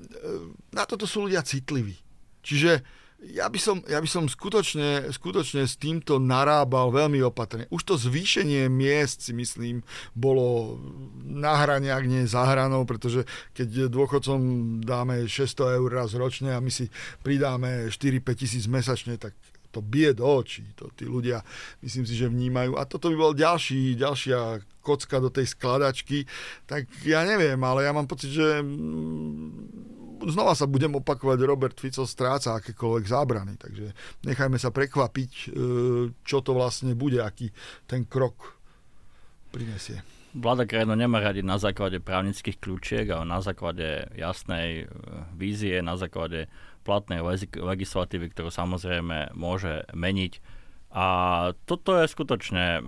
na 0.71 0.87
toto 0.87 1.03
sú 1.03 1.27
ľudia 1.27 1.43
citliví. 1.43 1.99
Čiže 2.39 2.79
ja 3.17 3.49
by 3.49 3.57
som, 3.57 3.81
ja 3.89 3.97
by 3.97 4.05
som 4.05 4.29
skutočne, 4.29 5.09
skutočne 5.09 5.65
s 5.65 5.73
týmto 5.75 6.21
narábal 6.21 6.93
veľmi 6.93 7.17
opatrne. 7.25 7.65
Už 7.73 7.81
to 7.81 7.95
zvýšenie 7.97 8.69
miest 8.69 9.25
si 9.25 9.33
myslím 9.33 9.81
bolo 10.13 10.77
na 11.25 11.57
hrane, 11.57 11.89
ak 11.89 12.05
nie 12.05 12.29
za 12.29 12.45
hranou, 12.45 12.85
pretože 12.85 13.25
keď 13.57 13.89
dôchodcom 13.89 14.39
dáme 14.85 15.25
600 15.25 15.81
eur 15.81 15.89
raz 15.89 16.13
ročne 16.13 16.53
a 16.53 16.61
my 16.61 16.69
si 16.69 16.93
pridáme 17.25 17.89
4-5 17.89 18.21
tisíc 18.37 18.69
mesačne, 18.69 19.17
tak 19.17 19.33
to 19.77 19.85
bije 19.85 20.17
do 20.17 20.25
očí. 20.25 20.65
To 20.81 20.89
tí 20.89 21.05
ľudia, 21.05 21.45
myslím 21.85 22.09
si, 22.09 22.17
že 22.17 22.25
vnímajú. 22.25 22.81
A 22.81 22.89
toto 22.89 23.13
by 23.13 23.15
bol 23.15 23.37
ďalší, 23.37 23.93
ďalšia 23.93 24.65
kocka 24.81 25.21
do 25.21 25.29
tej 25.29 25.53
skladačky. 25.53 26.25
Tak 26.65 26.89
ja 27.05 27.21
neviem, 27.21 27.61
ale 27.61 27.85
ja 27.85 27.93
mám 27.93 28.09
pocit, 28.09 28.33
že 28.33 28.65
mm, 28.65 30.25
znova 30.33 30.57
sa 30.57 30.65
budem 30.65 30.97
opakovať, 30.97 31.37
Robert 31.45 31.77
Fico 31.77 32.09
stráca 32.09 32.57
akékoľvek 32.57 33.05
zábrany. 33.05 33.53
Takže 33.61 33.93
nechajme 34.25 34.57
sa 34.57 34.73
prekvapiť, 34.73 35.31
e, 35.31 35.47
čo 36.25 36.41
to 36.41 36.57
vlastne 36.57 36.97
bude, 36.97 37.21
aký 37.21 37.53
ten 37.85 38.09
krok 38.09 38.57
prinesie. 39.53 40.01
Vláda 40.33 40.65
krajinu 40.65 40.97
nemá 40.97 41.21
radiť 41.21 41.45
na 41.45 41.57
základe 41.61 42.01
právnických 42.01 42.57
kľúčiek, 42.57 43.05
ale 43.13 43.25
na 43.29 43.45
základe 43.45 44.09
jasnej 44.17 44.85
e, 44.85 44.95
vízie, 45.37 45.85
na 45.85 46.01
základe 46.01 46.49
platnej 46.87 47.19
legislatívy, 47.59 48.31
ktorú 48.31 48.47
samozrejme 48.47 49.35
môže 49.35 49.83
meniť. 49.91 50.39
A 50.95 51.05
toto 51.67 51.99
je 51.99 52.07
skutočne 52.07 52.79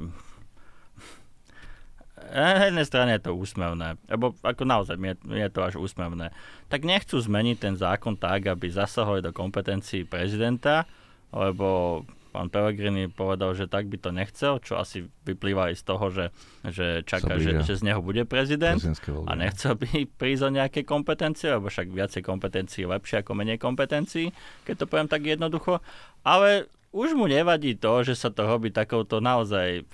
na 2.30 2.68
jednej 2.68 2.86
strane 2.86 3.16
je 3.18 3.26
to 3.26 3.34
úsmevné, 3.36 3.98
lebo 4.12 4.36
ako 4.44 4.64
naozaj 4.68 4.96
je, 5.00 5.16
je 5.40 5.50
to 5.50 5.60
až 5.64 5.74
úsmevné. 5.80 6.30
Tak 6.68 6.86
nechcú 6.86 7.18
zmeniť 7.18 7.58
ten 7.58 7.76
zákon 7.80 8.20
tak, 8.20 8.46
aby 8.46 8.70
zasahovali 8.70 9.24
do 9.24 9.32
kompetencií 9.34 10.06
prezidenta, 10.06 10.86
lebo 11.34 12.04
pán 12.30 12.48
Pellegrini 12.54 13.10
povedal, 13.10 13.58
že 13.58 13.66
tak 13.66 13.90
by 13.90 13.98
to 13.98 14.14
nechcel, 14.14 14.62
čo 14.62 14.78
asi 14.78 15.10
vyplýva 15.26 15.74
aj 15.74 15.76
z 15.76 15.84
toho, 15.84 16.06
že, 16.14 16.26
že 16.70 16.88
čaká, 17.04 17.42
že, 17.42 17.66
že 17.66 17.74
z 17.74 17.82
neho 17.90 18.00
bude 18.00 18.24
prezident 18.30 18.78
a 19.26 19.32
nechcel 19.34 19.74
by 19.74 20.06
prísť 20.22 20.44
o 20.46 20.52
nejaké 20.54 20.82
kompetencie, 20.86 21.50
lebo 21.50 21.68
však 21.68 21.90
viacej 21.90 22.22
kompetencií 22.22 22.86
lepšie 22.86 23.26
ako 23.26 23.34
menej 23.34 23.58
kompetencií, 23.58 24.30
keď 24.64 24.76
to 24.82 24.86
poviem 24.86 25.10
tak 25.10 25.26
jednoducho. 25.26 25.82
Ale 26.22 26.70
už 26.90 27.14
mu 27.14 27.30
nevadí 27.30 27.78
to, 27.78 28.02
že 28.02 28.18
sa 28.18 28.34
to 28.34 28.46
robí 28.46 28.74
takouto 28.74 29.22
naozaj 29.22 29.86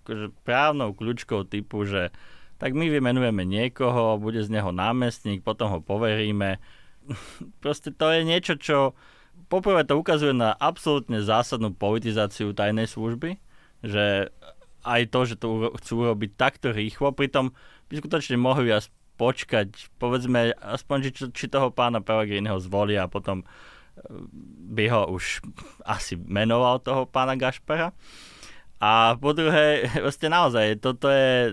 právnou 0.47 0.95
kľúčkou 0.95 1.43
typu, 1.47 1.83
že 1.83 2.11
tak 2.55 2.71
my 2.71 2.87
vymenujeme 2.87 3.43
niekoho, 3.43 4.15
bude 4.15 4.39
z 4.39 4.47
neho 4.47 4.71
námestník, 4.71 5.43
potom 5.43 5.75
ho 5.75 5.79
poveríme. 5.83 6.59
Proste 7.63 7.91
to 7.91 8.11
je 8.15 8.21
niečo, 8.23 8.55
čo 8.55 8.95
poprvé 9.47 9.85
to 9.85 9.97
ukazuje 9.97 10.33
na 10.33 10.53
absolútne 10.57 11.21
zásadnú 11.21 11.73
politizáciu 11.73 12.51
tajnej 12.51 12.89
služby, 12.89 13.37
že 13.85 14.33
aj 14.85 15.01
to, 15.09 15.19
že 15.25 15.35
to 15.41 15.47
chcú 15.81 15.93
urobiť 16.05 16.31
takto 16.37 16.69
rýchlo, 16.69 17.09
pritom 17.13 17.53
by 17.89 17.93
skutočne 17.97 18.37
mohli 18.37 18.69
aj 18.69 18.89
počkať, 19.15 19.95
povedzme, 19.95 20.53
aspoň, 20.59 20.97
či, 21.09 21.11
či 21.31 21.45
toho 21.47 21.71
pána 21.71 22.03
Pellegriniho 22.03 22.59
zvolia 22.59 23.07
a 23.07 23.11
potom 23.11 23.41
e, 23.41 23.45
by 24.75 24.85
ho 24.91 25.01
už 25.15 25.39
asi 25.87 26.19
menoval 26.19 26.83
toho 26.83 27.07
pána 27.07 27.39
Gašpera. 27.39 27.95
A 28.83 29.15
po 29.15 29.31
druhé, 29.31 29.87
vlastne 30.03 30.29
naozaj, 30.29 30.83
toto 30.83 31.07
je 31.07 31.49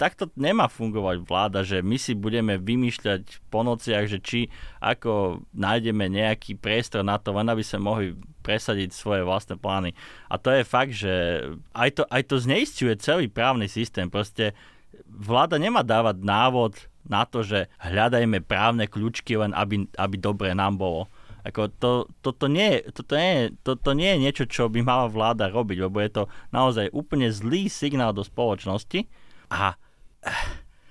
takto 0.00 0.32
nemá 0.32 0.64
fungovať 0.72 1.16
vláda, 1.20 1.60
že 1.60 1.84
my 1.84 2.00
si 2.00 2.16
budeme 2.16 2.56
vymýšľať 2.56 3.44
po 3.52 3.60
nociach, 3.60 4.08
že 4.08 4.24
či 4.24 4.48
ako 4.80 5.44
nájdeme 5.52 6.08
nejaký 6.08 6.56
priestor 6.56 7.04
na 7.04 7.20
to, 7.20 7.36
len 7.36 7.52
aby 7.52 7.60
sme 7.60 7.84
mohli 7.84 8.16
presadiť 8.40 8.96
svoje 8.96 9.20
vlastné 9.28 9.60
plány. 9.60 9.92
A 10.32 10.40
to 10.40 10.48
je 10.48 10.64
fakt, 10.64 10.96
že 10.96 11.44
aj 11.76 12.00
to, 12.00 12.02
aj 12.08 12.22
to 12.24 12.40
zneistuje 12.40 12.96
celý 12.96 13.28
právny 13.28 13.68
systém. 13.68 14.08
Proste 14.08 14.56
vláda 15.04 15.60
nemá 15.60 15.84
dávať 15.84 16.16
návod 16.24 16.72
na 17.04 17.28
to, 17.28 17.44
že 17.44 17.68
hľadajme 17.84 18.40
právne 18.40 18.88
kľúčky 18.88 19.36
len 19.36 19.52
aby, 19.52 19.84
aby 20.00 20.16
dobre 20.16 20.56
nám 20.56 20.80
bolo. 20.80 21.12
Ako 21.40 21.72
to, 21.80 21.92
toto, 22.20 22.52
nie, 22.52 22.84
toto, 22.92 23.16
nie, 23.16 23.52
toto 23.64 23.96
nie 23.96 24.12
je 24.16 24.22
niečo, 24.28 24.44
čo 24.44 24.68
by 24.68 24.84
mala 24.84 25.08
vláda 25.08 25.48
robiť, 25.48 25.88
lebo 25.88 26.00
je 26.00 26.10
to 26.12 26.22
naozaj 26.52 26.92
úplne 26.92 27.32
zlý 27.32 27.68
signál 27.72 28.12
do 28.12 28.20
spoločnosti 28.20 29.08
a 29.48 29.76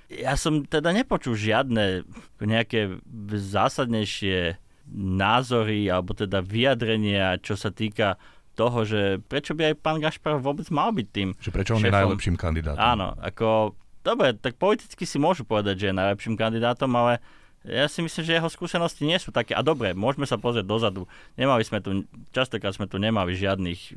ja 0.09 0.33
som 0.33 0.65
teda 0.65 0.89
nepočul 0.89 1.37
žiadne 1.37 2.03
nejaké 2.41 2.97
zásadnejšie 3.29 4.57
názory 4.97 5.85
alebo 5.85 6.17
teda 6.17 6.41
vyjadrenia, 6.41 7.37
čo 7.39 7.53
sa 7.53 7.69
týka 7.69 8.17
toho, 8.57 8.83
že 8.83 9.21
prečo 9.23 9.55
by 9.55 9.71
aj 9.71 9.75
pán 9.79 10.01
Gašpar 10.03 10.41
vôbec 10.41 10.67
mal 10.73 10.91
byť 10.91 11.07
tým 11.13 11.29
Že 11.39 11.51
prečo 11.53 11.71
on 11.77 11.79
šéfom. 11.79 11.93
je 11.93 11.99
najlepším 12.03 12.35
kandidátom. 12.35 12.81
Áno, 12.81 13.15
ako, 13.21 13.77
dobre, 14.03 14.35
tak 14.35 14.59
politicky 14.59 15.07
si 15.07 15.15
môžu 15.21 15.47
povedať, 15.47 15.79
že 15.79 15.85
je 15.93 15.95
najlepším 15.95 16.35
kandidátom, 16.35 16.91
ale 16.97 17.23
ja 17.67 17.91
si 17.91 17.99
myslím, 17.99 18.23
že 18.23 18.39
jeho 18.39 18.47
skúsenosti 18.47 19.03
nie 19.03 19.19
sú 19.19 19.35
také. 19.35 19.51
A 19.51 19.59
dobre, 19.59 19.91
môžeme 19.91 20.23
sa 20.23 20.39
pozrieť 20.39 20.63
dozadu. 20.63 21.11
Nemali 21.35 21.67
sme 21.67 21.83
tu, 21.83 22.07
častokrát 22.31 22.71
sme 22.71 22.87
tu 22.87 22.95
nemali 22.95 23.35
žiadnych 23.35 23.79
uh, 23.91 23.95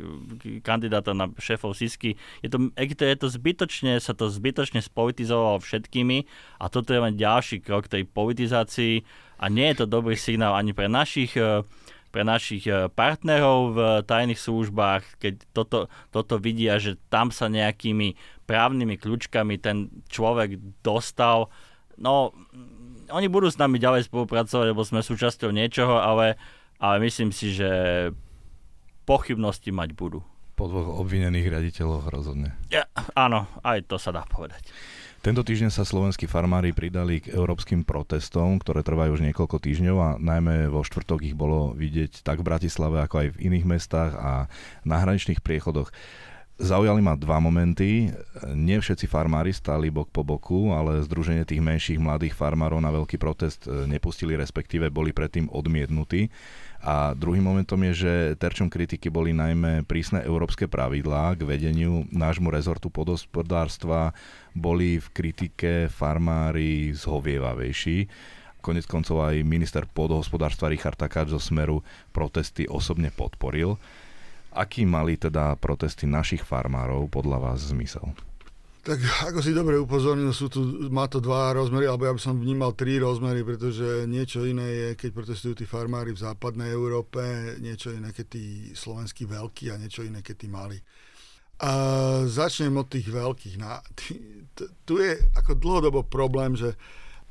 kandidátov 0.66 1.14
na 1.14 1.31
šéfov 1.38 1.79
Sisky. 1.79 2.18
Je 2.42 2.51
to, 2.51 2.75
je 2.75 3.18
to 3.18 3.29
zbytočne, 3.31 4.03
sa 4.03 4.18
to 4.18 4.27
zbytočne 4.27 4.83
spolitizovalo 4.83 5.62
všetkými 5.62 6.27
a 6.59 6.66
toto 6.66 6.90
je 6.90 7.01
len 7.07 7.14
ďalší 7.14 7.62
krok 7.62 7.87
tej 7.87 8.03
politizácii 8.03 9.07
a 9.38 9.46
nie 9.46 9.70
je 9.70 9.87
to 9.87 9.87
dobrý 9.87 10.18
signál 10.18 10.59
ani 10.59 10.75
pre 10.75 10.90
našich 10.90 11.38
uh, 11.38 11.62
pre 12.12 12.27
našich 12.27 12.68
uh, 12.68 12.92
partnerov 12.92 13.59
v 13.72 13.79
tajných 14.05 14.37
službách, 14.37 15.16
keď 15.16 15.35
toto, 15.57 15.79
toto 16.12 16.37
vidia, 16.37 16.77
že 16.77 17.01
tam 17.09 17.33
sa 17.33 17.48
nejakými 17.48 18.18
právnymi 18.44 19.01
kľúčkami 19.01 19.57
ten 19.57 19.88
človek 20.12 20.61
dostal. 20.85 21.48
No, 21.96 22.37
oni 23.12 23.29
budú 23.29 23.53
s 23.53 23.61
nami 23.61 23.77
ďalej 23.77 24.09
spolupracovať, 24.09 24.72
lebo 24.72 24.83
sme 24.83 25.05
súčasťou 25.05 25.53
niečoho, 25.53 26.01
ale, 26.01 26.40
ale 26.81 26.96
myslím 27.05 27.31
si, 27.31 27.53
že 27.53 27.68
pochybnosti 29.05 29.70
mať 29.70 29.92
budú. 29.92 30.25
Po 30.57 30.68
dvoch 30.68 31.01
obvinených 31.01 31.48
riaditeľoch 31.48 32.12
rozhodne. 32.12 32.55
Ja, 32.68 32.87
áno, 33.16 33.48
aj 33.64 33.88
to 33.88 33.96
sa 33.96 34.12
dá 34.12 34.22
povedať. 34.29 34.68
Tento 35.22 35.46
týždeň 35.46 35.70
sa 35.70 35.87
slovenskí 35.87 36.27
farmári 36.27 36.75
pridali 36.75 37.22
k 37.22 37.31
európskym 37.31 37.87
protestom, 37.87 38.59
ktoré 38.59 38.83
trvajú 38.83 39.14
už 39.14 39.22
niekoľko 39.31 39.62
týždňov 39.62 39.96
a 40.03 40.11
najmä 40.18 40.66
vo 40.66 40.83
štvrtok 40.83 41.22
ich 41.22 41.38
bolo 41.38 41.70
vidieť 41.79 42.27
tak 42.27 42.42
v 42.42 42.48
Bratislave, 42.51 42.98
ako 43.07 43.14
aj 43.22 43.29
v 43.38 43.40
iných 43.46 43.62
mestách 43.62 44.18
a 44.18 44.51
na 44.83 44.96
hraničných 44.98 45.38
priechodoch. 45.38 45.94
Zaujali 46.62 47.03
ma 47.03 47.18
dva 47.18 47.42
momenty. 47.42 48.14
Nie 48.55 48.79
všetci 48.79 49.11
farmári 49.11 49.51
stáli 49.51 49.90
bok 49.90 50.07
po 50.14 50.22
boku, 50.22 50.70
ale 50.70 51.03
združenie 51.03 51.42
tých 51.42 51.59
menších 51.59 51.98
mladých 51.98 52.38
farmárov 52.38 52.79
na 52.79 52.94
veľký 52.94 53.18
protest 53.18 53.66
e, 53.66 53.90
nepustili, 53.90 54.38
respektíve 54.38 54.87
boli 54.87 55.11
predtým 55.11 55.51
odmietnutí. 55.51 56.31
A 56.87 57.18
druhým 57.18 57.42
momentom 57.42 57.83
je, 57.90 58.07
že 58.07 58.12
terčom 58.38 58.70
kritiky 58.70 59.11
boli 59.11 59.35
najmä 59.35 59.83
prísne 59.90 60.22
európske 60.22 60.70
pravidlá 60.70 61.35
k 61.35 61.42
vedeniu 61.42 62.07
nášmu 62.14 62.46
rezortu 62.55 62.94
podospodárstva. 62.94 64.14
Boli 64.55 65.03
v 65.03 65.07
kritike 65.11 65.90
farmári 65.90 66.94
zhovievavejší. 66.94 68.07
Konec 68.62 68.87
koncov 68.87 69.18
aj 69.18 69.42
minister 69.42 69.83
podhospodárstva 69.90 70.70
Richard 70.70 70.94
Takáč 70.94 71.35
zo 71.35 71.42
Smeru 71.42 71.83
protesty 72.14 72.70
osobne 72.70 73.11
podporil. 73.11 73.75
Aký 74.52 74.84
mali 74.84 75.16
teda 75.16 75.56
protesty 75.56 76.04
našich 76.04 76.44
farmárov 76.44 77.08
podľa 77.08 77.38
vás 77.40 77.58
zmysel? 77.72 78.12
Tak 78.82 78.98
ako 79.30 79.38
si 79.38 79.54
dobre 79.54 79.78
upozornil, 79.78 80.34
sú 80.34 80.50
tu, 80.50 80.90
má 80.90 81.06
to 81.06 81.22
dva 81.22 81.54
rozmery, 81.54 81.86
alebo 81.86 82.02
ja 82.02 82.12
by 82.12 82.18
som 82.18 82.34
vnímal 82.34 82.74
tri 82.74 82.98
rozmery, 82.98 83.46
pretože 83.46 84.10
niečo 84.10 84.42
iné 84.42 84.66
je, 84.66 84.88
keď 84.98 85.10
protestujú 85.14 85.54
tí 85.54 85.64
farmári 85.70 86.10
v 86.10 86.18
západnej 86.18 86.74
Európe, 86.74 87.22
niečo 87.62 87.94
iné, 87.94 88.10
keď 88.10 88.26
tí 88.26 88.74
slovenskí 88.74 89.22
veľkí 89.22 89.70
a 89.70 89.78
niečo 89.78 90.02
iné, 90.02 90.18
keď 90.18 90.34
tí 90.34 90.48
mali. 90.50 90.82
A 91.62 91.70
začnem 92.26 92.74
od 92.74 92.90
tých 92.90 93.06
veľkých. 93.06 93.54
Na, 93.62 93.78
tu 94.82 94.98
je 94.98 95.14
ako 95.38 95.54
dlhodobo 95.54 96.02
problém, 96.02 96.58
že 96.58 96.74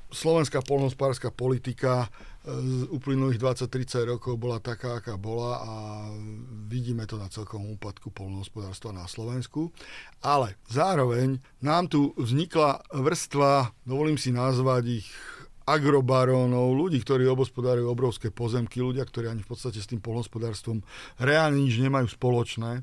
slovenská 0.08 0.64
polnospárska 0.64 1.36
politika 1.36 2.08
z 2.42 2.90
uplynulých 2.90 3.38
20-30 3.38 4.18
rokov 4.18 4.34
bola 4.42 4.58
taká, 4.58 4.98
aká 4.98 5.14
bola 5.14 5.62
a 5.62 5.74
vidíme 6.66 7.06
to 7.06 7.22
na 7.22 7.30
celkom 7.30 7.70
úpadku 7.78 8.10
polnohospodárstva 8.10 8.90
na 8.90 9.06
Slovensku. 9.06 9.70
Ale 10.26 10.58
zároveň 10.66 11.38
nám 11.62 11.86
tu 11.86 12.18
vznikla 12.18 12.82
vrstva, 12.90 13.70
dovolím 13.86 14.18
si 14.18 14.34
nazvať 14.34 15.06
ich 15.06 15.08
agrobarónov, 15.70 16.74
ľudí, 16.74 16.98
ktorí 17.06 17.30
obospodárujú 17.30 17.86
obrovské 17.94 18.34
pozemky, 18.34 18.82
ľudia, 18.82 19.06
ktorí 19.06 19.30
ani 19.30 19.46
v 19.46 19.50
podstate 19.54 19.78
s 19.78 19.86
tým 19.86 20.02
polnohospodárstvom 20.02 20.82
reálne 21.22 21.62
nič 21.62 21.78
nemajú 21.78 22.10
spoločné. 22.10 22.82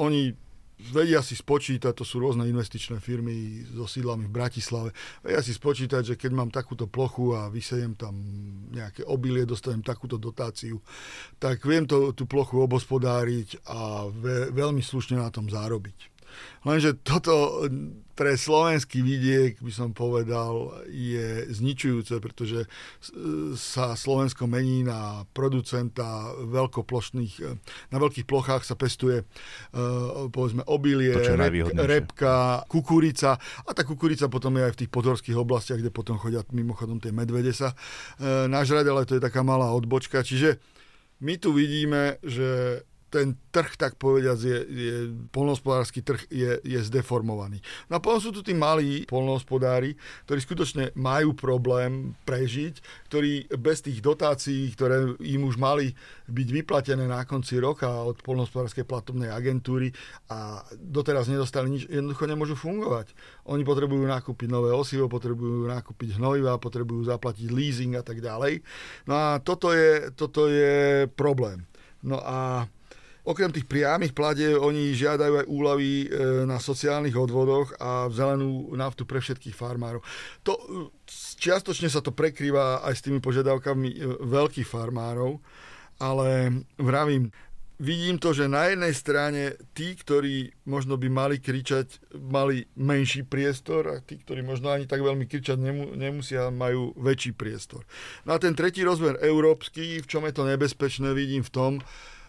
Oni 0.00 0.32
vedia 0.78 1.22
si 1.22 1.38
spočítať, 1.38 1.92
to 1.94 2.04
sú 2.06 2.18
rôzne 2.22 2.46
investičné 2.46 2.98
firmy 2.98 3.62
so 3.68 3.86
sídlami 3.86 4.26
v 4.26 4.34
Bratislave, 4.34 4.90
vedia 5.22 5.42
si 5.42 5.54
spočítať, 5.54 6.02
že 6.02 6.14
keď 6.18 6.30
mám 6.34 6.50
takúto 6.50 6.86
plochu 6.86 7.34
a 7.34 7.50
vysejem 7.50 7.94
tam 7.94 8.14
nejaké 8.70 9.06
obilie, 9.06 9.46
dostanem 9.46 9.82
takúto 9.82 10.18
dotáciu, 10.18 10.82
tak 11.38 11.62
viem 11.66 11.86
to, 11.86 12.14
tú 12.14 12.26
plochu 12.26 12.58
obospodáriť 12.62 13.66
a 13.66 14.08
ve, 14.10 14.50
veľmi 14.50 14.82
slušne 14.82 15.18
na 15.18 15.30
tom 15.30 15.46
zárobiť. 15.46 16.13
Lenže 16.64 16.96
toto 17.00 17.66
pre 18.14 18.38
slovenský 18.38 19.02
vidiek, 19.02 19.58
by 19.58 19.72
som 19.74 19.90
povedal, 19.90 20.70
je 20.86 21.50
zničujúce, 21.50 22.14
pretože 22.22 22.70
sa 23.58 23.98
Slovensko 23.98 24.46
mení 24.46 24.86
na 24.86 25.26
producenta 25.34 26.30
veľkoplošných, 26.38 27.34
na 27.90 27.98
veľkých 27.98 28.22
plochách 28.22 28.62
sa 28.62 28.78
pestuje 28.78 29.26
povedzme 30.30 30.62
obilie, 30.70 31.10
rep, 31.10 31.74
repka, 31.74 32.62
kukurica 32.70 33.34
a 33.66 33.70
tá 33.74 33.82
kukurica 33.82 34.30
potom 34.30 34.62
je 34.62 34.62
aj 34.62 34.72
v 34.78 34.80
tých 34.86 34.94
podhorských 34.94 35.34
oblastiach, 35.34 35.82
kde 35.82 35.90
potom 35.90 36.14
chodia 36.14 36.46
mimochodom 36.54 37.02
tie 37.02 37.10
medvede 37.10 37.50
sa 37.50 37.74
nažrať, 38.46 38.86
ale 38.94 39.10
to 39.10 39.18
je 39.18 39.26
taká 39.26 39.42
malá 39.42 39.74
odbočka. 39.74 40.22
Čiže 40.22 40.62
my 41.18 41.34
tu 41.34 41.50
vidíme, 41.50 42.22
že 42.22 42.78
ten 43.14 43.38
trh, 43.54 43.78
tak 43.78 43.94
povediať, 43.94 44.38
je, 44.42 44.58
je 44.66 44.94
polnohospodársky 45.30 46.02
trh 46.02 46.26
je, 46.26 46.58
je 46.66 46.80
zdeformovaný. 46.82 47.62
No 47.86 47.98
a 47.98 48.02
potom 48.02 48.18
sú 48.18 48.34
tu 48.34 48.42
tí 48.42 48.50
malí 48.50 49.06
polnohospodári, 49.06 49.94
ktorí 50.26 50.40
skutočne 50.42 50.84
majú 50.98 51.38
problém 51.38 52.18
prežiť, 52.26 53.06
ktorí 53.06 53.54
bez 53.54 53.86
tých 53.86 54.02
dotácií, 54.02 54.74
ktoré 54.74 55.14
im 55.22 55.46
už 55.46 55.54
mali 55.54 55.94
byť 56.26 56.48
vyplatené 56.50 57.06
na 57.06 57.22
konci 57.22 57.62
roka 57.62 57.86
od 57.86 58.18
polnohospodárskej 58.26 58.82
platobnej 58.82 59.30
agentúry 59.30 59.94
a 60.34 60.66
doteraz 60.74 61.30
nedostali 61.30 61.70
nič, 61.70 61.86
jednoducho 61.86 62.26
nemôžu 62.26 62.58
fungovať. 62.58 63.14
Oni 63.46 63.62
potrebujú 63.62 64.02
nakúpiť 64.10 64.50
nové 64.50 64.74
osivo, 64.74 65.06
potrebujú 65.06 65.70
nakúpiť 65.70 66.18
hnojiva, 66.18 66.58
potrebujú 66.58 67.06
zaplatiť 67.06 67.46
leasing 67.54 67.94
a 67.94 68.02
tak 68.02 68.18
ďalej. 68.18 68.64
No 69.06 69.14
a 69.14 69.26
toto 69.38 69.70
je, 69.70 70.10
toto 70.18 70.50
je 70.50 71.06
problém. 71.14 71.62
No 72.04 72.20
a 72.20 72.66
Okrem 73.24 73.48
tých 73.48 73.64
priamých 73.64 74.12
plade 74.12 74.52
oni 74.52 74.92
žiadajú 74.92 75.34
aj 75.40 75.46
úlavy 75.48 75.90
e, 76.04 76.06
na 76.44 76.60
sociálnych 76.60 77.16
odvodoch 77.16 77.72
a 77.80 78.12
zelenú 78.12 78.68
naftu 78.76 79.08
pre 79.08 79.16
všetkých 79.16 79.56
farmárov. 79.56 80.04
To, 80.44 80.52
e, 80.52 80.92
čiastočne 81.40 81.88
sa 81.88 82.04
to 82.04 82.12
prekrýva 82.12 82.84
aj 82.84 83.00
s 83.00 83.04
tými 83.08 83.24
požiadavkami 83.24 83.88
e, 83.88 83.98
veľkých 84.28 84.68
farmárov, 84.68 85.40
ale 86.04 86.52
vravím, 86.76 87.32
vidím 87.80 88.20
to, 88.20 88.36
že 88.36 88.44
na 88.44 88.68
jednej 88.70 88.92
strane 88.92 89.42
tí, 89.72 89.96
ktorí 89.96 90.52
možno 90.68 91.00
by 91.00 91.08
mali 91.08 91.36
kričať, 91.40 92.14
mali 92.28 92.68
menší 92.76 93.24
priestor 93.24 93.88
a 93.88 93.96
tí, 94.04 94.20
ktorí 94.20 94.44
možno 94.44 94.68
ani 94.68 94.84
tak 94.84 95.02
veľmi 95.02 95.26
kričať 95.26 95.58
nemusia, 95.96 96.52
majú 96.52 96.94
väčší 97.00 97.32
priestor. 97.34 97.88
No 98.28 98.36
a 98.36 98.38
ten 98.38 98.52
tretí 98.52 98.84
rozmer 98.84 99.16
európsky, 99.24 100.04
v 100.04 100.06
čom 100.12 100.28
je 100.28 100.34
to 100.36 100.44
nebezpečné, 100.44 101.16
vidím 101.16 101.40
v 101.40 101.54
tom, 101.56 101.72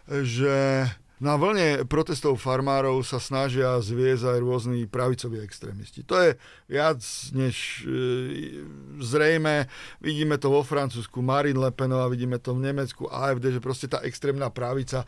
že 0.10 0.86
na 1.16 1.40
vlne 1.40 1.88
protestov 1.88 2.36
farmárov 2.44 3.00
sa 3.08 3.24
snažia 3.24 3.80
zviezť 3.80 4.36
aj 4.36 4.40
rôzni 4.44 4.84
pravicoví 4.84 5.40
extrémisti. 5.40 6.04
To 6.04 6.20
je 6.20 6.36
viac 6.68 7.00
než 7.32 7.88
e, 7.88 8.62
zrejme. 9.00 9.72
Vidíme 10.04 10.36
to 10.36 10.52
vo 10.52 10.60
Francúzsku, 10.60 11.24
Marine 11.24 11.56
Le 11.56 11.72
Penová, 11.72 12.12
vidíme 12.12 12.36
to 12.36 12.52
v 12.52 12.68
Nemecku, 12.68 13.08
AFD, 13.08 13.56
že 13.56 13.64
proste 13.64 13.88
tá 13.88 14.04
extrémna 14.04 14.52
pravica 14.52 15.08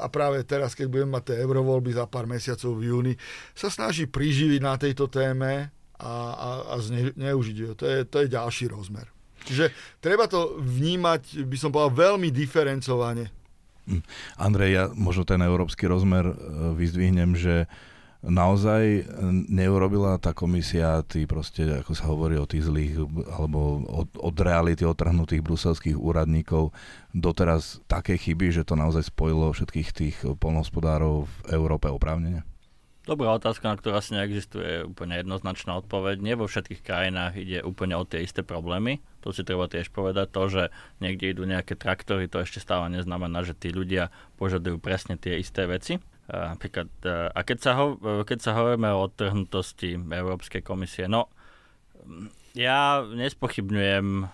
a 0.00 0.08
práve 0.08 0.40
teraz, 0.48 0.72
keď 0.72 0.88
budeme 0.88 1.20
mať 1.20 1.30
tie 1.30 1.36
eurovoľby 1.44 1.92
za 1.92 2.08
pár 2.08 2.24
mesiacov 2.24 2.72
v 2.80 2.88
júni, 2.88 3.14
sa 3.52 3.68
snaží 3.68 4.08
priživiť 4.08 4.60
na 4.64 4.80
tejto 4.80 5.12
téme 5.12 5.68
a, 6.00 6.12
a, 6.32 6.48
a 6.72 6.74
zneužiť 6.80 7.56
To 7.76 7.84
je, 7.84 7.98
to 8.08 8.16
je 8.24 8.32
ďalší 8.32 8.72
rozmer. 8.72 9.04
Čiže 9.44 9.70
treba 10.00 10.24
to 10.26 10.56
vnímať, 10.58 11.44
by 11.44 11.56
som 11.60 11.68
povedal, 11.68 12.16
veľmi 12.16 12.32
diferencovane. 12.32 13.45
Andrej, 14.36 14.70
ja 14.74 14.84
možno 14.92 15.22
ten 15.22 15.40
európsky 15.42 15.86
rozmer 15.86 16.26
e, 16.30 16.34
vyzdvihnem, 16.74 17.38
že 17.38 17.70
naozaj 18.26 19.06
neurobila 19.46 20.18
tá 20.18 20.34
komisia, 20.34 21.06
tí 21.06 21.28
proste, 21.30 21.84
ako 21.84 21.92
sa 21.94 22.10
hovorí 22.10 22.34
o 22.34 22.48
tých 22.48 22.66
zlých, 22.66 23.06
alebo 23.30 23.86
od, 23.86 24.08
od 24.18 24.36
reality 24.42 24.82
otrhnutých 24.82 25.46
bruselských 25.46 25.94
úradníkov, 25.94 26.74
doteraz 27.14 27.78
také 27.86 28.18
chyby, 28.18 28.50
že 28.50 28.66
to 28.66 28.74
naozaj 28.74 29.06
spojilo 29.06 29.54
všetkých 29.54 29.88
tých 29.94 30.16
polnohospodárov 30.42 31.28
v 31.28 31.36
Európe 31.54 31.86
oprávnene? 31.86 32.55
Dobrá 33.06 33.38
otázka, 33.38 33.70
na 33.70 33.78
ktorú 33.78 34.02
asi 34.02 34.18
neexistuje 34.18 34.82
úplne 34.82 35.22
jednoznačná 35.22 35.78
odpoveď. 35.78 36.18
Nie 36.18 36.34
vo 36.34 36.50
všetkých 36.50 36.82
krajinách 36.82 37.38
ide 37.38 37.62
úplne 37.62 37.94
o 37.94 38.02
tie 38.02 38.26
isté 38.26 38.42
problémy. 38.42 38.98
To 39.22 39.30
si 39.30 39.46
treba 39.46 39.70
tiež 39.70 39.94
povedať. 39.94 40.26
To, 40.34 40.50
že 40.50 40.62
niekde 40.98 41.30
idú 41.30 41.46
nejaké 41.46 41.78
traktory, 41.78 42.26
to 42.26 42.42
ešte 42.42 42.58
stále 42.58 42.90
neznamená, 42.90 43.46
že 43.46 43.54
tí 43.54 43.70
ľudia 43.70 44.10
požadujú 44.42 44.82
presne 44.82 45.14
tie 45.14 45.38
isté 45.38 45.70
veci. 45.70 46.02
Napríklad, 46.26 46.90
a 47.30 47.40
keď 47.46 47.58
sa, 47.62 47.72
ho, 47.78 47.94
keď 48.26 48.38
sa 48.42 48.58
hovoríme 48.58 48.90
o 48.90 49.06
odtrhnutosti 49.06 50.02
Európskej 50.02 50.66
komisie, 50.66 51.06
no 51.06 51.30
ja 52.58 53.06
nespochybňujem 53.06 54.26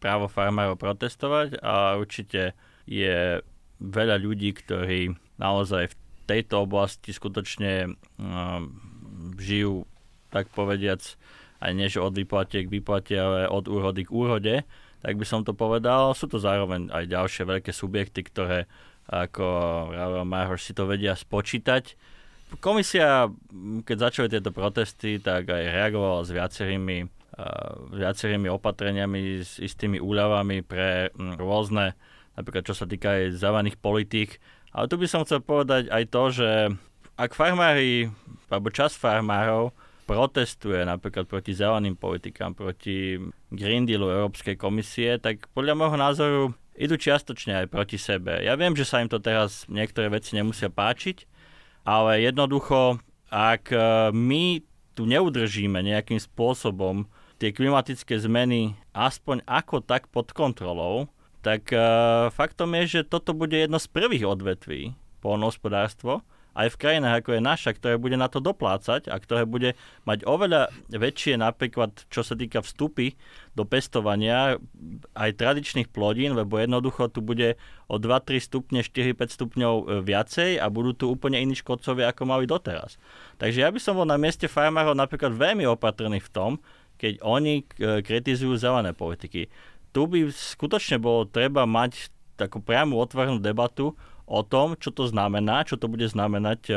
právo 0.00 0.32
farmárov 0.32 0.80
protestovať 0.80 1.60
a 1.60 2.00
určite 2.00 2.56
je 2.88 3.44
veľa 3.84 4.16
ľudí, 4.16 4.56
ktorí 4.56 5.12
naozaj 5.36 5.92
v 5.92 5.96
tejto 6.24 6.64
oblasti 6.64 7.12
skutočne 7.12 7.94
uh, 7.94 8.60
žijú, 9.38 9.84
tak 10.32 10.50
povediac, 10.50 11.00
aj 11.62 11.72
nie 11.72 11.88
že 11.88 12.02
od 12.02 12.12
výplatie 12.12 12.66
k 12.66 12.72
výplate, 12.72 13.14
ale 13.14 13.46
od 13.48 13.70
úrody 13.70 14.04
k 14.04 14.14
úrode, 14.14 14.54
tak 15.04 15.14
by 15.20 15.26
som 15.28 15.44
to 15.44 15.52
povedal. 15.52 16.16
Sú 16.16 16.26
to 16.26 16.40
zároveň 16.40 16.88
aj 16.88 17.04
ďalšie 17.12 17.44
veľké 17.44 17.72
subjekty, 17.72 18.24
ktoré 18.24 18.64
ako 19.04 19.44
Ravel 19.92 20.24
Marhoš 20.24 20.64
si 20.64 20.72
to 20.72 20.88
vedia 20.88 21.12
spočítať. 21.12 21.92
Komisia, 22.60 23.28
keď 23.84 23.96
začali 23.98 24.28
tieto 24.32 24.54
protesty, 24.54 25.20
tak 25.20 25.50
aj 25.50 25.64
reagovala 25.74 26.22
s 26.24 26.30
viacerými, 26.30 26.98
uh, 27.04 27.72
viacerými 27.92 28.48
opatreniami, 28.48 29.42
s 29.42 29.58
istými 29.58 29.98
úľavami 29.98 30.62
pre 30.64 31.10
um, 31.12 31.34
rôzne, 31.36 31.98
napríklad 32.38 32.64
čo 32.64 32.76
sa 32.76 32.86
týka 32.86 33.12
aj 33.12 33.36
zelených 33.36 33.76
politík, 33.82 34.38
ale 34.74 34.90
tu 34.90 34.98
by 34.98 35.06
som 35.06 35.22
chcel 35.22 35.38
povedať 35.38 35.86
aj 35.86 36.04
to, 36.10 36.22
že 36.34 36.50
ak 37.14 37.30
farmári, 37.30 38.10
alebo 38.50 38.74
čas 38.74 38.98
farmárov 38.98 39.70
protestuje 40.04 40.82
napríklad 40.84 41.30
proti 41.30 41.54
zeleným 41.54 41.94
politikám, 41.96 42.52
proti 42.52 43.16
Green 43.54 43.86
Dealu 43.86 44.10
Európskej 44.10 44.58
komisie, 44.58 45.16
tak 45.22 45.48
podľa 45.54 45.74
môjho 45.78 45.96
názoru 45.96 46.42
idú 46.74 46.98
čiastočne 46.98 47.64
aj 47.64 47.66
proti 47.70 47.96
sebe. 47.96 48.42
Ja 48.42 48.58
viem, 48.58 48.74
že 48.74 48.84
sa 48.84 49.00
im 49.00 49.08
to 49.08 49.22
teraz 49.22 49.64
niektoré 49.70 50.10
veci 50.10 50.34
nemusia 50.34 50.68
páčiť, 50.68 51.24
ale 51.86 52.26
jednoducho, 52.26 52.98
ak 53.30 53.70
e, 53.70 53.78
my 54.10 54.60
tu 54.98 55.06
neudržíme 55.06 55.78
nejakým 55.80 56.18
spôsobom 56.18 57.06
tie 57.38 57.54
klimatické 57.54 58.18
zmeny 58.18 58.74
aspoň 58.94 59.42
ako 59.46 59.82
tak 59.82 60.10
pod 60.10 60.34
kontrolou, 60.34 61.06
tak 61.44 61.68
uh, 61.76 62.32
faktom 62.32 62.72
je, 62.80 63.00
že 63.00 63.00
toto 63.04 63.36
bude 63.36 63.54
jedno 63.54 63.76
z 63.76 63.92
prvých 63.92 64.24
odvetví 64.24 64.96
polnohospodárstvo, 65.20 66.24
aj 66.54 66.70
v 66.70 66.80
krajinách 66.80 67.14
ako 67.20 67.30
je 67.34 67.42
naša, 67.42 67.70
ktoré 67.74 67.94
bude 67.98 68.14
na 68.14 68.30
to 68.30 68.38
doplácať 68.38 69.10
a 69.10 69.18
ktoré 69.18 69.42
bude 69.42 69.74
mať 70.06 70.22
oveľa 70.22 70.70
väčšie 70.86 71.34
napríklad, 71.34 72.06
čo 72.06 72.22
sa 72.22 72.38
týka 72.38 72.62
vstupy 72.62 73.18
do 73.58 73.66
pestovania 73.66 74.62
aj 75.18 75.34
tradičných 75.34 75.90
plodín, 75.90 76.38
lebo 76.38 76.62
jednoducho 76.62 77.10
tu 77.10 77.26
bude 77.26 77.58
o 77.90 77.98
2-3 77.98 78.38
stupne, 78.38 78.80
4-5 78.86 79.34
stupňov 79.34 79.74
e, 79.74 79.84
viacej 80.06 80.62
a 80.62 80.70
budú 80.70 80.94
tu 80.94 81.04
úplne 81.10 81.42
iní 81.42 81.58
škodcovia, 81.58 82.14
ako 82.14 82.22
mali 82.22 82.46
doteraz. 82.46 83.02
Takže 83.42 83.66
ja 83.66 83.68
by 83.74 83.82
som 83.82 83.98
bol 83.98 84.06
na 84.06 84.14
mieste 84.14 84.46
farmárov 84.46 84.94
napríklad 84.94 85.34
veľmi 85.34 85.66
opatrný 85.66 86.22
v 86.22 86.30
tom, 86.30 86.52
keď 86.94 87.18
oni 87.26 87.66
e, 87.66 87.98
kritizujú 88.06 88.54
zelené 88.54 88.94
politiky 88.94 89.50
tu 89.94 90.10
by 90.10 90.26
skutočne 90.26 90.98
bolo 90.98 91.22
treba 91.30 91.62
mať 91.64 92.10
takú 92.34 92.58
priamu 92.58 92.98
otvorenú 92.98 93.38
debatu 93.38 93.94
o 94.26 94.40
tom, 94.42 94.74
čo 94.74 94.90
to 94.90 95.06
znamená, 95.06 95.62
čo 95.62 95.78
to 95.78 95.86
bude 95.86 96.02
znamenať 96.10 96.60
e, 96.66 96.74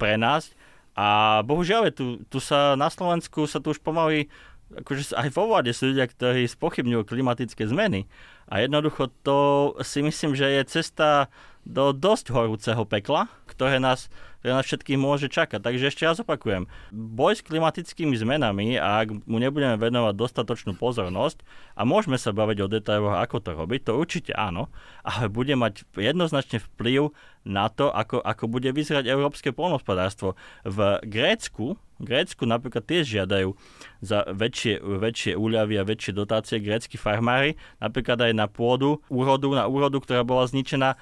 pre 0.00 0.16
nás. 0.16 0.56
A 0.96 1.40
bohužiaľ, 1.44 1.92
tu, 1.92 2.24
tu 2.32 2.40
sa 2.40 2.72
na 2.72 2.88
Slovensku 2.88 3.44
sa 3.44 3.60
tu 3.60 3.76
už 3.76 3.84
pomaly, 3.84 4.32
akože 4.72 5.12
aj 5.12 5.28
vo 5.36 5.52
vláde 5.52 5.76
sú 5.76 5.92
ľudia, 5.92 6.08
ktorí 6.08 6.48
spochybňujú 6.48 7.04
klimatické 7.04 7.68
zmeny. 7.68 8.08
A 8.48 8.64
jednoducho 8.64 9.12
to 9.20 9.38
si 9.84 10.00
myslím, 10.00 10.32
že 10.32 10.48
je 10.48 10.62
cesta 10.80 11.28
do 11.66 11.90
dosť 11.90 12.30
horúceho 12.30 12.86
pekla, 12.86 13.26
ktoré 13.50 13.82
nás 13.82 14.06
ktoré 14.46 14.62
nás 14.62 14.70
všetkých 14.70 15.02
môže 15.02 15.26
čakať. 15.26 15.58
Takže 15.58 15.90
ešte 15.90 16.06
raz 16.06 16.22
opakujem, 16.22 16.70
boj 16.94 17.34
s 17.34 17.42
klimatickými 17.42 18.14
zmenami 18.14 18.78
a 18.78 19.02
ak 19.02 19.26
mu 19.26 19.42
nebudeme 19.42 19.74
venovať 19.74 20.14
dostatočnú 20.14 20.78
pozornosť 20.78 21.42
a 21.74 21.82
môžeme 21.82 22.14
sa 22.14 22.30
baviť 22.30 22.58
o 22.62 22.70
detailoch, 22.70 23.18
ako 23.18 23.42
to 23.42 23.50
robiť, 23.58 23.90
to 23.90 23.98
určite 23.98 24.30
áno, 24.38 24.70
ale 25.02 25.26
bude 25.26 25.58
mať 25.58 25.82
jednoznačne 25.98 26.62
vplyv 26.62 27.10
na 27.42 27.66
to, 27.66 27.90
ako, 27.90 28.22
ako 28.22 28.46
bude 28.46 28.70
vyzerať 28.70 29.10
európske 29.10 29.50
polnospodárstvo. 29.50 30.38
V 30.62 31.02
Grécku 31.02 31.74
Grécku 31.96 32.44
napríklad 32.44 32.84
tiež 32.84 33.08
žiadajú 33.08 33.56
za 34.04 34.28
väčšie, 34.28 34.84
väčšie 34.84 35.32
úľavy 35.32 35.80
a 35.80 35.88
väčšie 35.88 36.12
dotácie 36.12 36.60
grécky 36.60 37.00
farmári, 37.00 37.56
napríklad 37.80 38.20
aj 38.20 38.32
na 38.36 38.46
pôdu, 38.52 39.00
úrodu, 39.08 39.48
na 39.56 39.64
úrodu, 39.64 40.04
ktorá 40.04 40.20
bola 40.20 40.44
zničená 40.44 41.00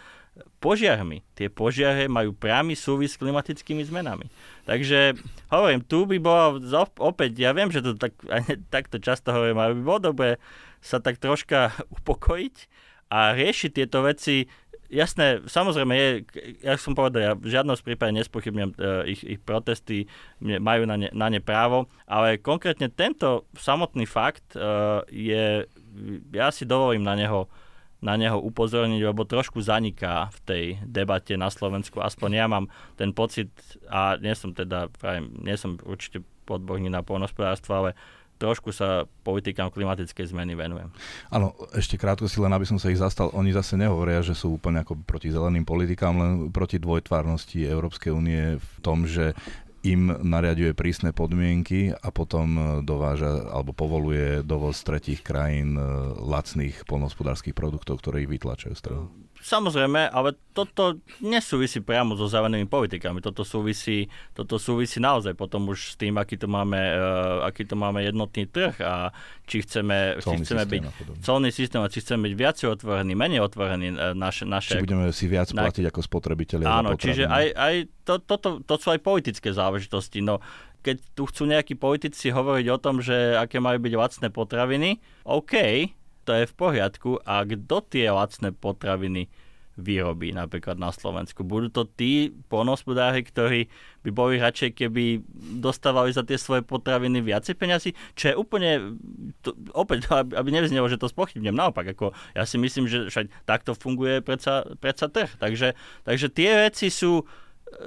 požiarmi. 0.58 1.22
Tie 1.38 1.46
požiare 1.46 2.10
majú 2.10 2.34
priamy 2.34 2.74
súvis 2.74 3.14
s 3.14 3.20
klimatickými 3.20 3.86
zmenami. 3.86 4.26
Takže 4.66 5.14
hovorím, 5.52 5.84
tu 5.86 6.08
by 6.08 6.18
bolo 6.18 6.58
opäť, 6.98 7.38
ja 7.38 7.54
viem, 7.54 7.70
že 7.70 7.84
to 7.84 7.94
tak, 7.94 8.16
takto 8.74 8.98
často 8.98 9.30
hovorím, 9.30 9.58
ale 9.60 9.78
by 9.78 9.82
bolo 9.82 10.00
dobre 10.10 10.30
sa 10.82 10.98
tak 10.98 11.22
troška 11.22 11.72
upokojiť 12.00 12.56
a 13.14 13.36
riešiť 13.36 13.70
tieto 13.70 14.02
veci 14.02 14.48
jasné, 14.94 15.42
samozrejme 15.44 15.94
je, 15.96 16.10
ja 16.62 16.78
som 16.78 16.94
povedal, 16.94 17.20
ja 17.20 17.32
v 17.34 17.50
žiadnom 17.50 17.74
prípade 17.82 18.14
nespochybňujem 18.14 18.70
uh, 18.78 19.02
ich, 19.08 19.26
ich 19.26 19.40
protesty, 19.42 20.06
majú 20.40 20.86
na 20.86 20.96
ne, 20.96 21.08
na 21.10 21.26
ne 21.28 21.42
právo, 21.42 21.90
ale 22.06 22.38
konkrétne 22.38 22.88
tento 22.92 23.48
samotný 23.58 24.06
fakt 24.06 24.54
uh, 24.54 25.02
je, 25.10 25.66
ja 26.30 26.48
si 26.54 26.64
dovolím 26.64 27.02
na 27.02 27.18
neho 27.18 27.50
na 28.04 28.20
neho 28.20 28.36
upozorniť, 28.36 29.00
lebo 29.00 29.24
trošku 29.24 29.64
zaniká 29.64 30.28
v 30.28 30.38
tej 30.44 30.64
debate 30.84 31.40
na 31.40 31.48
Slovensku. 31.48 32.04
Aspoň 32.04 32.30
ja 32.36 32.46
mám 32.46 32.68
ten 33.00 33.16
pocit, 33.16 33.48
a 33.88 34.20
nie 34.20 34.36
som 34.36 34.52
teda, 34.52 34.92
nie 35.40 35.56
som 35.56 35.80
určite 35.80 36.20
podborník 36.44 36.92
na 36.92 37.00
polnospodárstvo, 37.00 37.72
ale 37.72 37.90
trošku 38.36 38.74
sa 38.74 39.08
politikám 39.24 39.72
klimatickej 39.72 40.36
zmeny 40.36 40.52
venujem. 40.52 40.92
Áno, 41.32 41.56
ešte 41.72 41.96
krátko 41.96 42.28
si 42.28 42.42
len, 42.42 42.52
aby 42.52 42.68
som 42.68 42.76
sa 42.76 42.92
ich 42.92 43.00
zastal. 43.00 43.32
Oni 43.32 43.54
zase 43.56 43.80
nehovoria, 43.80 44.20
že 44.20 44.36
sú 44.36 44.60
úplne 44.60 44.84
ako 44.84 45.00
proti 45.06 45.32
zeleným 45.32 45.64
politikám, 45.64 46.12
len 46.12 46.32
proti 46.52 46.76
dvojtvárnosti 46.76 47.64
Európskej 47.64 48.12
únie 48.12 48.60
v 48.60 48.74
tom, 48.84 49.08
že 49.08 49.32
im 49.84 50.08
nariaduje 50.08 50.72
prísne 50.72 51.12
podmienky 51.12 51.92
a 51.92 52.08
potom 52.08 52.80
dováža 52.80 53.52
alebo 53.52 53.76
povoluje 53.76 54.40
dovoz 54.40 54.80
tretích 54.80 55.20
krajín 55.20 55.76
eh, 55.76 55.84
lacných 56.18 56.88
polnohospodárských 56.88 57.52
produktov, 57.52 58.00
ktoré 58.00 58.24
ich 58.24 58.32
vytlačajú 58.32 58.74
z 58.74 58.82
trhu. 58.82 59.23
Samozrejme, 59.44 60.08
ale 60.08 60.40
toto 60.56 61.04
nesúvisí 61.20 61.84
priamo 61.84 62.16
so 62.16 62.24
zelenými 62.24 62.64
politikami. 62.64 63.20
Toto 63.20 63.44
súvisí, 63.44 64.08
toto 64.32 64.56
súvisí 64.56 65.04
naozaj 65.04 65.36
potom 65.36 65.68
už 65.68 65.92
s 65.92 65.94
tým, 66.00 66.16
aký 66.16 66.40
to 66.40 66.48
máme, 66.48 66.80
uh, 66.80 67.44
aký 67.44 67.68
to 67.68 67.76
máme 67.76 68.00
jednotný 68.00 68.48
trh 68.48 68.72
a 68.80 69.12
či 69.44 69.60
chceme, 69.60 70.16
či 70.24 70.40
chceme 70.40 70.64
byť 70.64 70.82
colný 71.20 71.52
systém 71.52 71.84
a 71.84 71.92
či 71.92 72.00
chceme 72.00 72.24
byť 72.24 72.34
viac 72.40 72.56
otvorený, 72.56 73.12
menej 73.12 73.44
otvorený 73.44 73.92
uh, 73.92 74.16
naše, 74.16 74.48
naše... 74.48 74.80
Či 74.80 74.88
budeme 74.88 75.12
si 75.12 75.28
viac 75.28 75.52
na... 75.52 75.68
platiť 75.68 75.92
ako 75.92 76.00
spotrebitelia 76.00 76.64
Áno, 76.64 76.96
čiže 76.96 77.28
aj, 77.28 77.46
aj 77.52 77.74
to, 78.08 78.14
toto, 78.24 78.64
to 78.64 78.74
sú 78.80 78.96
aj 78.96 79.00
politické 79.04 79.52
záležitosti. 79.52 80.24
No, 80.24 80.40
keď 80.80 81.04
tu 81.12 81.28
chcú 81.28 81.44
nejakí 81.44 81.76
politici 81.76 82.32
hovoriť 82.32 82.66
o 82.72 82.80
tom, 82.80 83.04
že 83.04 83.36
aké 83.36 83.60
majú 83.60 83.76
byť 83.76 83.92
lacné 83.92 84.28
potraviny, 84.32 85.04
OK, 85.28 85.52
to 86.24 86.32
je 86.32 86.44
v 86.48 86.54
poriadku. 86.56 87.10
A 87.28 87.44
kto 87.44 87.84
tie 87.84 88.08
lacné 88.08 88.50
potraviny 88.50 89.28
vyrobí 89.74 90.30
napríklad 90.30 90.78
na 90.78 90.94
Slovensku? 90.94 91.42
Budú 91.42 91.68
to 91.70 91.82
tí 91.84 92.30
polnohospodári, 92.48 93.26
ktorí 93.26 93.66
by 94.06 94.10
boli 94.14 94.40
radšej, 94.40 94.70
keby 94.74 95.20
dostávali 95.60 96.14
za 96.14 96.22
tie 96.22 96.38
svoje 96.38 96.62
potraviny 96.62 97.20
viacej 97.20 97.54
peniazy, 97.58 97.90
čo 98.14 98.32
je 98.32 98.34
úplne, 98.38 98.96
to, 99.42 99.52
opäť, 99.74 100.08
aby 100.40 100.48
nevyznelo, 100.48 100.86
že 100.86 101.00
to 101.00 101.10
spochybnem, 101.10 101.54
naopak, 101.54 101.92
ako 101.92 102.14
ja 102.32 102.46
si 102.46 102.56
myslím, 102.56 102.86
že 102.86 103.10
však 103.10 103.26
takto 103.44 103.74
funguje 103.74 104.22
predsa, 104.22 104.64
predsa 104.78 105.10
trh. 105.10 105.30
Takže, 105.36 105.74
takže 106.06 106.26
tie 106.30 106.70
veci 106.70 106.88
sú, 106.88 107.26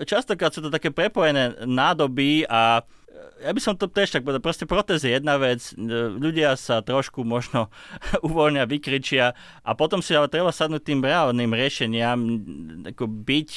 častokrát 0.04 0.52
sú 0.52 0.62
to 0.62 0.70
také 0.70 0.92
prepojené 0.92 1.56
nádoby 1.64 2.44
a 2.46 2.84
ja 3.42 3.52
by 3.54 3.62
som 3.62 3.78
to 3.78 3.86
tiež 3.90 4.10
tak 4.14 4.26
povedal, 4.26 4.42
proste 4.42 4.66
protest 4.66 5.06
je 5.06 5.14
jedna 5.14 5.38
vec, 5.38 5.62
e, 5.74 5.78
ľudia 6.18 6.58
sa 6.58 6.82
trošku 6.82 7.22
možno 7.22 7.70
uvoľnia, 8.28 8.66
vykričia 8.66 9.38
a 9.62 9.72
potom 9.78 10.02
si 10.02 10.18
ale 10.18 10.32
treba 10.32 10.50
sadnúť 10.50 10.84
tým 10.84 11.06
reálnym 11.06 11.52
riešeniam, 11.54 12.18
ako 12.90 13.06
byť 13.06 13.52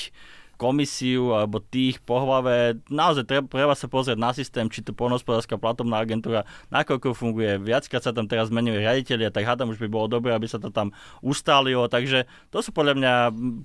komisiu 0.60 1.32
alebo 1.32 1.64
tých 1.64 2.04
po 2.04 2.20
hlave. 2.20 2.76
Naozaj 2.92 3.24
treba, 3.24 3.48
treba 3.48 3.72
sa 3.72 3.88
pozrieť 3.88 4.20
na 4.20 4.36
systém, 4.36 4.68
či 4.68 4.84
to 4.84 4.92
polnospodárska 4.92 5.56
platobná 5.56 6.04
agentúra, 6.04 6.44
nakoľko 6.68 7.16
funguje. 7.16 7.56
Viackrát 7.64 8.04
sa 8.04 8.12
tam 8.12 8.28
teraz 8.28 8.52
zmenili 8.52 8.76
riaditeľia, 8.84 9.32
tak 9.32 9.48
hádam 9.48 9.72
už 9.72 9.80
by 9.80 9.88
bolo 9.88 10.12
dobré, 10.12 10.36
aby 10.36 10.44
sa 10.44 10.60
to 10.60 10.68
tam 10.68 10.92
ustálilo. 11.24 11.88
Takže 11.88 12.28
to 12.52 12.60
sú 12.60 12.76
podľa 12.76 12.94
mňa 13.00 13.14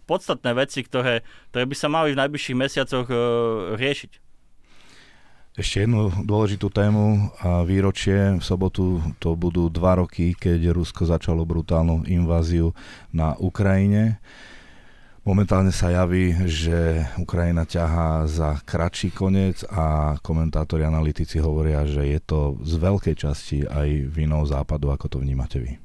podstatné 0.07 0.55
veci, 0.55 0.87
ktoré, 0.87 1.27
ktoré 1.51 1.67
by 1.67 1.75
sa 1.75 1.91
mali 1.91 2.15
v 2.15 2.19
najbližších 2.23 2.55
mesiacoch 2.55 3.11
uh, 3.11 3.75
riešiť. 3.75 4.24
Ešte 5.55 5.87
jednu 5.87 6.11
dôležitú 6.27 6.67
tému 6.67 7.31
a 7.39 7.63
výročie. 7.63 8.35
V 8.35 8.43
sobotu 8.43 8.99
to 9.23 9.39
budú 9.39 9.71
dva 9.71 10.03
roky, 10.03 10.35
keď 10.35 10.75
Rusko 10.75 11.07
začalo 11.07 11.47
brutálnu 11.47 12.03
inváziu 12.11 12.75
na 13.15 13.39
Ukrajine. 13.39 14.19
Momentálne 15.23 15.71
sa 15.71 15.95
javí, 15.95 16.35
že 16.43 17.07
Ukrajina 17.15 17.63
ťahá 17.63 18.27
za 18.27 18.59
kratší 18.67 19.15
koniec 19.15 19.63
a 19.71 20.19
komentátori, 20.19 20.83
analytici 20.83 21.39
hovoria, 21.39 21.87
že 21.87 22.03
je 22.03 22.19
to 22.19 22.59
z 22.59 22.75
veľkej 22.75 23.15
časti 23.15 23.63
aj 23.63 24.11
vinou 24.11 24.43
západu, 24.43 24.91
ako 24.91 25.07
to 25.07 25.17
vnímate 25.23 25.55
vy. 25.55 25.79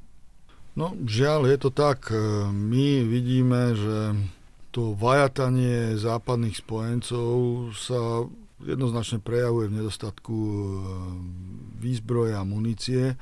No 0.75 0.99
žiaľ, 1.07 1.47
je 1.47 1.57
to 1.63 1.71
tak. 1.71 2.11
My 2.51 3.07
vidíme, 3.07 3.71
že 3.79 4.19
to 4.75 4.99
vajatanie 4.99 5.95
západných 5.95 6.59
spojencov 6.59 7.31
sa 7.71 8.27
jednoznačne 8.65 9.19
prejavuje 9.23 9.69
v 9.69 9.77
nedostatku 9.81 10.37
e, 10.37 10.57
výzbroje 11.81 12.33
a 12.37 12.43
munície 12.45 13.15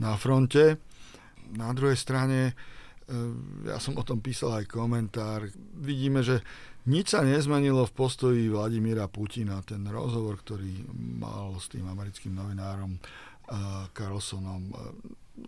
na 0.00 0.16
fronte. 0.16 0.80
Na 1.54 1.70
druhej 1.76 1.96
strane, 1.96 2.52
e, 2.52 2.52
ja 3.68 3.78
som 3.78 3.96
o 3.96 4.04
tom 4.06 4.24
písal 4.24 4.62
aj 4.62 4.70
komentár, 4.70 5.46
vidíme, 5.76 6.24
že 6.24 6.40
nič 6.86 7.18
sa 7.18 7.26
nezmenilo 7.26 7.82
v 7.86 7.96
postoji 7.98 8.42
Vladimíra 8.46 9.10
Putina. 9.10 9.58
Ten 9.66 9.82
rozhovor, 9.90 10.38
ktorý 10.38 10.86
mal 11.18 11.58
s 11.58 11.66
tým 11.66 11.86
americkým 11.90 12.32
novinárom 12.34 12.94
e, 12.94 13.00
Carlsonom, 13.90 14.70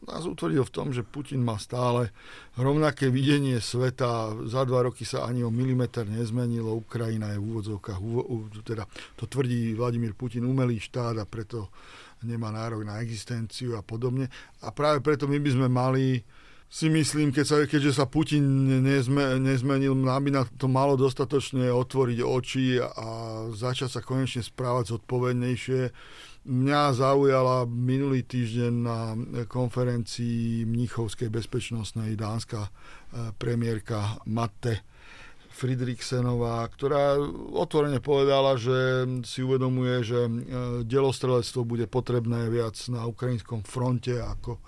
nás 0.05 0.24
utvrdil 0.29 0.64
v 0.64 0.74
tom, 0.74 0.92
že 0.92 1.07
Putin 1.07 1.40
má 1.40 1.57
stále 1.57 2.12
rovnaké 2.57 3.09
videnie 3.09 3.57
sveta. 3.61 4.37
Za 4.44 4.68
dva 4.68 4.85
roky 4.85 5.09
sa 5.09 5.24
ani 5.24 5.40
o 5.44 5.51
milimeter 5.53 6.05
nezmenilo. 6.05 6.77
Ukrajina 6.77 7.33
je 7.33 7.40
v 7.40 7.46
úvodzovkách, 7.48 7.98
teda 8.64 8.85
to 9.16 9.24
tvrdí 9.24 9.72
Vladimír 9.72 10.12
Putin, 10.12 10.44
umelý 10.44 10.77
štát 10.77 11.16
a 11.16 11.24
preto 11.24 11.72
nemá 12.24 12.51
nárok 12.53 12.85
na 12.85 13.01
existenciu 13.01 13.79
a 13.79 13.83
podobne. 13.83 14.29
A 14.61 14.74
práve 14.74 15.01
preto 15.01 15.24
my 15.24 15.38
by 15.40 15.51
sme 15.55 15.68
mali 15.70 16.20
si 16.68 16.92
myslím, 16.92 17.33
keď 17.33 17.44
sa, 17.48 17.57
keďže 17.64 17.96
sa 17.96 18.05
Putin 18.05 18.44
nezme, 18.85 19.40
nezmenil, 19.40 19.96
nám 19.96 20.29
by 20.29 20.31
na 20.37 20.42
to 20.44 20.68
malo 20.68 21.01
dostatočne 21.01 21.72
otvoriť 21.72 22.18
oči 22.20 22.77
a 22.77 23.09
začať 23.57 23.88
sa 23.88 24.01
konečne 24.05 24.44
správať 24.44 25.01
zodpovednejšie 25.01 25.81
Mňa 26.46 26.94
zaujala 26.94 27.66
minulý 27.66 28.22
týždeň 28.22 28.72
na 28.72 29.18
konferencii 29.51 30.62
Mnichovskej 30.64 31.27
bezpečnostnej 31.33 32.14
dánska 32.14 32.68
e, 32.68 32.70
premiérka 33.35 34.22
Matte 34.31 34.87
Fridriksenová, 35.59 36.62
ktorá 36.70 37.18
otvorene 37.59 37.98
povedala, 37.98 38.55
že 38.55 39.03
si 39.27 39.42
uvedomuje, 39.42 40.07
že 40.07 40.20
e, 40.22 40.31
delostrelectvo 40.87 41.66
bude 41.66 41.90
potrebné 41.90 42.46
viac 42.46 42.79
na 42.87 43.11
ukrajinskom 43.11 43.66
fronte 43.66 44.22
ako, 44.22 44.62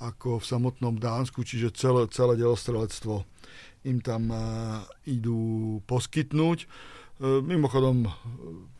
ako 0.00 0.40
v 0.40 0.48
samotnom 0.48 0.96
Dánsku, 0.96 1.44
čiže 1.44 1.76
celé, 1.76 2.08
celé 2.08 2.40
delostrelectvo 2.40 3.28
im 3.84 4.00
tam 4.00 4.32
e, 4.32 4.40
idú 5.12 5.78
poskytnúť. 5.84 6.64
E, 7.20 7.44
mimochodom, 7.44 8.08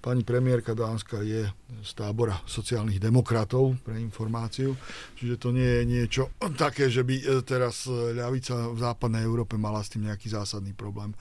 pani 0.00 0.24
premiérka 0.24 0.72
Dánska 0.72 1.20
je 1.20 1.44
z 1.84 1.90
tábora 1.92 2.40
sociálnych 2.48 2.96
demokratov, 2.96 3.76
pre 3.84 4.00
informáciu, 4.00 4.80
čiže 5.20 5.36
to 5.36 5.52
nie 5.52 5.68
je 5.68 5.82
niečo 5.84 6.22
také, 6.56 6.88
že 6.88 7.04
by 7.04 7.20
e, 7.20 7.24
teraz 7.44 7.84
ľavica 7.92 8.72
v 8.72 8.78
západnej 8.80 9.28
Európe 9.28 9.60
mala 9.60 9.84
s 9.84 9.92
tým 9.92 10.08
nejaký 10.08 10.32
zásadný 10.32 10.72
problém 10.72 11.12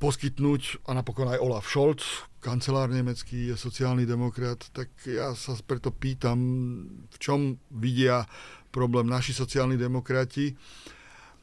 poskytnúť. 0.00 0.88
A 0.88 0.96
napokon 0.96 1.28
aj 1.28 1.36
Olaf 1.36 1.68
Scholz, 1.68 2.24
kancelár 2.40 2.88
nemecký, 2.88 3.52
je 3.52 3.56
sociálny 3.60 4.08
demokrat, 4.08 4.72
tak 4.72 4.88
ja 5.04 5.36
sa 5.36 5.52
preto 5.60 5.92
pýtam, 5.92 6.40
v 7.12 7.16
čom 7.20 7.60
vidia 7.68 8.24
problém 8.72 9.04
naši 9.04 9.36
sociálni 9.36 9.76
demokrati. 9.76 10.56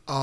A 0.09 0.21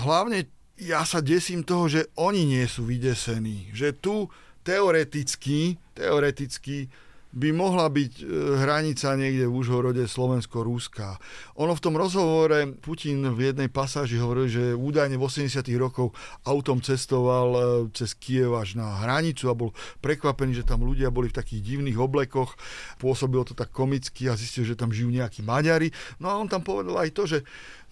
hlavne 0.00 0.61
ja 0.80 1.04
sa 1.04 1.20
desím 1.20 1.62
toho, 1.66 1.90
že 1.90 2.08
oni 2.16 2.48
nie 2.48 2.64
sú 2.64 2.88
vydesení. 2.88 3.70
Že 3.76 3.88
tu 4.00 4.16
teoreticky, 4.62 5.76
teoreticky 5.92 6.88
by 7.32 7.48
mohla 7.52 7.88
byť 7.88 8.12
e, 8.20 8.24
hranica 8.60 9.12
niekde 9.16 9.48
v 9.48 9.56
Užhorode 9.56 10.04
Slovensko-Ruská. 10.04 11.16
Ono 11.58 11.72
v 11.72 11.84
tom 11.84 11.96
rozhovore 11.96 12.76
Putin 12.80 13.24
v 13.32 13.52
jednej 13.52 13.68
pasáži 13.72 14.20
hovoril, 14.20 14.46
že 14.48 14.64
údajne 14.76 15.16
v 15.16 15.24
80 15.24 15.64
rokov 15.80 16.12
autom 16.44 16.80
cestoval 16.84 17.48
e, 17.52 17.60
cez 17.96 18.12
Kiev 18.16 18.56
až 18.56 18.76
na 18.76 19.04
hranicu 19.04 19.48
a 19.48 19.58
bol 19.58 19.72
prekvapený, 20.04 20.62
že 20.62 20.68
tam 20.68 20.84
ľudia 20.84 21.08
boli 21.08 21.32
v 21.32 21.38
takých 21.40 21.60
divných 21.64 21.98
oblekoch. 21.98 22.54
Pôsobilo 23.00 23.44
to 23.44 23.56
tak 23.56 23.72
komicky 23.72 24.28
a 24.28 24.36
zistil, 24.36 24.68
že 24.68 24.76
tam 24.76 24.92
žijú 24.92 25.08
nejakí 25.08 25.40
Maďari. 25.40 25.92
No 26.20 26.32
a 26.32 26.38
on 26.38 26.48
tam 26.48 26.60
povedal 26.60 26.96
aj 27.00 27.10
to, 27.16 27.24
že 27.24 27.38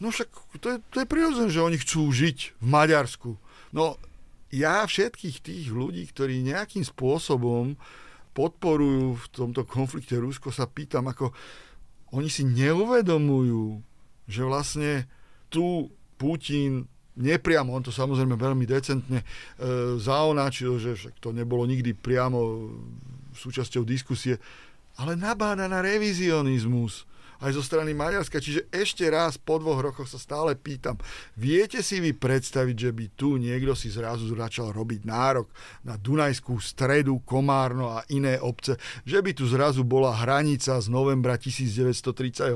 no 0.00 0.12
však 0.12 0.28
to 0.60 0.66
je, 0.74 0.78
to 0.92 0.96
je 1.00 1.06
prirodzené, 1.08 1.48
že 1.48 1.64
oni 1.64 1.76
chcú 1.80 2.08
žiť 2.12 2.60
v 2.60 2.66
Maďarsku 2.68 3.50
No, 3.70 3.94
ja 4.50 4.82
všetkých 4.82 5.36
tých 5.46 5.66
ľudí, 5.70 6.10
ktorí 6.10 6.42
nejakým 6.42 6.82
spôsobom 6.82 7.78
podporujú 8.32 9.18
v 9.18 9.26
tomto 9.34 9.66
konflikte. 9.66 10.18
Rusko, 10.18 10.54
sa 10.54 10.70
pýtam, 10.70 11.10
ako 11.10 11.34
oni 12.14 12.30
si 12.30 12.46
neuvedomujú, 12.46 13.82
že 14.30 14.42
vlastne 14.46 14.90
tu 15.50 15.90
Putin 16.14 16.86
nepriamo, 17.18 17.74
on 17.74 17.82
to 17.82 17.90
samozrejme 17.90 18.38
veľmi 18.38 18.64
decentne 18.64 19.20
e, 19.20 19.26
zaonáčil, 19.98 20.78
že 20.78 20.94
však 20.94 21.14
to 21.18 21.34
nebolo 21.34 21.66
nikdy 21.66 21.92
priamo 21.92 22.70
súčasťou 23.34 23.82
diskusie, 23.82 24.38
ale 24.98 25.18
nabáda 25.18 25.66
na 25.66 25.82
revizionizmus 25.82 27.09
aj 27.40 27.50
zo 27.56 27.62
strany 27.64 27.96
Maďarska. 27.96 28.40
Čiže 28.40 28.68
ešte 28.68 29.08
raz 29.08 29.40
po 29.40 29.56
dvoch 29.56 29.80
rokoch 29.80 30.08
sa 30.08 30.20
stále 30.20 30.54
pýtam, 30.54 31.00
viete 31.34 31.80
si 31.80 31.98
vy 31.98 32.12
predstaviť, 32.12 32.76
že 32.76 32.90
by 32.92 33.06
tu 33.16 33.40
niekto 33.40 33.72
si 33.72 33.88
zrazu 33.88 34.28
začal 34.28 34.70
robiť 34.76 35.08
nárok 35.08 35.48
na 35.82 35.96
Dunajskú 35.96 36.60
stredu, 36.60 37.20
Komárno 37.24 37.96
a 37.96 38.04
iné 38.12 38.36
obce, 38.38 38.76
že 39.02 39.18
by 39.24 39.32
tu 39.32 39.48
zrazu 39.48 39.82
bola 39.82 40.12
hranica 40.12 40.76
z 40.76 40.86
novembra 40.92 41.40
1938? 41.40 42.52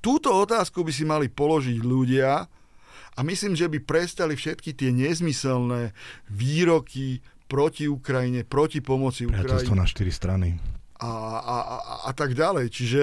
Túto 0.00 0.32
otázku 0.32 0.80
by 0.80 0.92
si 0.92 1.04
mali 1.04 1.28
položiť 1.28 1.78
ľudia 1.84 2.48
a 3.14 3.20
myslím, 3.20 3.52
že 3.52 3.68
by 3.68 3.84
prestali 3.84 4.32
všetky 4.32 4.72
tie 4.72 4.90
nezmyselné 4.96 5.92
výroky 6.32 7.20
proti 7.50 7.90
Ukrajine, 7.90 8.46
proti 8.46 8.80
pomoci 8.80 9.26
Ukrajine. 9.26 9.44
Priateľstvo 9.44 9.76
na 9.76 9.84
štyri 9.84 10.12
strany. 10.14 10.48
A, 11.02 11.10
a, 11.36 11.56
a, 11.60 11.76
a 12.08 12.10
tak 12.16 12.32
ďalej. 12.32 12.70
Čiže 12.70 13.02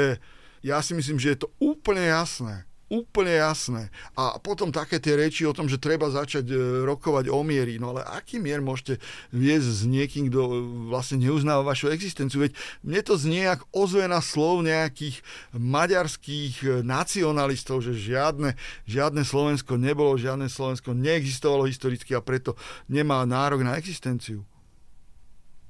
ja 0.68 0.84
si 0.84 0.92
myslím, 0.92 1.16
že 1.16 1.32
je 1.34 1.48
to 1.48 1.50
úplne 1.64 2.04
jasné. 2.04 2.68
Úplne 2.88 3.36
jasné. 3.44 3.92
A 4.16 4.40
potom 4.40 4.72
také 4.72 4.96
tie 4.96 5.20
reči 5.20 5.44
o 5.44 5.52
tom, 5.52 5.68
že 5.68 5.76
treba 5.76 6.08
začať 6.08 6.48
e, 6.48 6.56
rokovať 6.88 7.28
o 7.28 7.44
miery. 7.44 7.84
No 7.84 7.92
ale 7.92 8.08
aký 8.08 8.40
mier 8.40 8.64
môžete 8.64 9.04
viesť 9.36 9.68
s 9.68 9.82
niekým, 9.84 10.32
kto 10.32 10.40
vlastne 10.88 11.20
neuznáva 11.20 11.68
vašu 11.68 11.92
existenciu? 11.92 12.48
Veď 12.48 12.56
mne 12.88 13.02
to 13.04 13.20
znie 13.20 13.44
ako 13.44 13.68
ozvena 13.76 14.24
slov 14.24 14.64
nejakých 14.64 15.20
maďarských 15.52 16.56
e, 16.64 16.68
nacionalistov, 16.80 17.84
že 17.84 17.92
žiadne, 17.92 18.56
žiadne 18.88 19.20
Slovensko 19.28 19.76
nebolo, 19.76 20.16
žiadne 20.16 20.48
Slovensko 20.48 20.96
neexistovalo 20.96 21.68
historicky 21.68 22.16
a 22.16 22.24
preto 22.24 22.56
nemá 22.88 23.20
nárok 23.28 23.68
na 23.68 23.76
existenciu. 23.76 24.48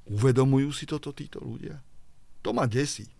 Uvedomujú 0.06 0.70
si 0.70 0.86
toto 0.86 1.10
títo 1.10 1.42
ľudia? 1.42 1.82
To 2.46 2.54
ma 2.54 2.70
desí. 2.70 3.17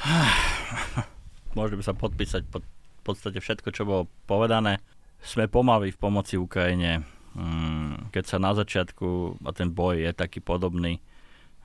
Môžeme 1.58 1.84
sa 1.84 1.92
podpísať 1.92 2.46
pod 2.48 2.64
v 3.00 3.02
podstate 3.02 3.40
všetko, 3.40 3.68
čo 3.72 3.88
bolo 3.88 4.02
povedané. 4.28 4.76
Sme 5.24 5.48
pomaly 5.48 5.88
v 5.88 6.00
pomoci 6.00 6.36
Ukrajine. 6.36 7.00
Mm, 7.32 8.12
keď 8.12 8.24
sa 8.28 8.36
na 8.36 8.52
začiatku, 8.52 9.40
a 9.40 9.50
ten 9.56 9.72
boj 9.72 10.04
je 10.04 10.12
taký 10.12 10.44
podobný, 10.44 11.00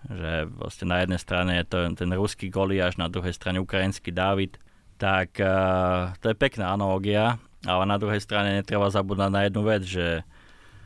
že 0.08 0.48
vlastne 0.48 0.96
na 0.96 1.04
jednej 1.04 1.20
strane 1.20 1.52
je 1.60 1.66
to 1.68 1.78
ten 1.98 2.08
ruský 2.16 2.48
Goliáš, 2.48 2.96
na 2.96 3.12
druhej 3.12 3.36
strane 3.36 3.60
ukrajinský 3.60 4.16
Dávid, 4.16 4.56
tak 4.96 5.36
uh, 5.44 6.16
to 6.24 6.32
je 6.32 6.40
pekná 6.40 6.72
analogia, 6.72 7.36
ale 7.68 7.84
na 7.84 8.00
druhej 8.00 8.24
strane 8.24 8.56
netreba 8.56 8.88
zabúdať 8.88 9.30
na 9.34 9.42
jednu 9.44 9.62
vec, 9.66 9.84
že 9.84 10.24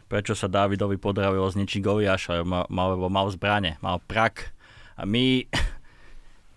prečo 0.09 0.33
sa 0.33 0.49
Dávidovi 0.49 0.97
podarilo 0.97 1.45
zničiť 1.45 1.83
Goliáša, 1.83 2.41
mal, 2.41 2.65
mal, 2.73 2.97
mal 2.97 3.27
zbrane, 3.29 3.77
mal 3.85 4.01
prak 4.01 4.55
a 4.97 5.05
my 5.05 5.45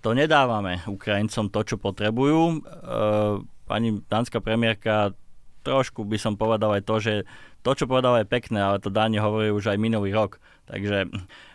to 0.02 0.18
nedávame 0.18 0.82
Ukrajincom 0.90 1.46
to, 1.48 1.60
čo 1.62 1.76
potrebujú. 1.78 2.42
E, 2.50 2.58
pani 3.70 4.02
dánska 4.10 4.42
premiérka 4.42 5.14
trošku 5.62 6.02
by 6.02 6.18
som 6.18 6.34
povedal 6.34 6.74
aj 6.74 6.82
to, 6.82 6.96
že 6.98 7.14
to, 7.62 7.78
čo 7.78 7.86
povedala 7.86 8.26
je 8.26 8.26
pekné, 8.26 8.58
ale 8.58 8.82
to 8.82 8.90
Dáni 8.90 9.22
hovorí 9.22 9.54
už 9.54 9.70
aj 9.70 9.78
minulý 9.78 10.10
rok. 10.10 10.42
Takže 10.66 11.10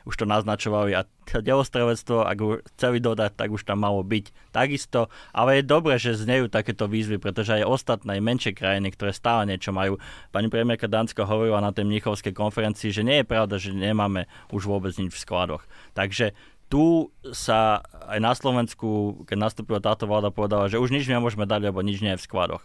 už 0.07 0.15
to 0.15 0.23
naznačovali 0.23 0.95
a 0.95 1.03
delostrelectvo, 1.27 2.23
ak 2.23 2.37
ho 2.39 2.63
chceli 2.75 3.03
dodať, 3.03 3.35
tak 3.35 3.51
už 3.51 3.67
tam 3.67 3.83
malo 3.83 4.03
byť 4.07 4.31
takisto. 4.55 5.11
Ale 5.35 5.59
je 5.59 5.63
dobré, 5.67 5.99
že 5.99 6.15
znejú 6.15 6.47
takéto 6.47 6.87
výzvy, 6.87 7.19
pretože 7.19 7.59
aj 7.59 7.67
ostatné, 7.67 8.19
aj 8.19 8.23
menšie 8.23 8.53
krajiny, 8.55 8.95
ktoré 8.95 9.11
stále 9.11 9.47
niečo 9.47 9.75
majú. 9.75 9.99
Pani 10.31 10.47
premiérka 10.47 10.87
Dánska 10.87 11.27
hovorila 11.27 11.59
na 11.59 11.75
tej 11.75 11.87
Mnichovskej 11.87 12.31
konferencii, 12.31 12.95
že 12.95 13.03
nie 13.03 13.23
je 13.23 13.27
pravda, 13.27 13.59
že 13.59 13.75
nemáme 13.75 14.31
už 14.55 14.63
vôbec 14.63 14.95
nič 14.95 15.11
v 15.11 15.23
skladoch. 15.23 15.63
Takže 15.91 16.31
tu 16.67 17.15
sa 17.31 17.79
aj 18.11 18.19
na 18.19 18.35
Slovensku, 18.35 19.23
keď 19.23 19.37
nastúpila 19.39 19.79
táto 19.79 20.03
vláda, 20.03 20.35
povedala, 20.35 20.67
že 20.67 20.79
už 20.79 20.91
nič 20.91 21.07
nemôžeme 21.07 21.47
dať, 21.47 21.71
lebo 21.71 21.79
nič 21.79 22.03
nie 22.03 22.15
je 22.15 22.19
v 22.19 22.27
skladoch. 22.27 22.63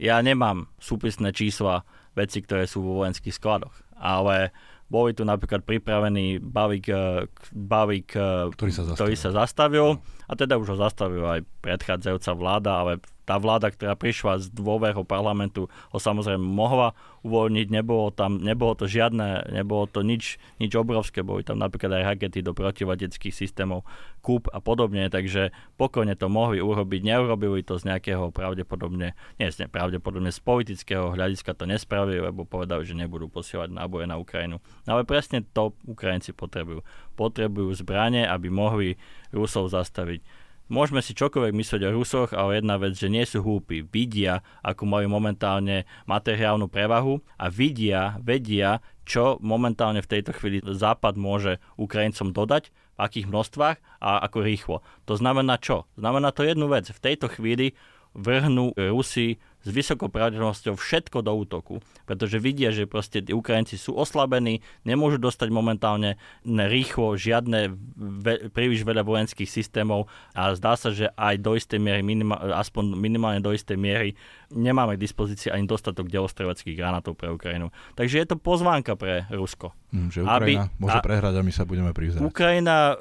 Ja 0.00 0.22
nemám 0.22 0.70
súpisné 0.80 1.34
čísla 1.34 1.82
veci, 2.14 2.40
ktoré 2.40 2.64
sú 2.64 2.80
vo 2.80 3.02
vojenských 3.02 3.36
skladoch, 3.36 3.74
ale 3.98 4.54
boli 4.90 5.14
tu 5.14 5.22
napríklad 5.22 5.62
pripravený 5.62 6.42
balík, 6.42 6.90
eh, 6.90 7.30
balík 7.54 8.10
eh, 8.18 8.50
ktorý, 8.50 8.70
sa 8.74 8.82
ktorý 8.98 9.14
sa 9.14 9.30
zastavil 9.30 10.02
a 10.26 10.32
teda 10.34 10.58
už 10.58 10.74
ho 10.74 10.76
zastavil 10.78 11.22
aj 11.22 11.46
predchádzajúca 11.62 12.30
vláda, 12.34 12.72
ale 12.82 12.92
tá 13.30 13.38
vláda, 13.38 13.70
ktorá 13.70 13.94
prišla 13.94 14.42
z 14.42 14.50
dôverho 14.50 15.06
parlamentu, 15.06 15.70
ho 15.94 15.98
samozrejme 16.02 16.42
mohla 16.42 16.98
uvoľniť, 17.22 17.70
nebolo 17.70 18.10
tam, 18.10 18.42
nebolo 18.42 18.74
to 18.74 18.90
žiadne, 18.90 19.54
nebolo 19.54 19.86
to 19.86 20.02
nič, 20.02 20.42
nič 20.58 20.74
obrovské, 20.74 21.22
boli 21.22 21.46
tam 21.46 21.62
napríklad 21.62 22.02
aj 22.02 22.18
rakety 22.18 22.42
do 22.42 22.50
protivateckých 22.50 23.30
systémov, 23.30 23.86
kúp 24.18 24.50
a 24.50 24.58
podobne, 24.58 25.06
takže 25.06 25.54
pokojne 25.78 26.18
to 26.18 26.26
mohli 26.26 26.58
urobiť, 26.58 27.06
neurobili 27.06 27.62
to 27.62 27.78
z 27.78 27.94
nejakého 27.94 28.34
pravdepodobne, 28.34 29.14
nie 29.38 29.46
pravdepodobne 29.70 30.34
z 30.34 30.40
politického 30.42 31.14
hľadiska 31.14 31.54
to 31.54 31.70
nespravili, 31.70 32.18
lebo 32.18 32.42
povedali, 32.42 32.82
že 32.82 32.98
nebudú 32.98 33.30
posielať 33.30 33.70
náboje 33.70 34.10
na 34.10 34.18
Ukrajinu. 34.18 34.58
No 34.90 34.98
ale 34.98 35.06
presne 35.06 35.46
to 35.54 35.70
Ukrajinci 35.86 36.34
potrebujú. 36.34 36.82
Potrebujú 37.14 37.70
zbranie, 37.78 38.26
aby 38.26 38.50
mohli 38.50 38.98
Rusov 39.30 39.70
zastaviť 39.70 40.49
Môžeme 40.70 41.02
si 41.02 41.18
čokoľvek 41.18 41.50
myslieť 41.50 41.82
o 41.82 41.94
Rusoch, 41.98 42.30
ale 42.30 42.62
jedna 42.62 42.78
vec, 42.78 42.94
že 42.94 43.10
nie 43.10 43.26
sú 43.26 43.42
hlúpi. 43.42 43.82
Vidia, 43.82 44.46
ako 44.62 44.86
majú 44.86 45.10
momentálne 45.10 45.82
materiálnu 46.06 46.70
prevahu 46.70 47.18
a 47.42 47.50
vidia, 47.50 48.14
vedia, 48.22 48.78
čo 49.02 49.42
momentálne 49.42 49.98
v 49.98 50.06
tejto 50.06 50.30
chvíli 50.30 50.62
Západ 50.62 51.18
môže 51.18 51.58
Ukrajincom 51.74 52.30
dodať, 52.30 52.70
v 52.70 52.98
akých 53.02 53.26
množstvách 53.26 53.78
a 53.98 54.22
ako 54.22 54.38
rýchlo. 54.46 54.76
To 55.10 55.18
znamená 55.18 55.58
čo? 55.58 55.90
Znamená 55.98 56.30
to 56.30 56.46
jednu 56.46 56.70
vec. 56.70 56.86
V 56.86 57.02
tejto 57.02 57.26
chvíli 57.26 57.74
vrhnú 58.14 58.70
Rusi 58.78 59.42
s 59.60 59.68
vysokou 59.68 60.08
pravdepodobnosťou 60.08 60.74
všetko 60.76 61.20
do 61.20 61.32
útoku, 61.36 61.74
pretože 62.08 62.40
vidia, 62.40 62.72
že 62.72 62.88
proste 62.88 63.20
tí 63.20 63.36
Ukrajinci 63.36 63.76
sú 63.76 63.92
oslabení, 63.92 64.64
nemôžu 64.88 65.20
dostať 65.20 65.48
momentálne 65.52 66.16
rýchlo 66.44 67.14
žiadne 67.20 67.76
ve, 67.96 68.48
príliš 68.48 68.88
veľa 68.88 69.04
vojenských 69.04 69.48
systémov 69.48 70.08
a 70.32 70.56
zdá 70.56 70.74
sa, 70.80 70.88
že 70.88 71.12
aj 71.12 71.34
do 71.44 71.52
istej 71.56 71.76
miery, 71.76 72.00
minima, 72.00 72.40
aspoň 72.56 72.96
minimálne 72.96 73.44
do 73.44 73.52
istej 73.52 73.76
miery, 73.76 74.16
nemáme 74.48 74.96
k 74.96 75.04
dispozícii 75.04 75.52
ani 75.52 75.68
dostatok 75.68 76.08
delostreleckých 76.08 76.74
granátov 76.74 77.20
pre 77.20 77.28
Ukrajinu. 77.28 77.68
Takže 77.94 78.16
je 78.24 78.26
to 78.26 78.36
pozvánka 78.40 78.96
pre 78.96 79.28
Rusko. 79.28 79.76
Mm, 79.92 80.08
že 80.08 80.18
Ukrajina 80.24 80.66
aby, 80.70 80.80
môže 80.80 80.98
a, 80.98 81.04
prehrať 81.04 81.34
a 81.36 81.42
my 81.44 81.52
sa 81.52 81.64
budeme 81.68 81.92
prizerať. 81.92 82.24
Ukrajina 82.24 82.96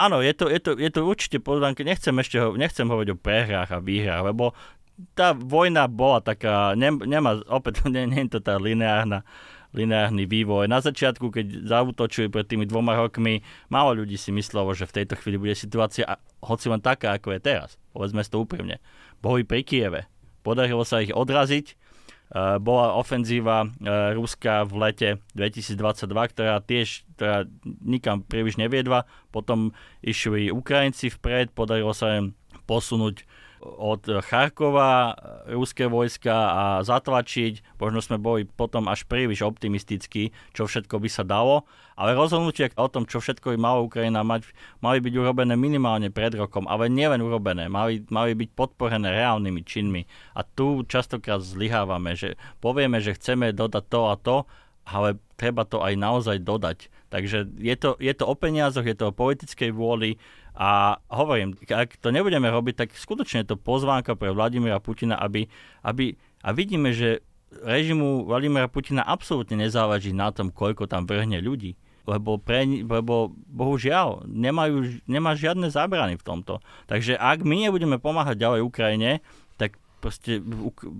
áno, 0.00 0.24
je 0.24 0.32
to, 0.32 0.48
je 0.48 0.60
to, 0.62 0.70
je 0.80 0.90
to 0.90 1.00
určite 1.04 1.38
pozvánka. 1.44 1.84
Nechcem 1.84 2.16
ešte 2.16 2.40
ho, 2.40 2.56
nechcem 2.56 2.88
hovoriť 2.88 3.10
o 3.12 3.20
prehrách 3.20 3.70
a 3.76 3.78
výhrách, 3.84 4.22
lebo 4.32 4.56
tá 5.14 5.32
vojna 5.36 5.86
bola 5.86 6.20
taká, 6.20 6.74
ne, 6.74 6.92
nemá, 6.92 7.40
opäť, 7.48 7.84
nie, 7.94 8.06
nie 8.06 8.26
je 8.26 8.38
to 8.38 8.40
tá 8.40 8.56
lineárna, 8.56 9.24
lineárny 9.70 10.26
vývoj. 10.26 10.66
Na 10.66 10.82
začiatku, 10.82 11.30
keď 11.30 11.66
zautočili 11.66 12.26
pred 12.26 12.46
tými 12.46 12.66
dvoma 12.66 12.98
rokmi, 12.98 13.42
málo 13.70 14.02
ľudí 14.02 14.18
si 14.18 14.34
myslelo, 14.34 14.74
že 14.74 14.86
v 14.86 15.02
tejto 15.02 15.14
chvíli 15.18 15.38
bude 15.38 15.54
situácia, 15.54 16.18
hoci 16.42 16.66
len 16.66 16.82
taká, 16.82 17.14
ako 17.14 17.34
je 17.36 17.40
teraz. 17.40 17.78
Povedzme 17.94 18.22
si 18.26 18.30
to 18.30 18.42
úprimne. 18.42 18.82
Boli 19.22 19.46
pri 19.46 19.62
Kieve. 19.62 20.10
Podarilo 20.42 20.82
sa 20.82 21.04
ich 21.04 21.14
odraziť. 21.14 21.76
Uh, 22.30 22.62
bola 22.62 22.94
ofenzíva 22.94 23.66
uh, 23.66 24.14
Ruska 24.14 24.62
v 24.62 24.86
lete 24.86 25.08
2022, 25.34 26.06
ktorá 26.30 26.62
tiež 26.62 27.02
ktorá 27.18 27.42
nikam 27.82 28.22
príliš 28.22 28.54
neviedla. 28.54 29.02
Potom 29.34 29.74
išli 29.98 30.54
Ukrajinci 30.54 31.10
vpred, 31.10 31.50
podarilo 31.50 31.90
sa 31.90 32.22
im 32.22 32.38
posunúť 32.70 33.26
od 33.60 34.08
Charkova 34.24 35.12
ruské 35.44 35.84
vojska 35.84 36.32
a 36.32 36.64
zatlačiť. 36.80 37.76
Možno 37.76 38.00
sme 38.00 38.16
boli 38.16 38.48
potom 38.48 38.88
až 38.88 39.04
príliš 39.04 39.44
optimistickí, 39.44 40.32
čo 40.56 40.64
všetko 40.64 40.96
by 40.96 41.08
sa 41.12 41.24
dalo. 41.28 41.68
Ale 42.00 42.16
rozhodnutie 42.16 42.72
o 42.80 42.88
tom, 42.88 43.04
čo 43.04 43.20
všetko 43.20 43.52
by 43.52 43.58
mala 43.60 43.84
Ukrajina 43.84 44.24
mať, 44.24 44.48
mali 44.80 45.04
byť 45.04 45.12
urobené 45.12 45.52
minimálne 45.60 46.08
pred 46.08 46.32
rokom, 46.32 46.64
ale 46.64 46.88
nielen 46.88 47.20
urobené, 47.20 47.68
mali, 47.68 48.00
mali 48.08 48.32
byť 48.32 48.48
podporené 48.56 49.12
reálnymi 49.12 49.60
činmi. 49.60 50.08
A 50.32 50.40
tu 50.40 50.80
častokrát 50.88 51.44
zlyhávame, 51.44 52.16
že 52.16 52.40
povieme, 52.64 53.04
že 53.04 53.12
chceme 53.12 53.52
dodať 53.52 53.84
to 53.92 54.00
a 54.08 54.16
to, 54.16 54.36
ale 54.88 55.20
treba 55.36 55.68
to 55.68 55.84
aj 55.84 55.94
naozaj 56.00 56.40
dodať. 56.40 56.88
Takže 57.10 57.52
je 57.58 57.76
to, 57.76 58.00
je 58.00 58.14
to 58.16 58.24
o 58.24 58.34
peniazoch, 58.38 58.86
je 58.86 58.96
to 58.96 59.10
o 59.10 59.16
politickej 59.16 59.70
vôli, 59.74 60.16
a 60.60 61.00
hovorím, 61.08 61.56
ak 61.72 61.96
to 62.04 62.12
nebudeme 62.12 62.44
robiť, 62.52 62.84
tak 62.84 62.88
skutočne 62.92 63.40
je 63.42 63.56
to 63.56 63.56
pozvánka 63.56 64.12
pre 64.12 64.28
Vladimira 64.28 64.76
Putina, 64.76 65.16
aby, 65.16 65.48
aby 65.80 66.20
a 66.44 66.52
vidíme, 66.52 66.92
že 66.92 67.24
režimu 67.64 68.28
Vladimira 68.28 68.68
Putina 68.68 69.00
absolútne 69.00 69.56
nezávaží 69.56 70.12
na 70.12 70.28
tom, 70.36 70.52
koľko 70.52 70.84
tam 70.84 71.08
vrhne 71.08 71.40
ľudí. 71.40 71.80
Lebo, 72.04 72.36
pre, 72.36 72.64
lebo 72.64 73.32
bohužiaľ 73.32 74.28
nemajú, 74.28 75.04
nemá 75.08 75.32
žiadne 75.32 75.72
zábrany 75.72 76.20
v 76.20 76.26
tomto. 76.28 76.60
Takže 76.92 77.16
ak 77.16 77.40
my 77.40 77.68
nebudeme 77.68 77.96
pomáhať 77.96 78.36
ďalej 78.40 78.60
Ukrajine, 78.60 79.24
tak 79.56 79.80
proste 80.04 80.44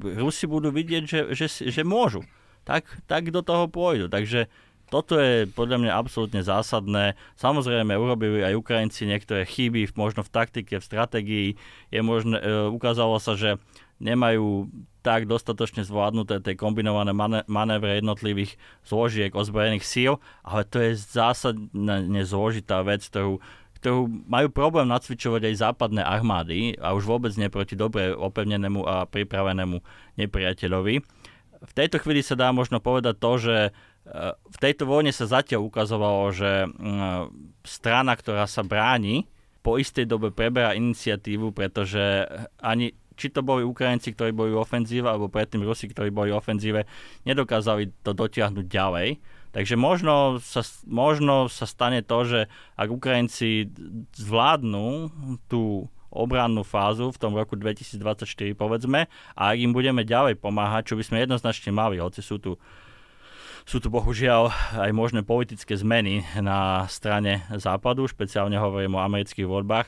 Rusi 0.00 0.44
budú 0.48 0.72
vidieť, 0.72 1.02
že, 1.04 1.20
že, 1.36 1.46
že 1.68 1.82
môžu. 1.84 2.24
Tak, 2.64 2.84
tak 3.08 3.32
do 3.32 3.40
toho 3.40 3.68
pôjdu. 3.68 4.12
Takže 4.12 4.48
toto 4.90 5.16
je 5.16 5.46
podľa 5.46 5.78
mňa 5.86 5.92
absolútne 5.94 6.42
zásadné. 6.42 7.14
Samozrejme, 7.38 7.94
urobili 7.94 8.42
aj 8.42 8.58
Ukrajinci 8.58 9.06
niektoré 9.06 9.46
chyby, 9.46 9.94
možno 9.94 10.26
v 10.26 10.34
taktike, 10.34 10.82
v 10.82 10.84
stratégii. 10.84 11.48
Je 11.94 12.00
možné, 12.02 12.42
e, 12.42 12.68
ukázalo 12.68 13.22
sa, 13.22 13.38
že 13.38 13.56
nemajú 14.02 14.66
tak 15.00 15.24
dostatočne 15.24 15.84
zvládnuté 15.84 16.44
tie 16.44 16.56
kombinované 16.56 17.12
manévre 17.48 18.00
jednotlivých 18.00 18.56
zložiek 18.84 19.32
ozbrojených 19.32 19.84
síl, 19.84 20.12
ale 20.44 20.66
to 20.68 20.80
je 20.80 20.96
zásadne 20.96 22.20
zložitá 22.24 22.84
vec, 22.84 23.00
ktorú, 23.08 23.40
ktorú 23.80 24.00
majú 24.28 24.48
problém 24.52 24.88
nacvičovať 24.92 25.52
aj 25.52 25.54
západné 25.56 26.02
armády 26.04 26.76
a 26.76 26.92
už 26.92 27.08
vôbec 27.08 27.32
nie 27.40 27.48
proti 27.48 27.76
dobre 27.76 28.12
opevnenému 28.12 28.84
a 28.84 29.08
pripravenému 29.08 29.80
nepriateľovi. 30.20 30.94
V 31.60 31.72
tejto 31.76 32.00
chvíli 32.00 32.24
sa 32.24 32.36
dá 32.36 32.52
možno 32.56 32.80
povedať 32.80 33.20
to, 33.20 33.32
že 33.36 33.56
v 34.34 34.56
tejto 34.58 34.90
vojne 34.90 35.14
sa 35.14 35.30
zatiaľ 35.30 35.70
ukazovalo, 35.70 36.34
že 36.34 36.66
strana, 37.62 38.18
ktorá 38.18 38.50
sa 38.50 38.66
bráni, 38.66 39.30
po 39.60 39.76
istej 39.76 40.08
dobe 40.08 40.32
preberá 40.32 40.72
iniciatívu, 40.74 41.52
pretože 41.52 42.24
ani 42.58 42.96
či 43.20 43.28
to 43.28 43.44
boli 43.44 43.60
Ukrajinci, 43.60 44.16
ktorí 44.16 44.32
boli 44.32 44.56
v 44.56 44.64
ofenzíve, 44.64 45.04
alebo 45.04 45.28
predtým 45.28 45.60
Rusi, 45.60 45.92
ktorí 45.92 46.08
boli 46.08 46.32
v 46.32 46.40
ofenzíve, 46.40 46.88
nedokázali 47.28 47.92
to 48.00 48.16
dotiahnuť 48.16 48.64
ďalej. 48.64 49.20
Takže 49.52 49.76
možno 49.76 50.40
sa, 50.40 50.64
možno 50.88 51.52
sa 51.52 51.68
stane 51.68 52.00
to, 52.00 52.18
že 52.24 52.40
ak 52.80 52.88
Ukrajinci 52.88 53.68
zvládnu 54.16 55.12
tú 55.52 55.92
obrannú 56.08 56.64
fázu 56.64 57.12
v 57.12 57.20
tom 57.20 57.36
roku 57.36 57.60
2024, 57.60 58.56
povedzme, 58.56 59.12
a 59.36 59.42
ak 59.52 59.58
im 59.60 59.76
budeme 59.76 60.00
ďalej 60.00 60.40
pomáhať, 60.40 60.90
čo 60.90 60.94
by 60.96 61.04
sme 61.04 61.22
jednoznačne 61.22 61.76
mali, 61.76 62.00
hoci 62.00 62.24
sú 62.24 62.40
tu 62.40 62.56
sú 63.70 63.78
tu 63.78 63.86
bohužiaľ 63.86 64.50
aj 64.82 64.90
možné 64.90 65.22
politické 65.22 65.78
zmeny 65.78 66.26
na 66.42 66.90
strane 66.90 67.46
západu, 67.54 68.10
špeciálne 68.10 68.58
hovorím 68.58 68.98
o 68.98 69.04
amerických 69.06 69.46
voľbách, 69.46 69.86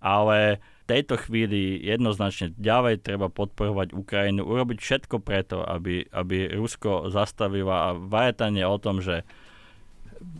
ale 0.00 0.64
tejto 0.88 1.20
chvíli 1.20 1.76
jednoznačne 1.84 2.56
ďalej 2.56 3.04
treba 3.04 3.28
podporovať 3.28 3.92
Ukrajinu, 3.92 4.48
urobiť 4.48 4.80
všetko 4.80 5.20
preto, 5.20 5.60
aby, 5.60 6.08
aby 6.08 6.56
Rusko 6.56 7.12
zastavila 7.12 7.92
a 7.92 7.96
vajetanie 8.00 8.64
o 8.64 8.80
tom, 8.80 9.04
že 9.04 9.28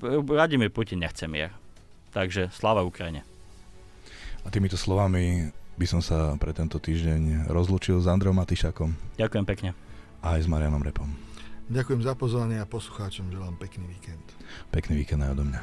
Vladimír 0.00 0.72
Putin 0.72 1.04
nechce 1.04 1.28
mier. 1.28 1.52
Takže 2.16 2.48
sláva 2.56 2.80
Ukrajine. 2.88 3.20
A 4.42 4.48
týmito 4.48 4.80
slovami 4.80 5.52
by 5.76 5.84
som 5.86 6.00
sa 6.00 6.32
pre 6.40 6.56
tento 6.56 6.80
týždeň 6.80 7.52
rozlúčil 7.52 8.00
s 8.00 8.08
Androm 8.08 8.40
Matišakom. 8.40 9.20
Ďakujem 9.20 9.44
pekne. 9.44 9.70
A 10.24 10.40
aj 10.40 10.48
s 10.48 10.50
Marianom 10.50 10.80
Repom. 10.80 11.27
Ďakujem 11.68 12.00
za 12.00 12.16
pozvanie 12.16 12.56
a 12.56 12.64
poslucháčom 12.64 13.28
želám 13.28 13.60
pekný 13.60 13.84
víkend. 13.92 14.24
Pekný 14.72 15.04
víkend 15.04 15.20
aj 15.20 15.36
odo 15.36 15.44
mňa. 15.52 15.60